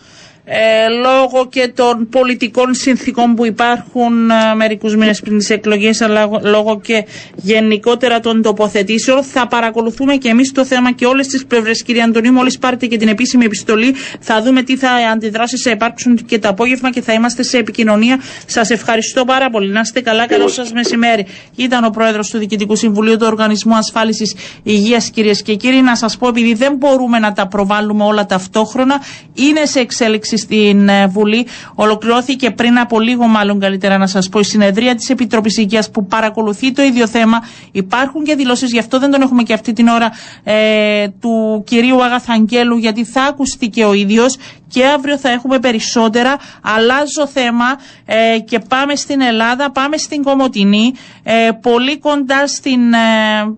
ε, 0.51 0.88
λόγω 0.88 1.46
και 1.49 1.72
των 1.74 2.09
πολιτικών 2.09 2.74
συνθήκων 2.74 3.34
που 3.34 3.46
υπάρχουν 3.46 4.30
ε, 4.30 4.55
μερικούς 4.55 4.96
μήνες 4.96 5.20
πριν 5.20 5.38
τις 5.38 5.51
εκλογές 5.51 6.01
αλλά 6.01 6.28
λόγω 6.42 6.80
και 6.80 7.05
γενικότερα 7.36 8.20
των 8.20 8.42
τοποθετήσεων 8.42 9.22
θα 9.22 9.46
παρακολουθούμε 9.46 10.16
και 10.16 10.28
εμείς 10.28 10.53
το 10.53 10.64
θέμα 10.64 10.92
και 10.92 11.07
όλες 11.07 11.26
τις 11.26 11.46
πλευρές. 11.46 11.82
Κύριε 11.82 12.03
Αντωνίου 12.03 12.32
μόλις 12.32 12.59
πάρετε 12.59 12.86
και 12.86 12.96
την 12.96 13.09
επίσημη 13.09 13.44
επιστολή 13.44 13.94
θα 14.20 14.42
δούμε 14.42 14.62
τι 14.62 14.76
θα 14.76 14.90
αντιδράσεις 15.12 15.62
θα 15.62 15.70
υπάρξουν 15.70 16.14
και 16.26 16.38
το 16.38 16.49
απόγευμα 16.49 16.90
και 16.90 17.01
θα 17.03 17.12
είμαστε 17.12 17.42
σε 17.42 17.59
επικοινωνία. 17.59 18.20
Σας 18.46 18.70
ευχαριστώ 18.70 19.24
πάρα 19.24 19.51
πολύ. 19.51 19.70
Να 19.72 19.80
είστε 19.80 20.01
καλά. 20.01 20.26
Καλό 20.26 20.49
σας 20.49 20.72
μεσημέρι. 20.72 21.26
Ήταν 21.57 21.84
ο 21.84 21.90
πρόεδρος 21.90 22.28
του 22.30 22.38
Διοικητικού 22.38 22.76
Συμβουλίου 22.76 23.16
του 23.16 23.26
Οργανισμού 23.26 23.74
Ασφάλισης 23.74 24.34
Υγείας 24.62 25.11
κυρίες 25.11 25.42
και 25.42 25.55
κύριοι. 25.55 25.80
Να 25.82 25.96
σας 25.96 26.16
πω 26.16 26.28
επειδή 26.28 26.55
δεν 26.55 26.74
μπορούμε 26.76 27.18
να 27.18 27.32
τα 27.32 27.46
προβάλλουμε 27.46 28.05
όλα 28.05 28.26
ταυτόχρονα 28.26 29.03
είναι 29.34 29.64
σε 29.64 29.80
εξέλιξη 29.80 30.36
στην 30.39 30.89
ε, 30.89 31.07
Βουλή. 31.07 31.47
Ολοκληρώθηκε 31.74 32.51
πριν 32.51 32.78
από 32.78 33.01
λίγο, 33.01 33.26
μάλλον 33.26 33.61
καλύτερα 33.61 33.99
να 33.99 34.07
σας 34.07 34.28
πω, 34.28 34.39
η 34.39 34.45
συνεδρία 34.45 34.95
της 34.95 35.11
Επιτροπής 35.11 35.57
Υγείας 35.57 35.91
που 35.91 36.07
παρακολουθεί 36.07 36.72
το 36.72 36.82
ίδιο 36.82 37.07
θέμα. 37.07 37.39
Υπάρχουν 37.72 38.24
και 38.24 38.34
δηλώσεις, 38.34 38.72
γι' 38.72 38.78
αυτό 38.78 38.99
δεν 38.99 39.11
τον 39.11 39.22
έχουμε 39.22 39.43
και 39.43 39.53
αυτή 39.53 39.72
την 39.72 39.89
ώρα, 39.89 40.11
ε, 40.45 41.09
του 41.20 41.62
κυρίου 41.66 42.05
Αγαθαγγέλου, 42.05 42.76
γιατί 42.76 43.05
θα 43.05 43.22
ακουστεί 43.22 43.68
και 43.68 43.84
ο 43.84 43.93
ίδιος 43.93 44.36
και 44.68 44.84
αύριο 44.86 45.18
θα 45.18 45.28
έχουμε 45.30 45.59
περισσότερα. 45.59 46.36
Αλλάζω 46.62 47.26
θέμα 47.26 47.66
ε, 48.05 48.39
και 48.39 48.59
πάμε 48.59 48.95
στην 48.97 49.20
Ελλάδα, 49.20 49.70
πάμε 49.70 49.97
στην 49.97 50.22
Κομωτινή, 50.22 50.93
ε, 51.22 51.49
πολύ 51.62 51.99
κοντά 51.99 52.47
στην 52.47 52.93
ε, 52.93 52.99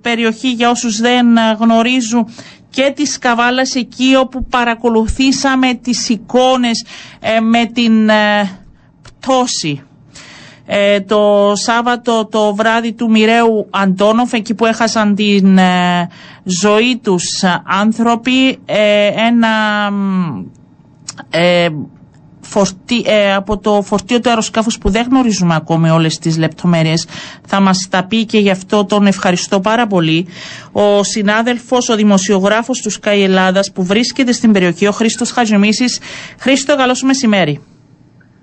περιοχή 0.03 0.51
για 0.53 0.70
όσους 0.70 1.01
δεν 1.01 1.26
γνωρίζουν 1.59 2.28
και 2.70 2.92
της 2.96 3.18
Καβάλας 3.18 3.74
εκεί 3.74 4.14
όπου 4.16 4.44
παρακολουθήσαμε 4.44 5.74
τις 5.74 6.08
εικόνες 6.08 6.84
ε, 7.20 7.40
με 7.40 7.64
την 7.66 8.08
ε, 8.08 8.50
πτώση. 9.02 9.82
Ε, 10.66 11.00
το 11.00 11.52
Σάββατο 11.54 12.26
το 12.30 12.54
βράδυ 12.54 12.92
του 12.92 13.10
μοιραίου 13.10 13.66
Αντώνοφ 13.70 14.32
εκεί 14.32 14.54
που 14.54 14.66
έχασαν 14.66 15.14
την 15.14 15.58
ζωή 16.44 16.96
τους 17.02 17.24
άνθρωποι 17.64 18.58
ένα 19.28 19.90
φορτί, 22.51 23.03
ε, 23.05 23.34
από 23.34 23.59
το 23.59 23.82
φορτίο 23.82 24.20
του 24.20 24.28
αεροσκάφους 24.28 24.78
που 24.78 24.90
δεν 24.90 25.07
γνωρίζουμε 25.11 25.55
ακόμη 25.55 25.90
όλες 25.90 26.18
τις 26.18 26.38
λεπτομέρειες. 26.38 27.07
Θα 27.46 27.61
μας 27.61 27.86
τα 27.90 28.05
πει 28.05 28.24
και 28.24 28.38
γι' 28.38 28.51
αυτό 28.51 28.84
τον 28.84 29.07
ευχαριστώ 29.07 29.61
πάρα 29.61 29.86
πολύ. 29.86 30.26
Ο 30.72 31.03
συνάδελφος, 31.03 31.88
ο 31.88 31.96
δημοσιογράφος 31.96 32.80
του 32.80 32.92
Sky 32.92 33.20
Ελλάδας 33.22 33.72
που 33.72 33.84
βρίσκεται 33.84 34.32
στην 34.32 34.53
περιοχή, 34.53 34.86
ο 34.86 34.92
Χρήστος 34.92 35.30
Χαζημίσης 35.30 35.98
Χρήστο, 36.38 36.76
καλό 36.76 36.94
σου 36.94 37.07
μεσημέρι 37.07 37.61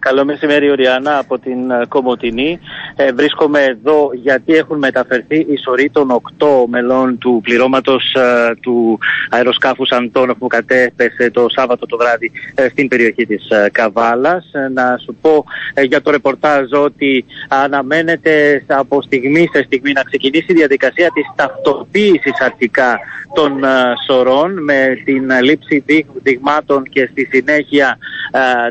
Καλό 0.08 0.26
μεσημέρι, 0.26 0.70
Οριάννα, 0.72 1.18
από 1.18 1.40
την 1.40 1.72
ε, 1.72 1.82
Κομωτινή. 1.88 2.60
Ε, 2.96 3.12
βρίσκομαι 3.12 3.64
εδώ 3.64 4.10
γιατί 4.14 4.54
έχουν 4.54 4.78
μεταφερθεί 4.78 5.36
οι 5.36 5.58
σωροί 5.64 5.90
των 5.90 6.12
οκτώ 6.12 6.66
μελών 6.70 7.18
του 7.18 7.40
πληρώματος 7.44 8.14
ε, 8.14 8.56
του 8.62 9.00
αεροσκάφου 9.30 9.84
Αντώνοφ 9.90 10.38
που 10.38 10.48
κατέπεσε 10.48 11.32
το 11.32 11.46
Σάββατο 11.50 11.86
το 11.86 11.98
βράδυ 11.98 12.32
ε, 12.56 12.68
στην 12.70 12.88
περιοχή 12.88 13.26
της 13.26 13.48
Καβάλας. 13.72 14.46
να 14.74 14.98
σου 14.98 15.16
πω 15.22 15.46
για 15.84 16.02
το 16.02 16.12
ρεπορτάζ 16.12 16.72
ότι 16.72 17.26
αναμένεται 17.48 18.64
από 18.68 19.02
στιγμή 19.02 19.50
σε 19.54 19.64
στιγμή 19.64 19.92
να 19.92 20.04
ξεκινήσει 20.04 20.46
η 20.48 20.54
διαδικασία 20.54 21.10
της 21.14 21.26
ταυτοποίησης 21.36 22.42
αρχικά 22.42 23.00
των 23.38 23.64
σωρών 24.08 24.64
με 24.64 25.02
την 25.06 25.32
λήψη 25.44 25.84
δειγμάτων 26.24 26.84
και 26.84 27.10
στη 27.12 27.28
συνέχεια 27.32 27.98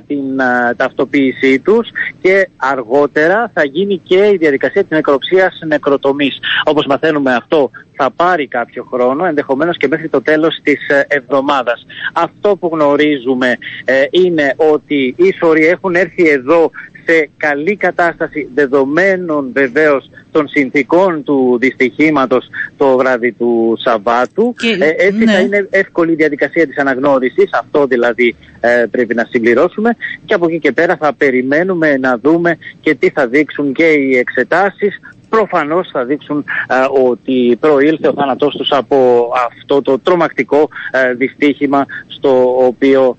την 0.07 0.25
ταυτοποίησή 0.77 1.59
τους 1.59 1.89
και 2.21 2.49
αργότερα 2.57 3.51
θα 3.55 3.65
γίνει 3.65 4.01
και 4.05 4.31
η 4.33 4.37
διαδικασία 4.37 4.83
της 4.83 4.91
νεκροψίας 4.91 5.59
νεκροτομής. 5.67 6.39
Όπως 6.65 6.87
μαθαίνουμε 6.87 7.35
αυτό 7.35 7.71
θα 7.97 8.11
πάρει 8.11 8.47
κάποιο 8.47 8.87
χρόνο, 8.93 9.25
ενδεχομένως 9.25 9.77
και 9.77 9.89
μέχρι 9.89 10.09
το 10.09 10.23
τέλος 10.23 10.61
της 10.63 10.89
ε, 10.89 11.07
εβδομάδας. 11.09 11.87
Αυτό 12.13 12.57
που 12.57 12.71
γνωρίζουμε 12.73 13.57
ε, 13.85 14.05
είναι 14.11 14.55
ότι 14.57 15.15
οι 15.17 15.35
σωροί 15.39 15.67
έχουν 15.67 15.95
έρθει 15.95 16.29
εδώ 16.29 16.71
σε 17.07 17.31
καλή 17.37 17.77
κατάσταση 17.77 18.49
δεδομένων 18.55 19.51
βεβαίως 19.53 20.11
των 20.31 20.49
συνθήκων 20.49 21.23
του 21.23 21.57
δυστυχήματος 21.61 22.47
το 22.77 22.97
βράδυ 22.97 23.33
του 23.33 23.77
Σαββάτου. 23.79 24.55
Ε, 24.81 25.07
έτσι 25.07 25.25
ναι. 25.25 25.33
θα 25.33 25.39
είναι 25.39 25.67
εύκολη 25.71 26.13
η 26.13 26.15
διαδικασία 26.15 26.67
της 26.67 26.79
αναγνώρισης, 26.79 27.51
αυτό 27.53 27.87
δηλαδή 27.87 28.37
ε, 28.61 28.85
πρέπει 28.91 29.15
να 29.15 29.27
συμπληρώσουμε 29.31 29.97
και 30.25 30.35
από 30.35 30.47
εκεί 30.47 30.59
και 30.59 30.73
πέρα 30.73 30.97
θα 30.97 31.15
περιμένουμε 31.15 31.97
να 31.97 32.19
δούμε 32.19 32.59
και 32.81 32.95
τι 32.95 33.11
θα 33.11 33.27
δείξουν 33.27 33.73
και 33.73 33.85
οι 33.85 34.17
εξετάσεις 34.17 35.01
προφανώς 35.29 35.89
θα 35.93 36.05
δείξουν 36.05 36.45
ε, 36.69 36.75
ότι 37.11 37.57
προήλθε 37.61 38.09
ο 38.09 38.13
θάνατός 38.13 38.57
τους 38.57 38.71
από 38.71 39.29
αυτό 39.47 39.83
το 39.83 39.99
τρομακτικό 39.99 40.69
δυστύχημα 41.17 41.87
στο 42.07 42.65
οποίο 42.67 43.17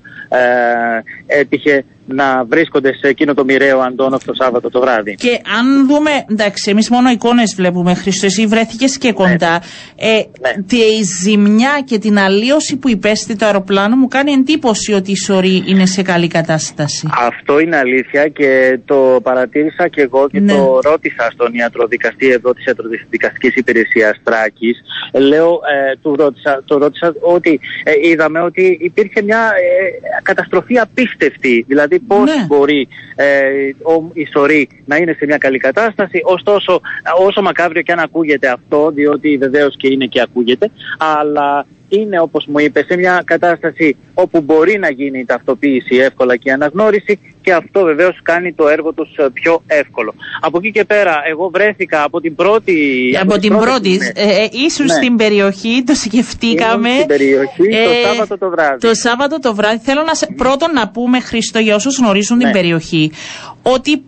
έτυχε 1.26 1.86
να 2.08 2.43
βρίσκονται 2.45 2.93
σε 2.93 3.08
εκείνο 3.08 3.34
το 3.34 3.43
μοιραίο 3.43 3.80
Αντώνοφ 3.80 4.24
το 4.24 4.34
Σάββατο 4.34 4.70
το 4.70 4.80
βράδυ. 4.80 5.16
Και 5.16 5.41
αν 5.60 5.88
δούμε, 5.88 6.12
εντάξει, 6.30 6.70
εμείς 6.72 6.89
μόνο 6.89 7.10
εικόνες 7.10 7.53
βλέπουμε, 7.55 7.93
Χρήστο, 7.93 8.26
εσύ 8.26 8.45
βρέθηκες 8.47 8.97
και 8.97 9.14
κοντά. 9.14 9.51
Ναι. 9.51 10.10
Ε, 10.10 10.26
ναι. 10.41 10.64
Τη 10.68 11.03
ζημιά 11.22 11.82
και 11.86 11.97
την 11.97 12.20
αλλίωση 12.20 12.78
που 12.78 12.89
υπέστη 12.89 13.36
το 13.36 13.45
αεροπλάνο 13.45 13.95
μου 13.95 14.08
κάνει 14.08 14.32
εντύπωση 14.32 14.93
ότι 14.93 15.12
η 15.12 15.16
σωρή 15.16 15.64
είναι 15.66 15.86
σε 15.86 16.01
καλή 16.01 16.28
κατάσταση. 16.28 17.08
Αυτό 17.28 17.60
είναι 17.60 17.78
αλήθεια 17.78 18.28
και 18.28 18.80
το 18.86 19.20
παρατήρησα 19.24 19.88
και 19.88 20.01
εγώ 20.01 20.30
και 20.30 20.39
ναι. 20.39 20.53
το 20.53 20.80
ρώτησα 20.84 21.30
στον 21.34 21.53
ιατροδικαστή 21.53 22.28
εδώ 22.28 22.53
της 22.53 22.66
ιατροδικαστικής 22.66 23.55
υπηρεσίας 23.55 24.20
Τράκης. 24.24 24.78
Λέω, 25.14 25.49
ε, 25.51 25.95
του 26.01 26.16
ρώτησα, 26.16 26.64
το 26.66 26.78
ρώτησα 26.78 27.14
ότι 27.20 27.60
ε, 27.84 27.91
είδαμε 28.10 28.39
ότι 28.41 28.78
υπήρχε 28.82 29.22
μια 29.22 29.39
ε, 29.39 30.22
καταστροφή 30.22 30.80
απίστευτη. 30.80 31.66
Δηλαδή 31.68 31.97
πώς 32.00 32.36
ναι. 32.36 32.45
μπορεί 32.48 32.88
ε, 33.16 33.45
ο, 33.82 34.10
η 34.14 34.28
σωρή 34.32 34.70
να 34.86 34.95
είναι 34.95 35.14
σε 35.14 35.26
μια 35.26 35.38
καλή 35.38 35.58
κατάσταση. 35.58 36.22
Ωστόσο, 36.24 36.82
όσο 37.20 37.41
μακάβριο 37.41 37.82
και 37.82 37.91
αν 37.91 38.00
ακούγεται 38.00 38.50
αυτό, 38.50 38.91
διότι 38.91 39.38
βεβαίως 39.38 39.76
και 39.78 39.88
είναι 39.88 40.06
και 40.06 40.22
ακούγεται, 40.22 40.72
αλλά 40.98 41.66
είναι 41.89 42.20
όπως 42.20 42.45
μου 42.45 42.60
είπες 42.60 42.86
σε 42.86 42.98
μια 42.98 43.22
κατάσταση 43.26 43.95
όπου 44.14 44.41
μπορεί 44.41 44.78
να 44.80 44.89
γίνει 44.89 45.20
η 45.20 45.26
ταυτοποίηση 45.26 45.95
εύκολα 45.95 46.36
και 46.36 46.50
η 46.50 46.52
αναγνώριση 46.52 47.20
και 47.48 47.54
αυτό 47.54 47.84
βεβαίως 47.84 48.20
κάνει 48.24 48.54
το 48.54 48.68
έργο 48.68 48.93
τους 48.93 49.10
ε, 49.16 49.28
πιο 49.34 49.62
εύκολο. 49.68 50.14
Από 50.41 50.58
εκεί 50.58 50.72
και 50.72 50.86
πέρα 50.86 51.22
εγώ 51.28 51.50
βρέθηκα 51.54 52.04
από 52.04 52.22
την 52.22 52.36
πρώτη... 52.36 52.76
Από, 53.22 53.38
την 53.38 53.58
πρώτη, 53.58 54.00
ε, 54.14 54.22
ε, 54.22 54.48
ήσουν 54.52 54.86
ναι. 54.86 54.93
στην 54.93 55.16
περιοχή, 55.16 55.84
το 55.86 55.93
σκεφτήκαμε. 55.95 56.89
στην 56.89 57.08
περιοχή 57.08 57.64
το 57.64 58.08
Σάββατο 58.08 58.38
το 58.38 58.50
βράδυ. 58.50 58.80
Το 58.80 58.93
Σάββατο 58.93 59.39
το 59.39 59.56
βράδυ. 59.56 59.80
Θέλω 59.84 60.02
να 60.04 60.36
πρώτον 60.36 60.74
να 60.74 60.89
πούμε 60.89 61.20
Χρήστο 61.20 61.60
για 61.60 61.76
όσους 61.76 61.98
γνωρίζουν 61.98 62.38
την 62.38 62.48
ναι. 62.48 62.54
περιοχή 62.54 63.12
ότι 63.62 64.02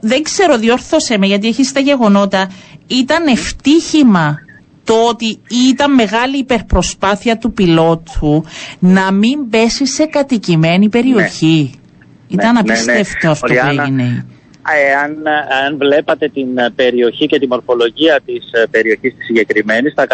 δεν 0.00 0.22
ξέρω 0.22 0.58
διόρθωσε 0.58 1.18
με 1.18 1.26
γιατί 1.26 1.46
έχεις 1.48 1.72
τα 1.72 1.80
γεγονότα 1.80 2.50
ήταν 2.86 3.26
ευτύχημα 3.26 4.38
το 4.84 4.94
ότι 5.08 5.38
ήταν 5.70 5.94
μεγάλη 5.94 6.38
υπερπροσπάθεια 6.38 7.38
του 7.38 7.52
πιλότου 7.52 8.44
να 8.78 9.12
μην 9.12 9.48
πέσει 9.50 9.86
σε 9.86 10.04
κατοικημένη 10.04 10.88
περιοχή. 10.88 11.70
Ναι. 11.74 11.84
Ήταν 12.28 12.54
ναι, 12.54 12.60
ναι, 12.60 12.72
απίστευτο 12.72 13.30
αυτό 13.30 13.46
που 13.46 13.52
έγινε. 13.68 14.26
Ε, 14.74 14.94
αν, 14.94 15.22
αν 15.66 15.76
βλέπατε 15.78 16.28
την 16.28 16.58
ε, 16.58 16.70
περιοχή 16.76 17.26
και 17.26 17.38
τη 17.38 17.46
μορφολογία 17.46 18.20
της 18.24 18.50
ε, 18.52 18.66
περιοχής 18.70 19.14
της 19.14 19.26
συγκεκριμένης, 19.26 19.94
θα, 19.96 20.06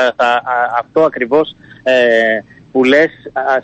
αυτό 0.78 1.00
ακριβώς 1.00 1.56
ε, 1.82 1.92
που 2.72 2.84
λες 2.84 3.10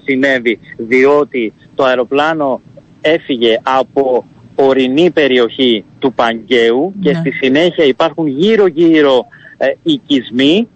συνέβη, 0.04 0.58
διότι 0.76 1.52
το 1.74 1.84
αεροπλάνο 1.84 2.60
έφυγε 3.00 3.60
από 3.62 4.24
ορεινή 4.54 5.10
περιοχή 5.10 5.84
του 5.98 6.12
Παγκαίου 6.12 6.94
και 7.00 7.14
στη 7.14 7.30
συνέχεια 7.30 7.84
υπάρχουν 7.84 8.26
γύρω-γύρω 8.26 9.26
ε, 9.56 9.72
οικισμοί 9.82 10.68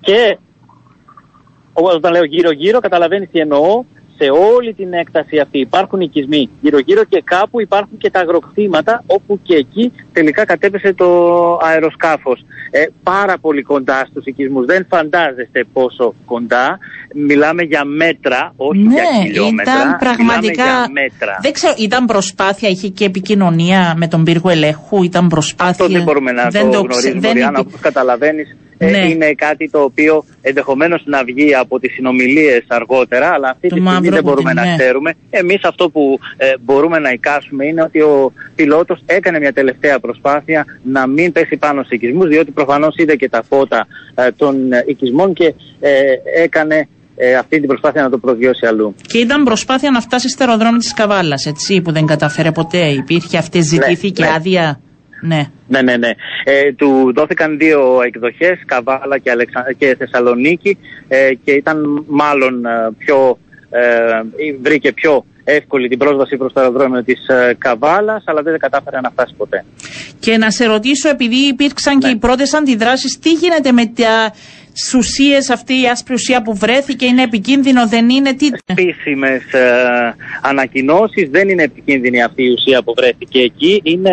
και 0.00 0.38
όταν 1.72 2.12
λέω 2.12 2.24
γύρω-γύρω 2.24 2.80
καταλαβαίνεις 2.80 3.28
τι 3.32 3.38
εννοώ 3.38 3.84
σε 4.20 4.30
όλη 4.54 4.74
την 4.74 4.92
έκταση 4.92 5.38
αυτή 5.38 5.58
υπάρχουν 5.58 6.00
οικισμοί 6.00 6.50
γύρω-γύρω 6.60 7.04
και 7.04 7.22
κάπου 7.24 7.60
υπάρχουν 7.60 7.96
και 7.98 8.10
τα 8.10 8.20
αγροκτήματα 8.20 9.02
όπου 9.06 9.40
και 9.42 9.54
εκεί 9.54 9.92
τελικά 10.12 10.44
κατέπεσε 10.44 10.92
το 10.92 11.08
αεροσκάφος. 11.62 12.44
Ε, 12.70 12.84
πάρα 13.02 13.38
πολύ 13.38 13.62
κοντά 13.62 14.06
στους 14.10 14.24
οικισμούς. 14.24 14.66
Δεν 14.66 14.86
φαντάζεστε 14.88 15.64
πόσο 15.72 16.14
κοντά. 16.24 16.78
Μιλάμε 17.14 17.62
για 17.62 17.84
μέτρα, 17.84 18.52
όχι 18.56 18.78
ναι, 18.78 18.92
για 18.94 19.04
χιλιόμετρα. 19.22 19.72
Ήταν 19.72 19.96
πραγματικά. 19.98 20.62
Μιλάμε 20.62 20.84
για 20.84 20.88
μέτρα. 21.02 21.38
Δεν 21.42 21.52
ξέρω, 21.52 21.74
ήταν 21.78 22.04
προσπάθεια, 22.06 22.68
είχε 22.68 22.88
και 22.88 23.04
επικοινωνία 23.04 23.94
με 23.96 24.08
τον 24.08 24.24
πύργο 24.24 24.48
ελέγχου, 24.50 25.02
ήταν 25.02 25.28
προσπάθεια. 25.28 25.84
Αυτό 25.84 25.88
δεν 25.88 26.02
μπορούμε 26.02 26.32
να 26.32 26.48
δεν 26.48 26.62
το, 26.62 26.68
ξε- 26.68 26.84
γνωρίζουμε, 26.84 27.20
δεν 27.20 27.32
Ριάννα, 27.32 27.58
υπή- 27.58 27.68
όπως 27.68 27.80
καταλαβαίνεις. 27.80 28.56
Ε, 28.82 28.90
Ναι. 28.90 28.98
είναι 28.98 29.32
κάτι 29.32 29.70
το 29.70 29.80
οποίο 29.80 30.24
ενδεχομένως 30.40 31.02
να 31.04 31.24
βγει 31.24 31.54
από 31.54 31.78
τις 31.80 31.92
συνομιλίες 31.92 32.64
αργότερα, 32.68 33.28
αλλά 33.30 33.48
αυτή 33.48 33.68
Του 33.68 33.74
τη 33.74 33.80
στιγμή 33.80 34.00
δεν 34.00 34.02
Μαυρόπουλου, 34.02 34.22
μπορούμε 34.22 34.52
ναι. 34.52 34.70
να 34.70 34.76
ξέρουμε. 34.76 35.14
Εμείς 35.30 35.60
αυτό 35.64 35.90
που 35.90 36.18
ε, 36.36 36.52
μπορούμε 36.60 36.98
να 36.98 37.10
εικάσουμε 37.10 37.64
είναι 37.66 37.82
ότι 37.82 38.00
ο 38.00 38.32
πιλότος 38.54 39.02
έκανε 39.06 39.38
μια 39.38 39.52
τελευταία 39.52 39.98
προσπάθεια 39.98 40.64
να 40.82 41.06
μην 41.06 41.32
πέσει 41.32 41.56
πάνω 41.56 41.82
σε 41.82 41.94
οικισμούς, 41.94 42.28
διότι 42.28 42.50
προφανώς 42.50 42.94
είδε 42.96 43.16
και 43.16 43.28
τα 43.28 43.42
φώτα 43.48 43.86
ε, 44.14 44.30
των 44.36 44.72
ε, 44.72 44.84
οικισμών 44.86 45.32
και 45.32 45.54
ε, 45.80 45.90
έκανε 46.42 46.88
ε, 47.16 47.34
αυτή 47.34 47.58
την 47.58 47.68
προσπάθεια 47.68 48.02
να 48.02 48.10
το 48.10 48.18
προσγειώσει 48.18 48.66
αλλού. 48.66 48.94
Και 49.06 49.18
ήταν 49.18 49.44
προσπάθεια 49.44 49.90
να 49.90 50.00
φτάσει 50.00 50.28
στο 50.28 50.44
αεροδρόμιο 50.44 50.78
της 50.78 50.94
Καβάλας, 50.94 51.46
έτσι, 51.46 51.80
που 51.80 51.92
δεν 51.92 52.06
κατάφερε 52.06 52.52
ποτέ. 52.52 52.86
Υπήρχε 52.86 53.38
αυτή, 53.38 53.60
ζητήθηκε 53.60 54.22
ναι. 54.22 54.30
άδεια; 54.34 54.80
Ναι. 55.20 55.42
Ναι, 55.68 55.82
ναι, 55.82 55.96
ναι. 55.96 56.10
Ε, 56.44 56.72
του 56.72 57.12
δόθηκαν 57.16 57.58
δύο 57.58 58.02
εκδοχές, 58.06 58.58
Καβάλα 58.66 59.18
και, 59.18 59.30
Αλεξα... 59.30 59.72
και 59.78 59.96
Θεσσαλονίκη 59.98 60.78
ε, 61.08 61.34
και 61.44 61.52
ήταν 61.52 62.04
μάλλον 62.08 62.64
ε, 62.64 62.70
πιο, 62.98 63.38
ε, 63.70 63.80
βρήκε 64.62 64.92
πιο 64.92 65.24
εύκολη 65.44 65.88
την 65.88 65.98
πρόσβαση 65.98 66.36
προς 66.36 66.52
το 66.52 66.60
αεροδρόμιο 66.60 67.04
της 67.04 67.28
ε, 67.28 67.54
Καβάλας, 67.58 68.22
αλλά 68.26 68.42
δεν 68.42 68.58
κατάφερε 68.58 69.00
να 69.00 69.10
φτάσει 69.10 69.34
ποτέ. 69.36 69.64
Και 70.20 70.36
να 70.36 70.50
σε 70.50 70.64
ρωτήσω, 70.66 71.08
επειδή 71.08 71.36
υπήρξαν 71.36 71.98
και 71.98 72.06
Ναι. 72.06 72.12
οι 72.12 72.16
πρώτες 72.16 72.54
αντιδράσεις, 72.54 73.18
τι 73.18 73.32
γίνεται 73.32 73.72
με 73.72 73.86
τα 73.86 74.32
ουσίες 74.94 75.50
αυτή 75.50 75.82
η 75.82 75.88
άσπρη 75.88 76.14
ουσία 76.14 76.42
που 76.42 76.56
βρέθηκε, 76.56 77.06
είναι 77.06 77.22
επικίνδυνο, 77.22 77.88
δεν 77.88 78.08
είναι, 78.08 78.34
τι. 78.34 78.48
Επίσημες 78.66 79.52
ε, 79.52 80.14
ανακοινώσεις, 80.42 81.28
δεν 81.28 81.48
είναι 81.48 81.62
επικίνδυνη 81.62 82.22
αυτή 82.22 82.42
η 82.42 82.50
ουσία 82.50 82.82
που 82.82 82.94
βρέθηκε 82.96 83.40
εκεί, 83.40 83.80
είναι 83.84 84.10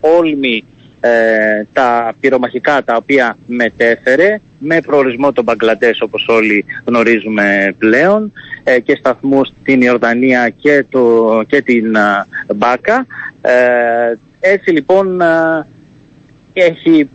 όλμη 0.00 0.64
ε, 1.06 1.64
τα 1.72 2.14
πυρομαχικά 2.20 2.82
τα 2.84 2.96
οποία 2.96 3.36
μετέφερε 3.46 4.40
με 4.58 4.80
προορισμό 4.80 5.32
τον 5.32 5.44
Μπαγκλαντές 5.44 6.00
όπως 6.00 6.26
όλοι 6.28 6.64
γνωρίζουμε 6.84 7.74
πλέον 7.78 8.32
ε, 8.64 8.80
και 8.80 8.96
σταθμούς 8.98 9.52
στην 9.60 9.80
Ιορδανία 9.80 10.48
και, 10.48 10.84
το, 10.90 11.42
και 11.46 11.62
την 11.62 11.96
α, 11.96 12.26
Μπάκα. 12.54 13.06
Ε, 13.40 13.52
έτσι 14.40 14.70
λοιπόν 14.70 15.22
α, 15.22 15.66
έχει 16.52 17.08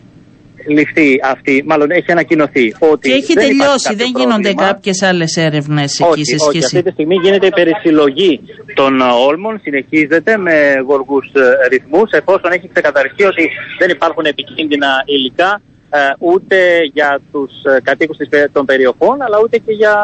ληφθεί 0.77 1.19
αυτή, 1.23 1.63
μάλλον 1.67 1.91
έχει 1.91 2.11
ανακοινωθεί 2.11 2.75
ότι 2.79 3.09
Και 3.09 3.15
έχει 3.15 3.33
δεν 3.33 3.43
υπάρχει 3.43 3.57
τελειώσει, 3.57 3.87
κάποιο 3.87 3.97
δεν 4.03 4.11
γίνονται 4.15 4.49
πρόβλημα. 4.49 4.71
κάποιες 4.71 5.01
άλλες 5.01 5.31
έρευνες 5.37 5.99
εκεί 5.99 6.09
Όχι, 6.09 6.23
σε 6.25 6.35
όχι. 6.35 6.43
σχέση. 6.49 6.65
Αυτή 6.77 6.83
τη 6.87 6.91
στιγμή 6.91 7.15
γίνεται 7.23 7.47
η 7.47 7.55
περισυλλογή 7.59 8.39
των 8.73 9.01
ε, 9.01 9.03
όλμων, 9.27 9.59
συνεχίζεται 9.63 10.37
με 10.37 10.55
γοργούς 10.87 11.25
ε, 11.33 11.67
ρυθμούς, 11.73 12.09
εφόσον 12.11 12.51
έχει 12.51 12.67
ξεκαθαριστεί 12.73 13.23
ότι 13.23 13.49
δεν 13.79 13.89
υπάρχουν 13.89 14.25
επικίνδυνα 14.25 14.91
υλικά 15.05 15.61
ε, 15.89 15.99
ούτε 16.19 16.57
για 16.93 17.19
τους 17.31 17.51
ε, 17.63 17.81
κατοίκους 17.83 18.17
της 18.17 18.27
πε- 18.29 18.49
των 18.51 18.65
περιοχών, 18.65 19.21
αλλά 19.21 19.37
ούτε 19.43 19.57
και 19.57 19.71
για 19.71 19.95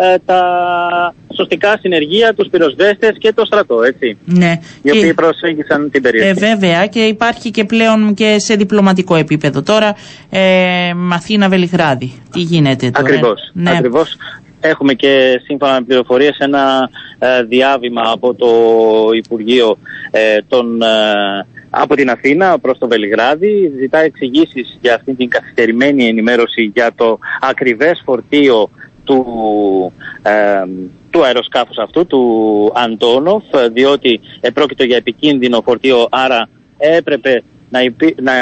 ε, 0.00 0.14
τα 0.26 0.40
σωστικά 1.34 1.78
συνεργεία, 1.80 2.34
τους 2.34 2.48
πυροσβέστες 2.50 3.16
και 3.18 3.32
το 3.32 3.44
στρατό, 3.44 3.82
έτσι, 3.82 4.18
Ναι. 4.24 4.52
οι 4.82 4.90
Και- 4.90 4.98
οποίοι 4.98 5.14
προσέγγισαν 5.14 5.90
την 5.90 6.02
περιοχή. 6.02 6.28
Ε, 6.28 6.32
βέβαια 6.32 6.86
και 6.86 7.00
υπάρχει 7.00 7.50
και 7.50 7.64
πλέον 7.64 8.14
και 8.14 8.36
σε 8.38 8.54
διπλωματικό 8.54 9.14
επίπεδο. 9.16 9.62
Τώρα 9.62 9.94
ε, 10.30 10.90
Αθήνα 11.12 11.48
Βελιγράδι. 11.48 12.12
Τι 12.32 12.40
γίνεται 12.40 12.90
τώρα; 12.90 13.06
Ακριβώς, 13.08 13.50
Ναι. 13.52 13.70
ακριβώς. 13.70 14.16
Έχουμε 14.60 14.94
και 14.94 15.40
σύμφωνα 15.44 15.72
με 15.72 15.80
πληροφορίες 15.86 16.36
ένα 16.38 16.88
ε, 17.18 17.42
διάβημα 17.42 18.02
από 18.12 18.34
το 18.34 18.48
Υπουργείο 19.16 19.78
ε, 20.10 20.20
των, 20.48 20.82
ε, 20.82 21.46
από 21.70 21.94
την 21.94 22.10
Αθήνα 22.10 22.58
προς 22.58 22.78
το 22.78 22.88
Βελιγράδι. 22.88 23.72
Ζητάει 23.80 24.04
εξηγήσεις 24.06 24.78
για 24.80 24.94
αυτή 24.94 25.14
την 25.14 25.28
καθυστερημένη 25.28 26.06
ενημέρωση 26.06 26.70
για 26.74 26.90
το 26.96 27.18
ακριβές 27.40 28.02
φορτίο 28.04 28.70
του, 29.08 29.92
ε, 30.22 30.64
του 31.10 31.24
αεροσκάφους 31.24 31.76
αυτού, 31.76 32.06
του 32.06 32.22
Αντόνοφ, 32.74 33.42
ε, 33.54 33.68
διότι 33.68 34.20
επρόκειτο 34.40 34.84
για 34.84 34.96
επικίνδυνο 34.96 35.60
φορτίο, 35.64 36.06
άρα 36.10 36.48
έπρεπε 36.78 37.42
να, 37.70 37.82
υπή- 37.82 38.20
να 38.20 38.32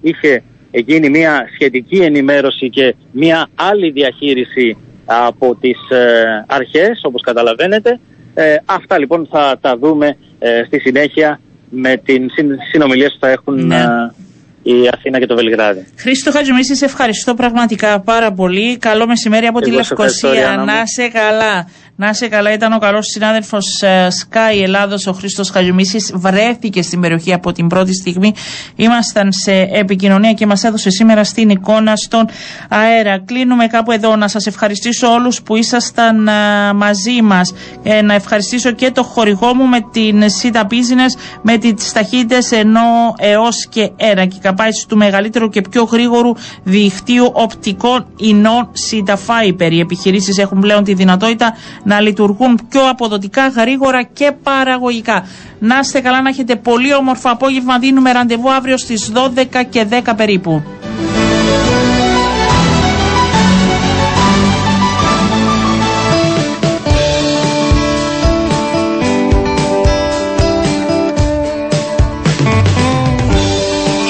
είχε 0.00 0.42
γίνει 0.70 1.08
μια 1.08 1.48
σχετική 1.54 1.96
ενημέρωση 1.96 2.70
και 2.70 2.94
μια 3.10 3.46
άλλη 3.54 3.90
διαχείριση 3.90 4.76
από 5.04 5.54
τις 5.60 5.78
ε, 5.90 6.44
αρχές, 6.46 7.00
όπως 7.02 7.22
καταλαβαίνετε. 7.22 8.00
Ε, 8.34 8.56
αυτά 8.64 8.98
λοιπόν 8.98 9.28
θα 9.30 9.58
τα 9.60 9.76
δούμε 9.78 10.16
ε, 10.38 10.62
στη 10.66 10.78
συνέχεια 10.78 11.40
με 11.70 11.96
την 11.96 12.30
συν- 12.30 12.58
συνομιλίες 12.72 13.12
που 13.12 13.18
θα 13.20 13.28
έχουν 13.30 13.66
Ναι. 13.66 13.84
Ε, 14.64 14.70
η 14.70 14.88
Αθήνα 14.96 15.18
και 15.18 15.26
το 15.26 15.34
Βελιγράδι. 15.34 15.86
Χρήστο 15.96 16.30
Χατζημίση, 16.30 16.74
σε 16.76 16.84
ευχαριστώ 16.84 17.34
πραγματικά 17.34 18.00
πάρα 18.00 18.32
πολύ. 18.32 18.76
Καλό 18.76 19.06
μεσημέρι 19.06 19.46
από 19.46 19.60
τη 19.60 19.70
Εγώ 19.70 19.82
σε 19.82 19.92
ευχαριστώ, 19.92 20.28
Λευκοσία. 20.28 20.54
Ριάννα 20.54 20.72
μου. 20.72 20.78
Να 20.78 20.86
σε 20.86 21.08
καλά. 21.08 21.68
Να 21.96 22.12
σε 22.12 22.28
καλά. 22.28 22.52
Ήταν 22.52 22.72
ο 22.72 22.78
καλός 22.78 23.06
συνάδελφος 23.06 23.64
Sky 24.08 24.62
Ελλάδος, 24.62 25.06
ο 25.06 25.12
Χρήστος 25.12 25.50
Χατζημίση. 25.50 26.12
Βρέθηκε 26.14 26.82
στην 26.82 27.00
περιοχή 27.00 27.32
από 27.32 27.52
την 27.52 27.66
πρώτη 27.66 27.94
στιγμή. 27.94 28.34
Ήμασταν 28.76 29.32
σε 29.32 29.52
επικοινωνία 29.72 30.32
και 30.32 30.46
μας 30.46 30.64
έδωσε 30.64 30.90
σήμερα 30.90 31.24
στην 31.24 31.48
εικόνα 31.48 31.96
στον 31.96 32.26
αέρα. 32.68 33.18
Κλείνουμε 33.24 33.66
κάπου 33.66 33.92
εδώ. 33.92 34.16
Να 34.16 34.28
σας 34.28 34.46
ευχαριστήσω 34.46 35.12
όλους 35.12 35.42
που 35.42 35.56
ήσασταν 35.56 36.28
α, 36.28 36.74
μαζί 36.74 37.22
μας. 37.22 37.52
Ε, 37.82 38.02
να 38.02 38.14
ευχαριστήσω 38.14 38.70
και 38.70 38.90
το 38.90 39.02
χορηγό 39.02 39.54
μου 39.54 39.66
με 39.66 39.78
την 39.92 40.22
Sita 40.42 40.62
Business 40.62 41.20
με 41.42 41.58
τις 41.58 41.92
ταχύτητες 41.92 42.52
ενώ 42.52 43.14
έως 43.18 43.66
και 43.66 43.90
ένα 43.96 44.26
gigabytes 44.26 44.84
του 44.88 44.96
μεγαλύτερου 44.96 45.48
και 45.48 45.60
πιο 45.70 45.84
γρήγορου 45.84 46.32
δικτύου 46.62 47.30
οπτικών 47.32 48.06
ινών 48.16 48.70
Sita 48.90 49.14
Fiber. 49.14 49.70
Οι 49.70 49.80
επιχειρήσεις 49.80 50.38
έχουν 50.38 50.60
πλέον 50.60 50.84
τη 50.84 50.94
δυνατότητα 50.94 51.54
να 51.84 52.00
λειτουργούν 52.00 52.58
πιο 52.68 52.88
αποδοτικά, 52.88 53.48
γρήγορα 53.48 54.02
και 54.02 54.32
παραγωγικά. 54.42 55.26
Να 55.58 55.78
είστε 55.78 56.00
καλά, 56.00 56.22
να 56.22 56.28
έχετε 56.28 56.56
πολύ 56.56 56.94
όμορφο 56.94 57.30
απόγευμα. 57.30 57.78
Δίνουμε 57.78 58.12
ραντεβού 58.12 58.52
αύριο 58.52 58.76
στις 58.76 59.12
12 59.14 59.62
και 59.70 59.86
10 59.90 60.14
περίπου. 60.16 60.62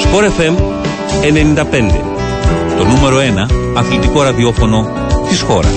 Sport 0.03 0.23
FM 0.39 0.55
95. 1.21 2.15
Το 2.77 2.83
νούμερο 2.83 3.17
1 3.17 3.49
αθλητικό 3.77 4.21
ραδιόφωνο 4.23 4.87
της 5.29 5.41
χώρας. 5.41 5.73